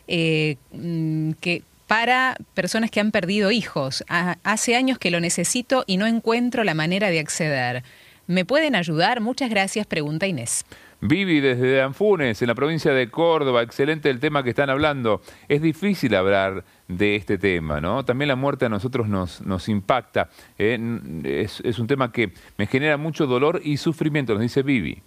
eh, 0.06 0.56
mm, 0.72 1.32
que, 1.40 1.62
para 1.86 2.36
personas 2.52 2.90
que 2.90 3.00
han 3.00 3.10
perdido 3.10 3.50
hijos? 3.50 4.04
hace 4.08 4.76
años 4.76 4.98
que 4.98 5.10
lo 5.10 5.20
necesito 5.20 5.84
y 5.86 5.96
no 5.96 6.06
encuentro 6.06 6.62
la 6.62 6.74
manera 6.74 7.08
de 7.08 7.20
acceder. 7.20 7.84
¿Me 8.26 8.44
pueden 8.44 8.76
ayudar? 8.76 9.20
Muchas 9.20 9.48
gracias, 9.48 9.86
pregunta 9.86 10.26
Inés. 10.26 10.64
Vivi 11.04 11.40
desde 11.40 11.82
Anfunes, 11.82 12.40
en 12.42 12.48
la 12.48 12.54
provincia 12.54 12.92
de 12.92 13.10
Córdoba, 13.10 13.62
excelente 13.62 14.08
el 14.08 14.20
tema 14.20 14.44
que 14.44 14.50
están 14.50 14.70
hablando. 14.70 15.20
Es 15.48 15.60
difícil 15.60 16.14
hablar 16.14 16.64
de 16.86 17.16
este 17.16 17.38
tema, 17.38 17.80
¿no? 17.80 18.04
También 18.04 18.28
la 18.28 18.36
muerte 18.36 18.66
a 18.66 18.68
nosotros 18.68 19.08
nos, 19.08 19.40
nos 19.40 19.68
impacta. 19.68 20.30
¿eh? 20.60 20.78
es, 21.24 21.78
un 21.80 21.88
tema 21.88 22.12
que 22.12 22.30
me 22.56 22.68
genera 22.68 22.98
mucho 22.98 23.26
dolor 23.26 23.60
y 23.64 23.78
sufrimiento, 23.78 24.34
nos 24.34 24.42
dice 24.42 24.62
Vivi. 24.62 25.02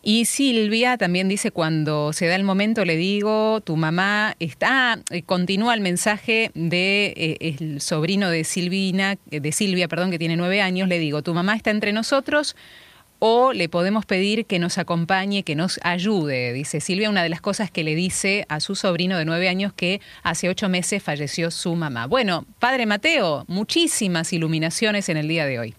Y 0.00 0.26
Silvia 0.26 0.96
también 0.96 1.28
dice, 1.28 1.50
cuando 1.50 2.12
se 2.12 2.28
da 2.28 2.36
el 2.36 2.44
momento, 2.44 2.84
le 2.84 2.96
digo, 2.96 3.62
tu 3.62 3.74
mamá 3.76 4.36
está, 4.38 5.00
eh, 5.10 5.22
continúa 5.22 5.74
el 5.74 5.80
mensaje 5.80 6.52
de 6.54 7.14
eh, 7.16 7.56
el 7.58 7.80
sobrino 7.80 8.30
de 8.30 8.44
Silvina, 8.44 9.16
de 9.26 9.50
Silvia, 9.50 9.88
perdón, 9.88 10.12
que 10.12 10.20
tiene 10.20 10.36
nueve 10.36 10.60
años, 10.60 10.86
le 10.86 11.00
digo, 11.00 11.22
tu 11.22 11.34
mamá 11.34 11.56
está 11.56 11.72
entre 11.72 11.92
nosotros, 11.92 12.54
o 13.18 13.52
le 13.52 13.68
podemos 13.68 14.04
pedir 14.06 14.46
que 14.46 14.58
nos 14.58 14.78
acompañe, 14.78 15.44
que 15.44 15.54
nos 15.54 15.80
ayude, 15.82 16.52
dice 16.52 16.80
Silvia, 16.80 17.10
una 17.10 17.22
de 17.22 17.28
las 17.28 17.40
cosas 17.40 17.70
que 17.70 17.84
le 17.84 17.94
dice 17.94 18.44
a 18.48 18.60
su 18.60 18.74
sobrino 18.74 19.16
de 19.16 19.24
nueve 19.24 19.48
años 19.48 19.72
que 19.72 20.00
hace 20.22 20.48
ocho 20.48 20.68
meses 20.68 21.02
falleció 21.02 21.50
su 21.50 21.74
mamá. 21.74 22.06
Bueno, 22.06 22.44
padre 22.58 22.86
Mateo, 22.86 23.44
muchísimas 23.48 24.32
iluminaciones 24.32 25.08
en 25.08 25.16
el 25.16 25.28
día 25.28 25.46
de 25.46 25.58
hoy. 25.58 25.74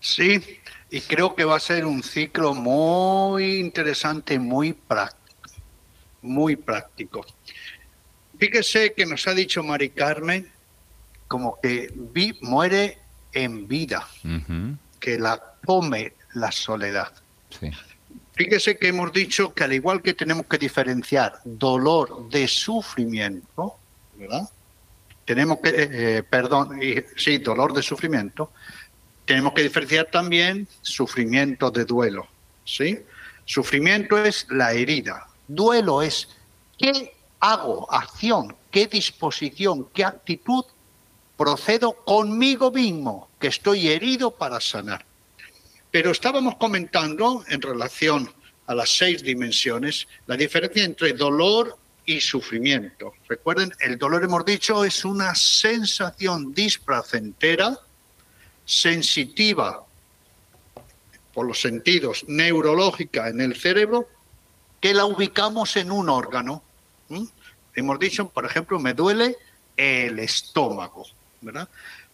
Sí, 0.00 0.40
Y 0.90 1.00
creo 1.00 1.34
que 1.34 1.44
va 1.44 1.56
a 1.56 1.60
ser 1.60 1.86
un 1.86 2.02
ciclo 2.02 2.54
muy 2.54 3.56
interesante, 3.58 4.38
muy 4.38 4.72
práctico, 4.72 5.50
muy 6.22 6.54
práctico. 6.54 7.26
Fíjese 8.38 8.92
que 8.94 9.04
nos 9.04 9.26
ha 9.26 9.34
dicho 9.34 9.62
Mari 9.64 9.90
Carmen 9.90 10.48
como 11.26 11.58
que 11.60 11.92
vi, 11.94 12.32
muere 12.42 12.98
en 13.32 13.66
vida, 13.66 14.06
que 15.00 15.18
la 15.18 15.42
come 15.64 16.12
la 16.34 16.52
soledad. 16.52 17.12
Fíjese 18.34 18.76
que 18.76 18.88
hemos 18.88 19.12
dicho 19.12 19.54
que 19.54 19.64
al 19.64 19.72
igual 19.72 20.02
que 20.02 20.14
tenemos 20.14 20.46
que 20.46 20.58
diferenciar 20.58 21.40
dolor 21.44 22.28
de 22.28 22.48
sufrimiento, 22.48 23.76
¿verdad? 24.16 24.48
Tenemos 25.24 25.58
que, 25.62 25.68
eh, 25.70 25.88
eh, 25.92 26.22
perdón, 26.28 26.78
sí, 27.16 27.38
dolor 27.38 27.72
de 27.72 27.82
sufrimiento, 27.82 28.50
tenemos 29.24 29.52
que 29.54 29.62
diferenciar 29.62 30.06
también 30.10 30.68
sufrimiento 30.82 31.70
de 31.70 31.84
duelo, 31.84 32.26
¿sí? 32.64 32.98
Sufrimiento 33.44 34.18
es 34.18 34.46
la 34.50 34.72
herida, 34.72 35.28
duelo 35.46 36.02
es 36.02 36.28
qué 36.76 37.14
hago, 37.40 37.90
acción, 37.92 38.56
qué 38.70 38.86
disposición, 38.86 39.86
qué 39.94 40.04
actitud 40.04 40.64
procedo 41.36 41.92
conmigo 42.04 42.70
mismo, 42.70 43.28
que 43.38 43.48
estoy 43.48 43.88
herido 43.88 44.30
para 44.32 44.60
sanar. 44.60 45.04
Pero 45.94 46.10
estábamos 46.10 46.56
comentando 46.56 47.44
en 47.46 47.62
relación 47.62 48.28
a 48.66 48.74
las 48.74 48.96
seis 48.96 49.22
dimensiones 49.22 50.08
la 50.26 50.36
diferencia 50.36 50.82
entre 50.82 51.12
dolor 51.12 51.78
y 52.04 52.20
sufrimiento. 52.20 53.12
Recuerden, 53.28 53.72
el 53.78 53.96
dolor, 53.96 54.24
hemos 54.24 54.44
dicho, 54.44 54.84
es 54.84 55.04
una 55.04 55.36
sensación 55.36 56.52
displacentera, 56.52 57.78
sensitiva 58.64 59.84
por 61.32 61.46
los 61.46 61.60
sentidos, 61.60 62.24
neurológica 62.26 63.28
en 63.28 63.40
el 63.40 63.54
cerebro, 63.54 64.08
que 64.80 64.94
la 64.94 65.04
ubicamos 65.04 65.76
en 65.76 65.92
un 65.92 66.08
órgano. 66.08 66.64
Hemos 67.72 68.00
dicho, 68.00 68.28
por 68.30 68.44
ejemplo, 68.44 68.80
me 68.80 68.94
duele 68.94 69.36
el 69.76 70.18
estómago, 70.18 71.06
¿verdad? 71.40 71.68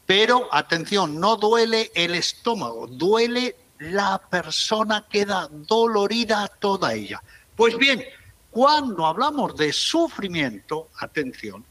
Pero 0.05 0.51
atención, 0.53 1.19
no 1.19 1.37
duele 1.37 1.91
el 1.95 2.15
estómago, 2.15 2.87
duele 2.87 3.57
la 3.81 4.21
persona 4.31 5.07
queda 5.09 5.49
dolorida 5.51 6.49
toda 6.49 6.95
ella. 6.95 7.23
Pues 7.57 7.77
bien, 7.77 8.05
cuando 8.51 9.07
hablamos 9.07 9.57
de 9.57 9.73
sufrimiento, 9.73 10.91
atención, 10.99 11.65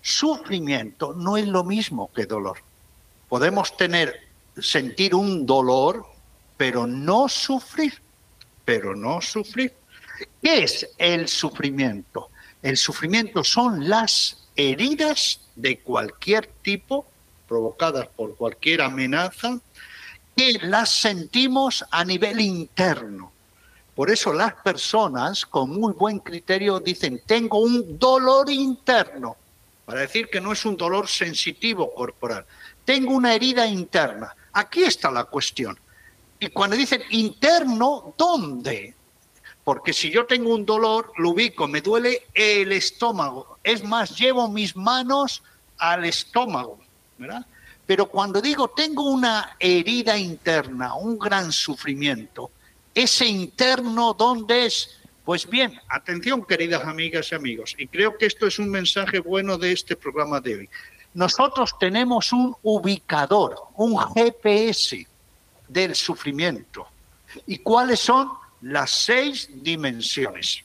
sufrimiento 0.00 1.14
no 1.14 1.36
es 1.36 1.48
lo 1.48 1.64
mismo 1.64 2.12
que 2.12 2.26
dolor. 2.26 2.58
Podemos 3.28 3.76
tener, 3.76 4.20
sentir 4.58 5.14
un 5.14 5.46
dolor, 5.46 6.04
pero 6.56 6.86
no 6.86 7.28
sufrir, 7.28 7.94
pero 8.64 8.94
no 8.94 9.22
sufrir. 9.22 9.72
¿Qué 10.42 10.64
es 10.64 10.90
el 10.98 11.28
sufrimiento? 11.28 12.28
El 12.62 12.76
sufrimiento 12.76 13.42
son 13.42 13.88
las 13.88 14.48
heridas 14.54 15.40
de 15.56 15.78
cualquier 15.78 16.46
tipo 16.62 17.06
provocadas 17.48 18.08
por 18.08 18.36
cualquier 18.36 18.82
amenaza 18.82 19.60
que 20.36 20.58
las 20.62 20.90
sentimos 20.90 21.84
a 21.90 22.04
nivel 22.04 22.40
interno. 22.40 23.32
Por 23.94 24.10
eso 24.10 24.32
las 24.32 24.54
personas 24.54 25.46
con 25.46 25.70
muy 25.70 25.92
buen 25.92 26.18
criterio 26.18 26.80
dicen, 26.80 27.22
tengo 27.26 27.60
un 27.60 27.98
dolor 27.98 28.50
interno, 28.50 29.36
para 29.84 30.00
decir 30.00 30.28
que 30.28 30.40
no 30.40 30.52
es 30.52 30.64
un 30.64 30.76
dolor 30.76 31.08
sensitivo 31.08 31.92
corporal. 31.94 32.44
Tengo 32.84 33.14
una 33.14 33.34
herida 33.34 33.66
interna. 33.66 34.34
Aquí 34.52 34.82
está 34.82 35.10
la 35.10 35.24
cuestión. 35.24 35.78
Y 36.40 36.48
cuando 36.48 36.76
dicen 36.76 37.02
interno, 37.10 38.14
¿dónde? 38.16 38.94
Porque 39.62 39.92
si 39.92 40.10
yo 40.10 40.26
tengo 40.26 40.54
un 40.54 40.66
dolor, 40.66 41.12
lo 41.16 41.30
ubico, 41.30 41.68
me 41.68 41.80
duele 41.80 42.24
el 42.34 42.72
estómago. 42.72 43.58
Es 43.62 43.82
más, 43.84 44.18
llevo 44.18 44.48
mis 44.48 44.74
manos 44.76 45.42
al 45.78 46.04
estómago, 46.04 46.78
¿verdad? 47.16 47.46
Pero 47.86 48.06
cuando 48.06 48.40
digo 48.40 48.68
tengo 48.68 49.02
una 49.04 49.56
herida 49.58 50.16
interna, 50.16 50.94
un 50.94 51.18
gran 51.18 51.52
sufrimiento, 51.52 52.50
ese 52.94 53.26
interno, 53.26 54.14
¿dónde 54.14 54.66
es? 54.66 55.00
Pues 55.24 55.48
bien, 55.48 55.80
atención 55.88 56.44
queridas 56.44 56.84
amigas 56.84 57.32
y 57.32 57.34
amigos, 57.34 57.74
y 57.78 57.86
creo 57.86 58.16
que 58.16 58.26
esto 58.26 58.46
es 58.46 58.58
un 58.58 58.70
mensaje 58.70 59.20
bueno 59.20 59.56
de 59.58 59.72
este 59.72 59.96
programa 59.96 60.40
de 60.40 60.54
hoy. 60.56 60.70
Nosotros 61.14 61.78
tenemos 61.78 62.32
un 62.32 62.54
ubicador, 62.62 63.56
un 63.76 63.96
GPS 63.96 65.06
del 65.68 65.94
sufrimiento. 65.94 66.86
¿Y 67.46 67.58
cuáles 67.58 68.00
son? 68.00 68.30
Las 68.62 68.90
seis 68.90 69.48
dimensiones. 69.52 70.62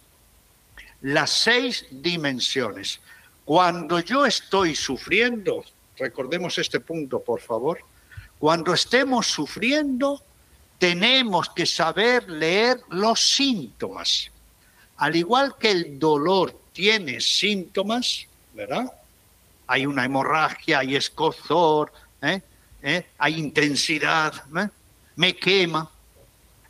Las 1.01 1.29
seis 1.29 1.85
dimensiones. 1.91 2.99
Cuando 3.45 3.99
yo 3.99 4.25
estoy 4.25 4.75
sufriendo, 4.75 5.63
recordemos 5.99 6.57
este 6.57 6.79
punto, 6.79 7.21
por 7.21 7.41
favor, 7.41 7.79
cuando 8.39 8.73
estemos 8.73 9.27
sufriendo, 9.27 10.23
tenemos 10.77 11.49
que 11.49 11.65
saber 11.65 12.29
leer 12.29 12.81
los 12.89 13.19
síntomas. 13.19 14.31
Al 14.97 15.15
igual 15.15 15.55
que 15.59 15.71
el 15.71 15.99
dolor 15.99 16.57
tiene 16.71 17.19
síntomas, 17.19 18.25
¿verdad? 18.53 18.91
Hay 19.67 19.85
una 19.85 20.05
hemorragia, 20.05 20.79
hay 20.79 20.95
escozor, 20.95 21.91
¿eh? 22.21 22.41
¿Eh? 22.81 23.05
hay 23.17 23.37
intensidad, 23.37 24.33
¿eh? 24.57 24.69
me 25.17 25.35
quema, 25.35 25.89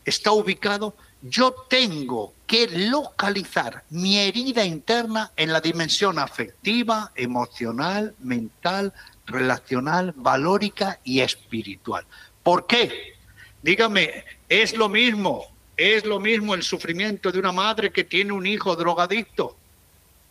está 0.03 0.31
ubicado. 0.31 0.95
Yo 1.21 1.51
tengo 1.69 2.33
que 2.47 2.67
localizar 2.67 3.83
mi 3.89 4.17
herida 4.17 4.65
interna 4.65 5.31
en 5.35 5.53
la 5.53 5.61
dimensión 5.61 6.17
afectiva, 6.17 7.11
emocional, 7.13 8.15
mental, 8.19 8.93
relacional, 9.29 10.13
valórica 10.15 10.99
y 11.03 11.21
espiritual. 11.21 12.05
¿Por 12.43 12.67
qué? 12.67 13.15
Dígame, 13.61 14.25
¿es 14.47 14.75
lo 14.75 14.89
mismo? 14.89 15.45
¿Es 15.77 16.05
lo 16.05 16.19
mismo 16.19 16.55
el 16.55 16.63
sufrimiento 16.63 17.31
de 17.31 17.39
una 17.39 17.51
madre 17.51 17.91
que 17.91 18.03
tiene 18.03 18.33
un 18.33 18.45
hijo 18.45 18.75
drogadicto? 18.75 19.55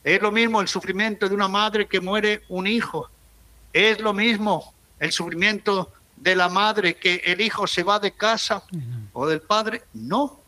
¿Es 0.05 0.20
lo 0.20 0.30
mismo 0.30 0.61
el 0.61 0.68
sufrimiento 0.68 1.28
de 1.28 1.34
una 1.34 1.49
madre 1.49 1.86
que 1.86 2.01
muere 2.01 2.42
un 2.49 2.66
hijo? 2.66 3.09
¿Es 3.72 4.01
lo 4.01 4.12
mismo 4.12 4.74
el 4.99 5.12
sufrimiento 5.12 5.92
de 6.16 6.34
la 6.34 6.49
madre 6.49 6.96
que 6.96 7.22
el 7.24 7.40
hijo 7.40 7.66
se 7.66 7.82
va 7.82 7.99
de 7.99 8.12
casa 8.12 8.62
o 9.12 9.26
del 9.26 9.40
padre? 9.40 9.82
No. 9.94 10.40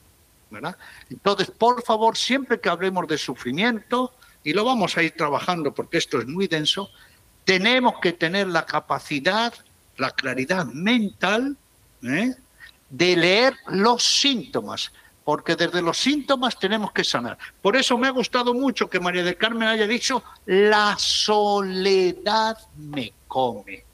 Entonces, 1.09 1.51
por 1.51 1.82
favor, 1.82 2.16
siempre 2.16 2.61
que 2.61 2.68
hablemos 2.68 3.07
de 3.07 3.18
sufrimiento, 3.18 4.12
y 4.42 4.53
lo 4.53 4.64
vamos 4.64 4.96
a 4.96 5.03
ir 5.03 5.12
trabajando 5.12 5.72
porque 5.72 5.98
esto 5.98 6.18
es 6.18 6.26
muy 6.26 6.46
denso, 6.46 6.90
tenemos 7.45 7.95
que 8.01 8.12
tener 8.12 8.47
la 8.49 8.66
capacidad, 8.66 9.53
la 9.97 10.11
claridad 10.11 10.66
mental 10.66 11.57
¿eh? 12.03 12.34
de 12.88 13.16
leer 13.16 13.57
los 13.68 14.03
síntomas, 14.03 14.93
porque 15.24 15.57
desde 15.57 15.82
los 15.82 15.99
síntomas 15.99 16.59
tenemos 16.59 16.93
que 16.93 17.05
sanar. 17.05 17.38
Por 17.62 17.76
eso 17.76 17.97
me 17.99 18.09
ha 18.09 18.11
gustado 18.11 18.55
mucho 18.55 18.88
que 18.88 19.01
María 19.01 19.22
del 19.22 19.36
Carmen 19.36 19.68
haya 19.68 19.86
dicho, 19.86 20.22
la 20.47 20.97
soledad 20.99 22.57
me 22.76 23.12
come. 23.28 23.84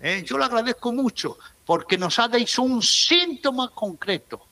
¿eh? 0.00 0.24
Yo 0.26 0.38
le 0.38 0.44
agradezco 0.44 0.92
mucho, 0.92 1.38
porque 1.64 1.98
nos 1.98 2.18
ha 2.18 2.28
dicho 2.28 2.62
un 2.62 2.82
síntoma 2.82 3.70
concreto 3.70 4.46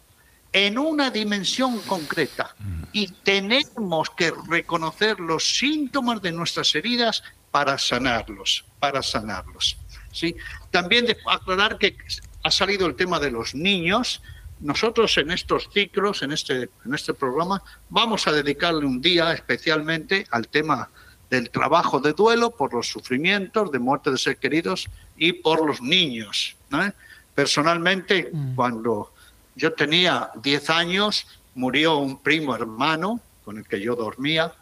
en 0.53 0.79
una 0.79 1.11
dimensión 1.11 1.79
concreta 1.81 2.55
y 2.93 3.09
tenemos 3.09 4.11
que 4.11 4.33
reconocer 4.49 5.21
los 5.21 5.59
síntomas 5.59 6.23
de 6.23 6.33
nuestras 6.33 6.75
heridas 6.75 7.23
para 7.59 7.77
sanarlos, 7.77 8.65
para 8.79 9.03
sanarlos. 9.03 9.77
¿sí? 10.13 10.37
También 10.71 11.07
de 11.07 11.17
aclarar 11.27 11.77
que 11.77 11.97
ha 12.45 12.53
salido 12.53 12.87
el 12.87 12.95
tema 12.95 13.19
de 13.19 13.33
los 13.33 13.53
niños. 13.53 14.23
Nosotros 14.61 15.19
en 15.19 15.33
estos 15.33 15.69
ciclos, 15.75 16.23
en 16.23 16.31
este, 16.31 16.71
en 16.85 16.95
este 16.95 17.15
programa, 17.15 17.61
vamos 17.89 18.29
a 18.29 18.33
dedicarle 18.33 18.87
un 18.87 19.01
día 19.01 19.33
especialmente 19.33 20.25
al 20.31 20.47
tema 20.47 20.89
del 21.31 21.51
trabajo 21.51 21.99
de 21.99 22.13
duelo 22.13 22.53
por 22.53 22.73
los 22.73 22.87
sufrimientos 22.87 23.73
de 23.73 23.81
muerte 23.81 24.13
de 24.13 24.19
seres 24.19 24.39
queridos 24.39 24.89
y 25.17 25.33
por 25.33 25.67
los 25.67 25.83
niños. 25.83 26.55
Personalmente, 27.35 28.31
mm. 28.33 28.55
cuando 28.55 29.13
yo 29.57 29.73
tenía 29.73 30.31
10 30.41 30.71
años, 30.71 31.27
murió 31.57 31.99
un 31.99 32.23
primo 32.23 32.55
hermano 32.55 33.21
con 33.45 33.59
el 33.59 33.67
que 33.67 33.81
yo 33.81 33.97
dormía. 33.97 34.53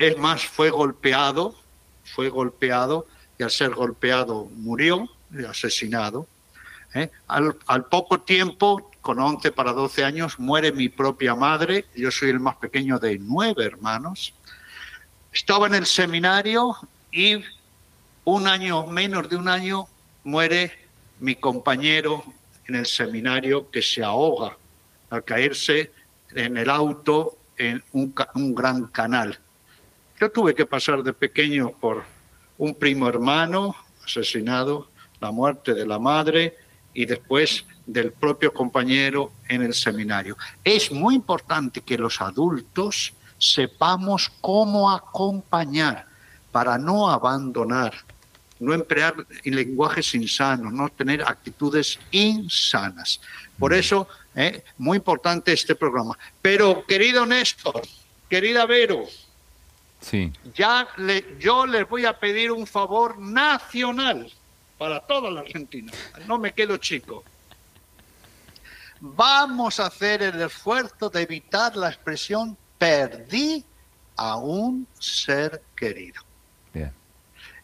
Es 0.00 0.18
más, 0.18 0.44
fue 0.44 0.70
golpeado 0.70 1.62
fue 2.04 2.28
golpeado 2.28 3.06
y 3.38 3.42
al 3.42 3.50
ser 3.50 3.70
golpeado 3.70 4.48
murió, 4.56 5.08
asesinado. 5.48 6.26
¿eh? 6.94 7.10
Al, 7.26 7.86
poco 7.90 8.20
tiempo, 8.20 8.90
con 9.00 9.18
11 9.18 9.52
para 9.52 9.72
12 9.72 10.04
años, 10.04 10.38
muere 10.38 10.72
mi 10.72 10.88
propia 10.88 11.34
madre. 11.34 11.86
Yo 11.94 12.10
soy 12.10 12.30
el 12.30 12.40
más 12.40 12.56
pequeño 12.56 12.98
de 12.98 13.18
nueve 13.18 13.64
hermanos. 13.64 14.34
Estaba 15.32 15.66
en 15.66 15.74
el 15.74 15.86
seminario 15.86 16.76
y 17.10 17.42
un 18.24 18.46
año, 18.46 18.86
menos 18.86 19.28
de 19.28 19.36
un 19.36 19.48
año, 19.48 19.86
muere 20.22 20.72
mi 21.20 21.34
compañero 21.34 22.24
en 22.66 22.76
el 22.76 22.86
seminario 22.86 23.70
que 23.70 23.82
se 23.82 24.02
ahoga 24.02 24.56
al 25.10 25.24
caerse 25.24 25.92
en 26.30 26.56
el 26.56 26.70
auto 26.70 27.36
en 27.56 27.82
un 27.92 28.54
gran 28.54 28.86
canal. 28.86 29.38
Yo 30.20 30.30
tuve 30.30 30.54
que 30.54 30.64
pasar 30.64 31.02
de 31.02 31.12
pequeño 31.12 31.72
por 31.80 32.04
un 32.58 32.74
primo 32.74 33.08
hermano 33.08 33.74
asesinado, 34.04 34.88
la 35.20 35.32
muerte 35.32 35.74
de 35.74 35.86
la 35.86 35.98
madre 35.98 36.56
y 36.92 37.04
después 37.04 37.64
del 37.84 38.12
propio 38.12 38.52
compañero 38.52 39.32
en 39.48 39.62
el 39.62 39.74
seminario. 39.74 40.36
Es 40.62 40.92
muy 40.92 41.16
importante 41.16 41.80
que 41.80 41.98
los 41.98 42.20
adultos 42.20 43.12
sepamos 43.38 44.30
cómo 44.40 44.90
acompañar 44.90 46.06
para 46.52 46.78
no 46.78 47.10
abandonar, 47.10 47.92
no 48.60 48.72
emplear 48.72 49.14
lenguajes 49.42 50.14
insanos, 50.14 50.72
no 50.72 50.88
tener 50.88 51.22
actitudes 51.22 51.98
insanas. 52.12 53.20
Por 53.58 53.72
mm. 53.72 53.74
eso, 53.74 54.08
eh, 54.36 54.62
muy 54.78 54.98
importante 54.98 55.52
este 55.52 55.74
programa. 55.74 56.16
Pero, 56.40 56.86
querido 56.86 57.26
Néstor, 57.26 57.82
querida 58.28 58.64
Vero, 58.66 59.04
sí. 60.04 60.32
ya 60.54 60.86
le, 60.96 61.36
yo 61.38 61.66
les 61.66 61.88
voy 61.88 62.04
a 62.04 62.18
pedir 62.18 62.52
un 62.52 62.66
favor 62.66 63.18
nacional 63.18 64.30
para 64.78 65.00
toda 65.00 65.30
la 65.30 65.40
Argentina. 65.40 65.92
No 66.26 66.38
me 66.38 66.52
quedo 66.52 66.76
chico. 66.76 67.24
Vamos 69.00 69.80
a 69.80 69.86
hacer 69.86 70.22
el 70.22 70.40
esfuerzo 70.40 71.10
de 71.10 71.22
evitar 71.22 71.76
la 71.76 71.88
expresión 71.88 72.56
perdí 72.78 73.64
a 74.16 74.36
un 74.36 74.86
ser 74.98 75.62
querido. 75.76 76.22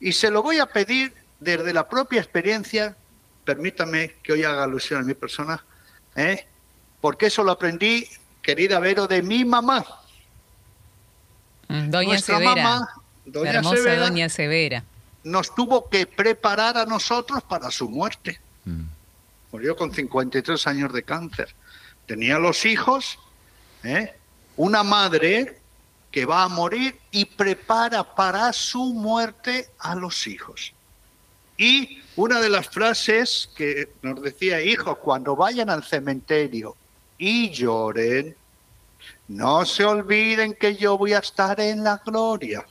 Y 0.03 0.13
se 0.13 0.31
lo 0.31 0.43
voy 0.43 0.59
a 0.59 0.67
pedir 0.67 1.13
desde 1.41 1.75
la 1.75 1.87
propia 1.87 2.21
experiencia, 2.21 2.97
permítame 3.45 4.17
que 4.23 4.33
hoy 4.33 4.45
haga 4.45 4.65
alusión 4.65 5.03
a 5.03 5.05
mi 5.05 5.13
persona, 5.13 5.63
¿eh? 6.17 6.47
porque 7.03 7.27
eso 7.27 7.45
lo 7.45 7.53
aprendí, 7.53 8.09
querida 8.41 8.81
Vero, 8.81 9.07
de 9.07 9.23
mi 9.23 9.45
mamá. 9.45 9.85
Mm, 11.71 11.91
doña 11.91 12.19
Severa. 12.19 12.89
doña 13.25 13.51
hermosa 13.51 13.77
Severa, 13.77 14.09
Doña 14.09 14.29
Severa. 14.29 14.85
Nos 15.23 15.55
tuvo 15.55 15.89
que 15.89 16.07
preparar 16.07 16.77
a 16.77 16.85
nosotros 16.85 17.43
para 17.45 17.71
su 17.71 17.89
muerte. 17.89 18.41
Mm. 18.65 18.83
Murió 19.53 19.77
con 19.77 19.93
53 19.93 20.67
años 20.67 20.93
de 20.93 21.03
cáncer. 21.05 21.55
Tenía 22.07 22.39
los 22.39 22.65
hijos, 22.67 23.19
¿eh? 23.85 24.13
una 24.57 24.83
madre 24.83 25.59
que 26.11 26.27
va 26.27 26.43
a 26.43 26.49
morir 26.49 26.99
y 27.13 27.25
prepara 27.25 28.03
para 28.03 28.53
su 28.53 28.93
muerte 28.93 29.69
a 29.79 29.95
los 29.95 30.27
hijos. 30.27 30.73
Y 31.57 32.03
una 32.17 32.41
de 32.41 32.49
las 32.49 32.69
frases 32.69 33.49
que 33.55 33.91
nos 34.03 34.21
decía, 34.23 34.61
hijos, 34.61 34.99
cuando 34.99 35.37
vayan 35.37 35.71
al 35.71 35.85
cementerio 35.85 36.75
y 37.17 37.51
lloren, 37.51 38.35
no 39.29 39.65
se 39.65 39.85
olviden 39.85 40.55
que 40.55 40.77
yo 40.77 40.99
voy 40.99 41.13
a 41.13 41.19
estar 41.19 41.61
en 41.61 41.85
la 41.85 42.03
gloria. 42.05 42.65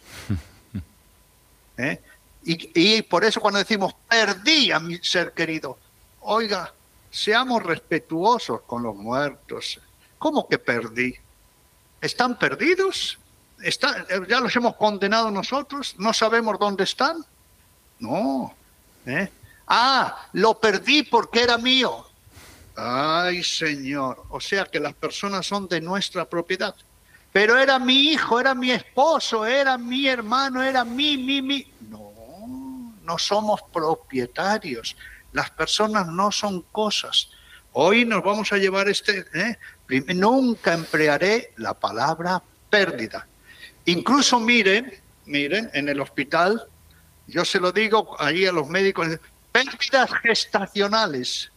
¿Eh? 1.77 2.01
Y, 2.43 2.97
y, 2.97 3.01
por 3.01 3.23
eso 3.23 3.39
cuando 3.39 3.59
decimos, 3.59 3.93
perdí 4.07 4.71
a 4.71 4.79
mi 4.79 4.97
ser 4.97 5.33
querido, 5.33 5.77
oiga, 6.21 6.73
seamos 7.11 7.63
respetuosos 7.63 8.61
con 8.61 8.83
los 8.83 8.95
muertos. 8.95 9.79
¿Cómo 10.17 10.47
que 10.47 10.57
perdí? 10.57 11.15
¿Están 12.01 12.37
perdidos? 12.37 13.17
¿Ya 14.27 14.39
los 14.39 14.55
hemos 14.55 14.75
condenado 14.75 15.31
nosotros? 15.31 15.95
¿No 15.97 16.13
sabemos 16.13 16.57
dónde 16.59 16.83
están? 16.85 17.25
No. 17.99 18.53
¿eh? 19.05 19.29
Ah, 19.67 20.27
lo 20.33 20.59
perdí 20.59 21.03
porque 21.03 21.43
era 21.43 21.57
mío. 21.57 22.05
Ay, 22.81 23.43
Señor. 23.43 24.23
O 24.29 24.39
sea 24.39 24.65
que 24.65 24.79
las 24.79 24.93
personas 24.93 25.45
son 25.45 25.67
de 25.67 25.81
nuestra 25.81 26.25
propiedad. 26.25 26.73
Pero 27.33 27.57
era 27.57 27.77
mi 27.77 28.11
hijo, 28.11 28.39
era 28.39 28.55
mi 28.55 28.71
esposo, 28.71 29.45
era 29.45 29.77
mi 29.77 30.07
hermano, 30.07 30.63
era 30.63 30.85
mi, 30.85 31.17
mi, 31.17 31.41
mi. 31.41 31.71
No, 31.89 32.95
no 33.03 33.19
somos 33.19 33.61
propietarios. 33.73 34.95
Las 35.33 35.49
personas 35.51 36.07
no 36.07 36.31
son 36.31 36.61
cosas. 36.71 37.29
Hoy 37.73 38.05
nos 38.05 38.23
vamos 38.23 38.51
a 38.53 38.57
llevar 38.57 38.89
este, 38.89 39.25
¿eh? 39.33 39.57
nunca 40.15 40.73
emplearé 40.73 41.53
la 41.57 41.73
palabra 41.73 42.41
pérdida. 42.69 43.27
Incluso 43.85 44.39
miren, 44.39 44.91
miren, 45.25 45.69
en 45.73 45.89
el 45.89 45.99
hospital, 45.99 46.65
yo 47.27 47.45
se 47.45 47.59
lo 47.59 47.71
digo 47.71 48.15
ahí 48.19 48.45
a 48.45 48.51
los 48.51 48.67
médicos, 48.67 49.07
pérdidas 49.51 50.11
gestacionales. 50.23 51.51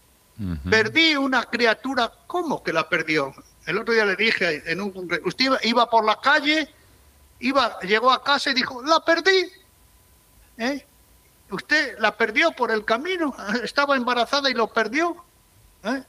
Perdí 0.68 1.16
una 1.16 1.44
criatura, 1.44 2.12
¿cómo 2.26 2.62
que 2.62 2.72
la 2.72 2.88
perdió? 2.88 3.34
El 3.66 3.78
otro 3.78 3.94
día 3.94 4.04
le 4.04 4.16
dije, 4.16 4.62
en 4.70 4.80
un, 4.80 5.08
usted 5.24 5.52
iba, 5.62 5.88
por 5.88 6.04
la 6.04 6.20
calle, 6.20 6.68
iba, 7.40 7.78
llegó 7.80 8.10
a 8.10 8.22
casa 8.22 8.50
y 8.50 8.54
dijo, 8.54 8.82
la 8.82 9.04
perdí. 9.04 9.50
¿Eh? 10.58 10.84
¿Usted 11.50 11.98
la 11.98 12.16
perdió 12.16 12.52
por 12.52 12.70
el 12.70 12.84
camino? 12.84 13.34
¿Estaba 13.62 13.96
embarazada 13.96 14.50
y 14.50 14.54
lo 14.54 14.66
perdió? 14.66 15.16
¿Eh? 15.84 16.02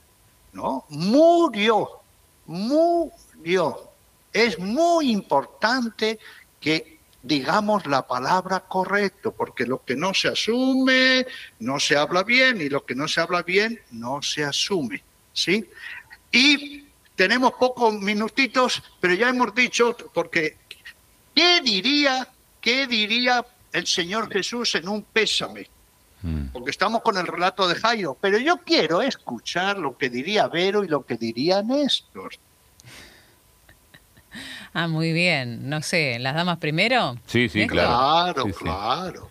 No, 0.52 0.84
murió 0.88 2.04
murió. 2.46 3.90
Es 4.32 4.58
muy 4.58 5.10
importante 5.10 6.18
que 6.60 6.93
digamos 7.24 7.86
la 7.86 8.06
palabra 8.06 8.60
correcto, 8.60 9.32
porque 9.32 9.66
lo 9.66 9.82
que 9.82 9.96
no 9.96 10.12
se 10.12 10.28
asume 10.28 11.26
no 11.58 11.80
se 11.80 11.96
habla 11.96 12.22
bien 12.22 12.60
y 12.60 12.68
lo 12.68 12.84
que 12.84 12.94
no 12.94 13.08
se 13.08 13.22
habla 13.22 13.42
bien 13.42 13.80
no 13.92 14.20
se 14.20 14.44
asume, 14.44 15.02
¿sí? 15.32 15.68
Y 16.30 16.84
tenemos 17.16 17.52
pocos 17.54 17.94
minutitos, 17.94 18.82
pero 19.00 19.14
ya 19.14 19.30
hemos 19.30 19.54
dicho 19.54 19.96
porque 20.12 20.58
¿qué 21.34 21.62
diría 21.62 22.28
qué 22.60 22.86
diría 22.86 23.44
el 23.72 23.86
Señor 23.86 24.30
Jesús 24.30 24.74
en 24.74 24.88
un 24.88 25.02
pésame? 25.02 25.68
Mm. 26.24 26.46
porque 26.54 26.70
estamos 26.70 27.02
con 27.02 27.18
el 27.18 27.26
relato 27.26 27.68
de 27.68 27.74
Jairo, 27.74 28.16
pero 28.18 28.38
yo 28.38 28.56
quiero 28.56 29.02
escuchar 29.02 29.76
lo 29.76 29.98
que 29.98 30.08
diría 30.08 30.48
Vero 30.48 30.82
y 30.82 30.88
lo 30.88 31.04
que 31.04 31.18
diría 31.18 31.62
Néstor. 31.62 32.32
Ah, 34.74 34.88
muy 34.88 35.12
bien. 35.12 35.68
No 35.68 35.82
sé, 35.82 36.18
¿las 36.18 36.34
damas 36.34 36.58
primero? 36.58 37.16
Sí, 37.26 37.48
sí, 37.48 37.66
claro. 37.66 38.34
Claro, 38.34 38.52
claro. 38.58 39.30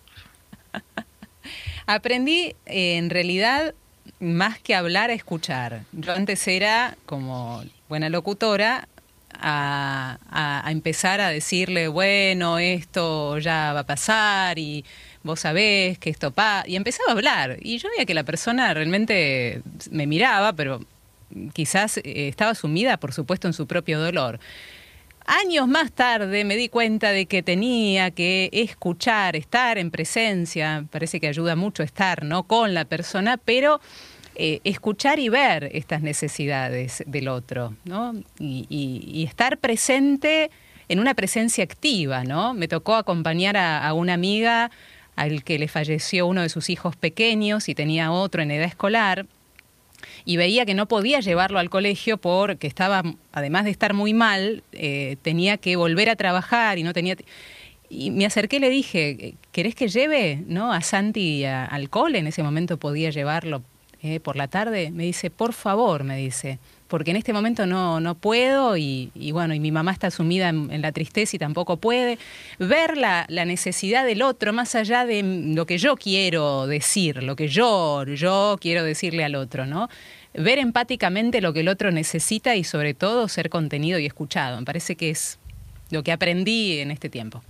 Aprendí 1.86 2.56
eh, 2.66 2.98
en 2.98 3.10
realidad 3.10 3.74
más 4.20 4.60
que 4.60 4.74
hablar 4.74 5.10
a 5.10 5.14
escuchar. 5.14 5.84
Yo 5.92 6.14
antes 6.14 6.48
era 6.48 6.96
como 7.06 7.64
buena 7.90 8.10
locutora 8.10 8.88
a, 9.34 10.18
a, 10.64 10.72
empezar 10.72 11.20
a 11.20 11.30
decirle, 11.30 11.88
bueno, 11.90 12.60
esto 12.60 13.38
ya 13.40 13.74
va 13.74 13.82
a 13.82 13.86
pasar 13.86 14.58
y 14.58 14.86
vos 15.24 15.42
sabés 15.42 15.98
que 16.00 16.10
esto 16.10 16.32
pasa. 16.32 16.68
Y 16.68 16.76
empezaba 16.76 17.10
a 17.10 17.12
hablar. 17.14 17.58
Y 17.62 17.78
yo 17.78 17.90
veía 17.90 18.06
que 18.06 18.14
la 18.14 18.24
persona 18.24 18.74
realmente 18.74 19.62
me 19.92 20.08
miraba, 20.08 20.54
pero 20.54 20.80
quizás 21.54 21.98
eh, 21.98 22.28
estaba 22.28 22.56
sumida, 22.56 22.98
por 22.98 23.14
supuesto, 23.14 23.48
en 23.48 23.54
su 23.54 23.68
propio 23.68 24.00
dolor. 24.00 24.40
Años 25.26 25.68
más 25.68 25.92
tarde 25.92 26.44
me 26.44 26.58
di 26.58 26.68
cuenta 26.68 27.12
de 27.12 27.26
que 27.28 27.44
tenía 27.44 28.12
que 28.12 28.50
escuchar, 28.52 29.36
estar 29.36 29.78
en 29.78 29.90
presencia, 29.90 30.86
parece 30.92 31.20
que 31.20 31.28
ayuda 31.28 31.56
mucho 31.56 31.82
estar 31.82 32.24
¿no? 32.24 32.44
con 32.44 32.74
la 32.74 32.84
persona, 32.86 33.38
pero 33.38 33.80
eh, 34.36 34.60
escuchar 34.64 35.20
y 35.20 35.30
ver 35.30 35.70
estas 35.74 36.02
necesidades 36.02 37.04
del 37.06 37.28
otro, 37.28 37.76
¿no? 37.86 38.14
Y, 38.40 39.24
estar 39.28 39.60
presente 39.60 40.50
en 40.90 41.00
una 41.00 41.14
presencia 41.14 41.64
activa, 41.64 42.24
¿no? 42.24 42.56
Me 42.56 42.68
tocó 42.68 42.96
acompañar 42.96 43.56
a, 43.58 43.94
una 43.94 44.16
amiga 44.16 44.72
al 45.16 45.44
que 45.44 45.60
le 45.60 45.68
falleció 45.68 46.26
uno 46.26 46.42
de 46.42 46.50
sus 46.50 46.72
hijos 46.72 46.96
pequeños 46.96 47.70
y 47.70 47.76
tenía 47.76 48.12
otro 48.12 48.42
en 48.42 48.50
edad 48.52 48.66
escolar 48.66 49.28
y 50.26 50.38
veía 50.38 50.66
que 50.66 50.74
no 50.74 50.88
podía 50.88 51.20
llevarlo 51.20 51.60
al 51.60 51.70
colegio 51.70 52.18
porque 52.18 52.68
estaba, 52.68 53.04
además 53.32 53.66
de 53.66 53.72
estar 53.72 53.94
muy 53.94 54.14
mal, 54.14 54.64
eh, 54.72 55.18
tenía 55.22 55.58
que 55.58 55.76
volver 55.76 56.10
a 56.10 56.16
trabajar 56.16 56.78
y 56.78 56.84
no 56.84 56.94
tenía... 56.94 57.16
Y 57.90 58.10
me 58.10 58.26
acerqué 58.26 58.56
y 58.56 58.60
le 58.60 58.70
dije, 58.72 59.36
¿querés 59.52 59.76
que 59.76 59.88
lleve 59.88 60.44
no, 60.48 60.74
a 60.74 60.82
Santi 60.82 61.46
al 61.46 61.90
cole? 61.92 62.18
En 62.18 62.28
ese 62.28 62.42
momento 62.42 62.78
podía 62.78 63.12
llevarlo 63.12 63.62
eh, 64.02 64.20
por 64.20 64.36
la 64.36 64.48
tarde. 64.48 64.90
Me 64.92 65.04
dice, 65.04 65.30
por 65.30 65.54
favor, 65.54 66.04
me 66.04 66.18
dice, 66.18 66.60
porque 66.94 67.10
en 67.10 67.18
este 67.18 67.34
momento 67.34 67.66
no, 67.66 68.00
no 68.00 68.14
puedo 68.14 68.78
y, 68.78 69.10
bueno, 69.32 69.56
y 69.56 69.60
mi 69.60 69.72
mamá 69.72 69.92
está 69.92 70.12
sumida 70.12 70.50
en, 70.50 70.80
la 70.80 70.92
tristeza 70.92 71.36
y 71.36 71.40
tampoco 71.40 71.78
puede. 71.78 72.20
Ver 72.60 72.98
la, 72.98 73.26
necesidad 73.30 74.06
del 74.06 74.22
otro 74.22 74.54
más 74.54 74.76
allá 74.76 75.04
de 75.04 75.24
lo 75.24 75.66
que 75.66 75.80
yo 75.80 75.96
quiero 75.96 76.68
decir, 76.68 77.24
lo 77.24 77.36
que 77.36 77.48
yo, 77.48 78.04
yo 78.06 78.60
quiero 78.62 78.84
decirle 78.84 79.24
al 79.24 79.34
otro, 79.34 79.66
¿no? 79.66 79.90
Ver 80.36 80.60
empáticamente 80.60 81.42
lo 81.42 81.52
que 81.52 81.62
el 81.62 81.68
otro 81.68 81.90
necesita 81.90 82.56
y 82.56 82.64
sobre 82.64 82.94
todo 82.94 83.28
ser 83.28 83.50
contenido 83.50 83.98
y 83.98 84.06
escuchado. 84.06 84.60
Me 84.60 84.66
parece 84.68 84.96
que 84.96 85.10
es 85.10 85.40
lo 85.90 86.04
que 86.04 86.12
aprendí 86.12 86.78
en 86.78 86.92
este 86.92 87.10
tiempo. 87.10 87.42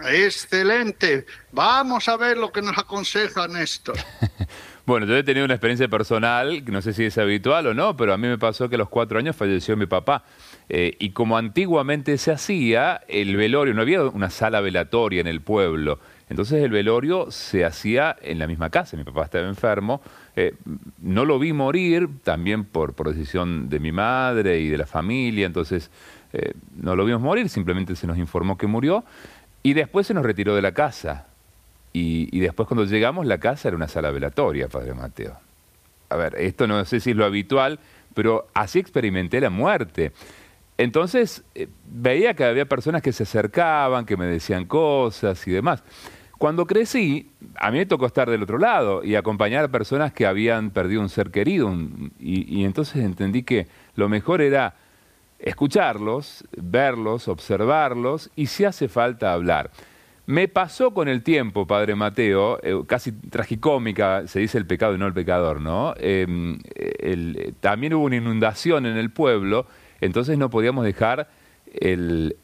Excelente. 0.00 1.26
Vamos 1.52 2.08
a 2.08 2.16
ver 2.16 2.38
lo 2.38 2.50
que 2.50 2.62
nos 2.62 2.78
aconseja 2.78 3.46
Néstor. 3.46 3.98
Bueno, 4.86 5.04
yo 5.06 5.16
he 5.16 5.24
tenido 5.24 5.44
una 5.44 5.54
experiencia 5.54 5.88
personal, 5.88 6.64
no 6.64 6.80
sé 6.80 6.92
si 6.92 7.06
es 7.06 7.18
habitual 7.18 7.66
o 7.66 7.74
no, 7.74 7.96
pero 7.96 8.12
a 8.12 8.16
mí 8.16 8.28
me 8.28 8.38
pasó 8.38 8.68
que 8.68 8.76
a 8.76 8.78
los 8.78 8.88
cuatro 8.88 9.18
años 9.18 9.34
falleció 9.34 9.76
mi 9.76 9.86
papá. 9.86 10.22
Eh, 10.68 10.94
y 11.00 11.10
como 11.10 11.36
antiguamente 11.36 12.16
se 12.18 12.30
hacía, 12.30 13.00
el 13.08 13.34
velorio, 13.34 13.74
no 13.74 13.82
había 13.82 14.04
una 14.04 14.30
sala 14.30 14.60
velatoria 14.60 15.20
en 15.20 15.26
el 15.26 15.40
pueblo. 15.40 15.98
Entonces 16.28 16.62
el 16.62 16.70
velorio 16.70 17.32
se 17.32 17.64
hacía 17.64 18.14
en 18.22 18.38
la 18.38 18.46
misma 18.46 18.70
casa. 18.70 18.96
Mi 18.96 19.02
papá 19.02 19.24
estaba 19.24 19.48
enfermo. 19.48 20.02
Eh, 20.36 20.54
no 21.02 21.24
lo 21.24 21.40
vi 21.40 21.52
morir, 21.52 22.08
también 22.22 22.64
por, 22.64 22.94
por, 22.94 23.08
decisión 23.08 23.68
de 23.68 23.80
mi 23.80 23.90
madre 23.90 24.60
y 24.60 24.68
de 24.68 24.78
la 24.78 24.86
familia. 24.86 25.46
Entonces 25.46 25.90
eh, 26.32 26.52
no 26.76 26.94
lo 26.94 27.04
vimos 27.04 27.22
morir, 27.22 27.48
simplemente 27.48 27.96
se 27.96 28.06
nos 28.06 28.18
informó 28.18 28.56
que 28.56 28.68
murió. 28.68 29.04
Y 29.64 29.74
después 29.74 30.06
se 30.06 30.14
nos 30.14 30.24
retiró 30.24 30.54
de 30.54 30.62
la 30.62 30.70
casa. 30.70 31.26
Y, 31.98 32.40
después 32.40 32.68
cuando 32.68 32.84
llegamos, 32.84 33.24
la 33.24 33.38
casa 33.38 33.68
era 33.68 33.76
una 33.76 33.88
sala 33.88 34.10
velatoria, 34.10 34.68
Padre 34.68 34.92
Mateo. 34.92 35.34
A 36.10 36.16
ver, 36.16 36.34
esto 36.38 36.66
no 36.66 36.84
sé 36.84 37.00
si 37.00 37.12
es 37.12 37.16
lo 37.16 37.24
habitual, 37.24 37.78
pero 38.12 38.48
así 38.52 38.78
experimenté 38.78 39.40
la 39.40 39.48
muerte. 39.48 40.12
Entonces 40.76 41.42
eh, 41.54 41.68
veía 41.86 42.34
que 42.34 42.44
había 42.44 42.66
personas 42.66 43.00
que 43.00 43.12
se 43.12 43.22
acercaban, 43.22 44.04
que 44.04 44.18
me 44.18 44.26
decían 44.26 44.66
cosas 44.66 45.46
y 45.48 45.52
demás. 45.52 45.82
Cuando 46.36 46.66
crecí, 46.66 47.30
a 47.58 47.70
mí 47.70 47.78
me 47.78 47.86
tocó 47.86 48.04
estar 48.04 48.28
del 48.28 48.42
otro 48.42 48.58
lado 48.58 49.02
y 49.02 49.14
acompañar 49.14 49.64
a 49.64 49.68
personas 49.68 50.12
que 50.12 50.26
habían 50.26 50.72
perdido 50.72 51.00
un 51.00 51.08
ser 51.08 51.30
querido. 51.30 51.74
y, 52.20 52.62
entonces 52.64 53.02
entendí 53.02 53.42
que 53.42 53.68
lo 53.94 54.10
mejor 54.10 54.42
era 54.42 54.74
escucharlos, 55.38 56.44
verlos, 56.58 57.26
observarlos 57.26 58.30
y 58.36 58.48
si 58.48 58.66
hace 58.66 58.86
falta 58.88 59.32
hablar. 59.32 59.70
Me 60.26 60.48
pasó 60.48 60.92
con 60.92 61.08
el 61.08 61.22
tiempo, 61.22 61.66
Padre 61.66 61.94
Mateo, 61.94 62.58
eh, 62.62 62.74
casi 62.86 63.12
tragicómica, 63.12 64.26
se 64.26 64.40
dice 64.40 64.58
el 64.58 64.66
pecado 64.66 64.94
y 64.94 64.98
no 64.98 65.06
el 65.06 65.12
pecador, 65.12 65.60
¿no? 65.60 65.94
Em, 65.98 66.58
también 67.60 67.94
hubo 67.94 68.04
una 68.04 68.16
inundación 68.16 68.86
en 68.86 68.96
el 68.96 69.10
pueblo 69.10 69.66
entonces 70.00 70.38
no 70.38 70.50
podíamos 70.50 70.84
dejar 70.84 71.28
el, 71.72 72.36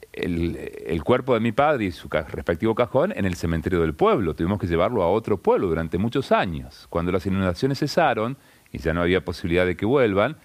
cuerpo 1.04 1.34
de 1.34 1.40
mi 1.40 1.52
padre 1.52 1.86
y 1.86 1.92
su 1.92 2.08
respectivo 2.08 2.74
cajón 2.74 3.12
en 3.14 3.24
el 3.24 3.34
cementerio 3.34 3.80
del 3.80 3.94
pueblo. 3.94 4.34
Tuvimos 4.34 4.58
que 4.58 4.66
llevarlo 4.66 5.02
a 5.02 5.08
otro 5.08 5.38
pueblo 5.38 5.68
durante 5.68 5.98
muchos 5.98 6.32
años. 6.32 6.86
Cuando 6.88 7.12
las 7.12 7.26
inundaciones 7.26 7.78
cesaron 7.78 8.38
y 8.72 8.78
ya 8.78 8.92
no 8.94 9.02
había 9.02 9.24
posibilidad 9.24 9.66
de 9.66 9.76
que 9.76 9.86
vuelvan, 9.86 10.36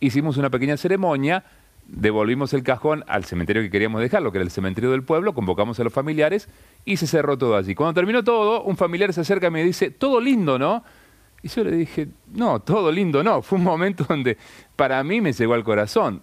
hicimos 0.00 0.36
una 0.36 0.50
pequeña 0.50 0.76
ceremonia, 0.76 1.44
devolvimos 1.90 2.52
el 2.54 2.62
cajón 2.62 3.04
al 3.06 3.24
cementerio 3.24 3.62
que 3.62 3.70
queríamos 3.70 4.00
dejarlo, 4.00 4.32
que 4.32 4.38
era 4.38 4.44
el 4.44 4.50
cementerio 4.50 4.90
del 4.90 5.02
pueblo, 5.02 5.34
convocamos 5.34 5.78
a 5.80 5.84
los 5.84 5.92
familiares 5.92 6.48
y 6.84 6.96
se 6.96 7.06
cerró 7.06 7.36
todo 7.36 7.56
allí. 7.56 7.74
Cuando 7.74 7.94
terminó 7.94 8.24
todo, 8.24 8.62
un 8.62 8.76
familiar 8.76 9.12
se 9.12 9.20
acerca 9.20 9.48
y 9.48 9.50
me 9.50 9.64
dice, 9.64 9.90
todo 9.90 10.20
lindo, 10.20 10.58
¿no? 10.58 10.84
Y 11.42 11.48
yo 11.48 11.64
le 11.64 11.72
dije, 11.72 12.08
no, 12.32 12.60
todo 12.60 12.92
lindo 12.92 13.22
no. 13.22 13.42
Fue 13.42 13.58
un 13.58 13.64
momento 13.64 14.04
donde 14.08 14.36
para 14.76 15.02
mí 15.02 15.20
me 15.20 15.32
llegó 15.32 15.54
al 15.54 15.64
corazón 15.64 16.22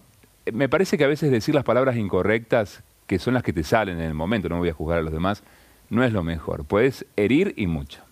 me 0.52 0.68
parece 0.68 0.98
que 0.98 1.04
a 1.04 1.08
veces 1.08 1.30
decir 1.30 1.54
las 1.54 1.64
palabras 1.64 1.96
incorrectas, 1.96 2.82
que 3.06 3.18
son 3.18 3.34
las 3.34 3.42
que 3.42 3.52
te 3.52 3.64
salen 3.64 3.98
en 3.98 4.06
el 4.06 4.14
momento, 4.14 4.48
no 4.48 4.58
voy 4.58 4.68
a 4.68 4.74
juzgar 4.74 4.98
a 4.98 5.02
los 5.02 5.12
demás, 5.12 5.42
no 5.90 6.04
es 6.04 6.12
lo 6.12 6.22
mejor. 6.22 6.64
Puedes 6.64 7.06
herir 7.16 7.54
y 7.56 7.66
mucho. 7.66 8.02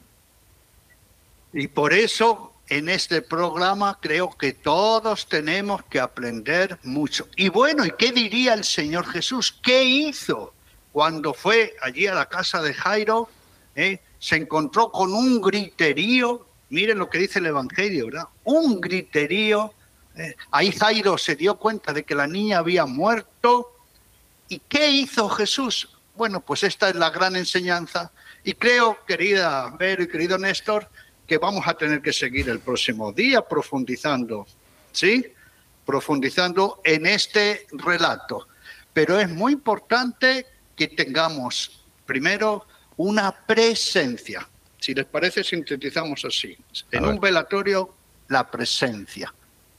Y 1.52 1.68
por 1.68 1.92
eso 1.92 2.52
en 2.69 2.89
este 2.89 3.23
programa 3.23 3.99
creo 4.01 4.31
que 4.31 4.53
todos 4.53 5.29
tenemos 5.29 5.85
que 5.85 6.01
aprender 6.01 6.79
mucho. 6.83 7.29
Y 7.37 7.49
bueno, 7.49 7.85
¿y 7.85 7.93
qué 7.99 8.12
diría 8.12 8.55
el 8.55 8.64
Señor 8.64 9.07
Jesús? 9.07 9.59
¿Qué 9.62 9.85
hizo 9.85 10.53
cuando 10.93 11.33
fue 11.33 11.77
allí 11.83 12.07
a 12.07 12.14
la 12.14 12.27
casa 12.27 12.61
de 12.62 12.75
Jairo? 12.75 13.29
Eh? 13.75 14.01
Se 14.19 14.37
encontró 14.37 14.91
con 14.91 15.12
un 15.12 15.41
griterío, 15.41 16.47
miren 16.71 16.99
lo 16.99 17.09
que 17.09 17.19
dice 17.19 17.39
el 17.39 17.47
Evangelio, 17.47 18.07
¿verdad? 18.07 18.29
Un 18.45 18.81
griterío 18.81 19.73
eh, 20.17 20.35
ahí 20.51 20.73
Jairo 20.73 21.19
se 21.19 21.37
dio 21.37 21.57
cuenta 21.57 21.93
de 21.93 22.05
que 22.05 22.14
la 22.14 22.27
niña 22.27 22.59
había 22.59 22.87
muerto. 22.87 23.73
¿Y 24.49 24.61
qué 24.61 24.91
hizo 24.91 25.29
Jesús? 25.29 25.91
Bueno, 26.14 26.41
pues 26.41 26.62
esta 26.62 26.89
es 26.89 26.97
la 26.97 27.11
gran 27.11 27.37
enseñanza. 27.37 28.11
Y 28.43 28.55
creo, 28.55 28.99
querida 29.07 29.75
Vero 29.79 30.05
y 30.05 30.09
querido 30.09 30.39
Néstor, 30.39 30.89
que 31.27 31.39
vamos 31.39 31.66
a 31.66 31.74
tener 31.74 32.01
que 32.01 32.12
seguir 32.12 32.49
el 32.49 32.61
próximo 32.61 33.12
día 33.12 33.43
profundizando, 33.43 34.47
¿sí? 34.93 35.27
Profundizando 35.85 36.81
en 36.85 37.07
este 37.07 37.66
relato. 37.72 38.49
Pero 38.93 39.18
es 39.18 39.29
muy 39.29 39.53
importante 39.53 40.47
que 40.74 40.89
tengamos, 40.89 41.85
primero, 42.05 42.66
una 42.97 43.33
presencia. 43.33 44.49
Si 44.79 44.95
les 44.95 45.07
parece, 45.07 45.43
sintetizamos 45.43 46.24
así. 46.24 46.57
En 46.91 47.05
un 47.05 47.18
velatorio, 47.18 47.95
la 48.29 48.49
presencia. 48.51 49.33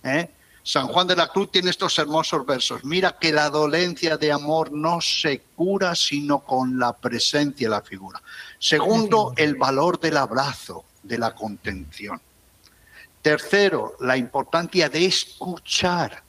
¿eh? 0.03 0.29
San 0.67 0.87
Juan 0.87 1.07
de 1.07 1.15
la 1.15 1.29
Cruz 1.29 1.49
tiene 1.49 1.69
estos 1.69 1.97
hermosos 1.97 2.45
versos. 2.45 2.83
Mira 2.83 3.17
que 3.17 3.31
la 3.31 3.49
dolencia 3.49 4.17
de 4.17 4.33
amor 4.33 4.71
no 4.71 4.99
se 4.99 5.39
cura 5.55 5.95
sino 5.95 6.39
con 6.39 6.77
la 6.77 6.91
presencia 6.91 7.67
y 7.67 7.69
la 7.69 7.81
figura. 7.81 8.21
Segundo, 8.59 9.33
el 9.37 9.55
valor 9.55 9.97
del 9.97 10.17
abrazo, 10.17 10.83
de 11.07 11.17
la 11.17 11.33
contención. 11.33 12.21
Tercero, 13.21 13.95
la 13.99 14.17
importancia 14.17 14.89
de 14.89 15.05
escuchar, 15.05 16.23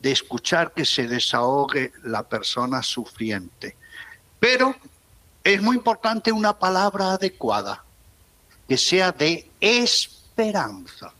de 0.00 0.12
escuchar 0.12 0.72
que 0.72 0.84
se 0.84 1.06
desahogue 1.06 1.92
la 2.04 2.22
persona 2.22 2.82
sufriente. 2.82 3.76
Pero 4.38 4.74
es 5.42 5.62
muy 5.62 5.76
importante 5.76 6.32
una 6.32 6.58
palabra 6.58 7.12
adecuada, 7.12 7.84
que 8.68 8.76
sea 8.76 9.12
de 9.12 9.50
esperanza 9.60 11.12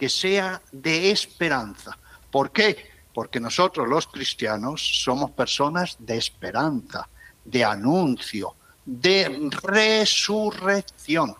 que 0.00 0.08
sea 0.08 0.62
de 0.72 1.10
esperanza. 1.10 1.98
¿Por 2.30 2.52
qué? 2.52 2.88
Porque 3.12 3.38
nosotros 3.38 3.86
los 3.86 4.06
cristianos 4.06 4.80
somos 5.04 5.30
personas 5.32 5.96
de 5.98 6.16
esperanza, 6.16 7.06
de 7.44 7.62
anuncio, 7.62 8.54
de 8.86 9.50
resurrección. 9.62 11.36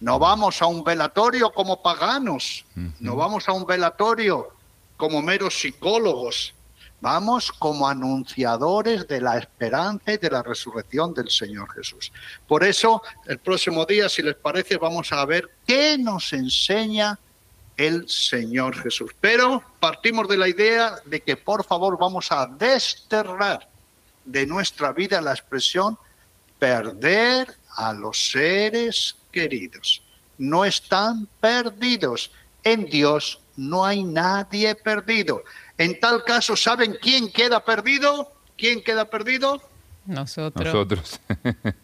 No 0.00 0.18
vamos 0.18 0.60
a 0.60 0.66
un 0.66 0.84
velatorio 0.84 1.52
como 1.52 1.80
paganos, 1.82 2.64
no 3.00 3.16
vamos 3.16 3.48
a 3.48 3.52
un 3.52 3.64
velatorio 3.64 4.48
como 4.96 5.22
meros 5.22 5.58
psicólogos, 5.58 6.54
vamos 7.00 7.52
como 7.52 7.88
anunciadores 7.88 9.06
de 9.06 9.20
la 9.20 9.38
esperanza 9.38 10.12
y 10.12 10.18
de 10.18 10.30
la 10.30 10.42
resurrección 10.42 11.14
del 11.14 11.30
Señor 11.30 11.72
Jesús. 11.72 12.12
Por 12.46 12.64
eso, 12.64 13.02
el 13.26 13.38
próximo 13.38 13.84
día, 13.84 14.08
si 14.08 14.22
les 14.22 14.36
parece, 14.36 14.76
vamos 14.76 15.12
a 15.12 15.24
ver 15.24 15.50
qué 15.66 15.96
nos 15.98 16.32
enseña 16.32 17.18
el 17.76 18.08
Señor 18.08 18.76
Jesús. 18.76 19.10
Pero 19.20 19.62
partimos 19.80 20.28
de 20.28 20.36
la 20.36 20.48
idea 20.48 20.96
de 21.04 21.20
que 21.20 21.36
por 21.36 21.64
favor 21.64 21.98
vamos 21.98 22.30
a 22.30 22.46
desterrar 22.46 23.68
de 24.24 24.46
nuestra 24.46 24.92
vida 24.92 25.20
la 25.20 25.32
expresión 25.32 25.98
perder 26.58 27.54
a 27.76 27.92
los 27.92 28.30
seres 28.30 29.16
queridos. 29.34 30.00
No 30.38 30.64
están 30.64 31.28
perdidos. 31.40 32.30
En 32.62 32.86
Dios 32.86 33.40
no 33.56 33.84
hay 33.84 34.04
nadie 34.04 34.74
perdido. 34.74 35.42
En 35.76 35.98
tal 35.98 36.22
caso, 36.24 36.56
¿saben 36.56 36.96
quién 37.02 37.30
queda 37.30 37.64
perdido? 37.64 38.32
¿Quién 38.56 38.82
queda 38.82 39.04
perdido? 39.10 39.60
Nosotros. 40.06 40.64
Nosotros. 40.64 41.20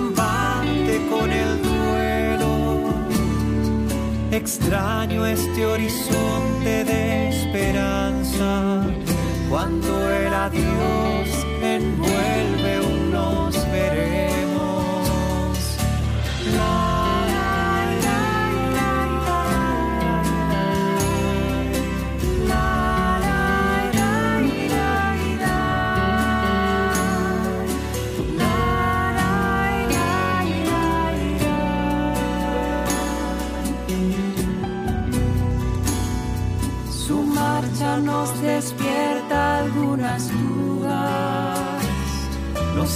combate 0.00 0.94
con 1.10 1.30
el 1.30 1.62
duelo. 1.62 2.94
Extraño 4.30 5.26
este 5.26 5.66
horizonte 5.66 6.84
de 6.84 7.28
esperanza 7.28 8.84
cuando 9.50 9.90
el 10.10 10.32
adiós 10.32 11.28
envuelve 11.62 12.59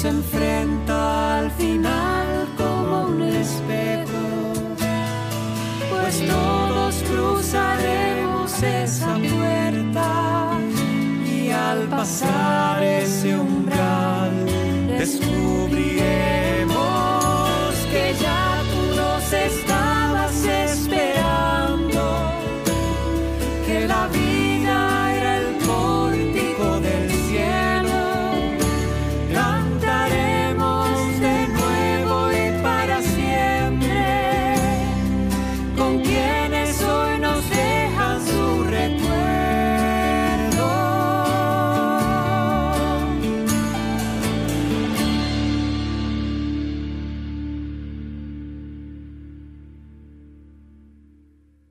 nos 0.04 0.14
enfrenta 0.14 1.38
al 1.38 1.50
final 1.52 2.46
todos 6.26 6.94
cruzaremos 7.10 8.62
esa 8.62 9.14
puerta 9.14 10.58
y 11.26 11.50
al 11.50 11.88
pasar 11.88 12.82
ese 12.82 13.36
umbral 13.36 14.46
descubriremos 14.98 15.73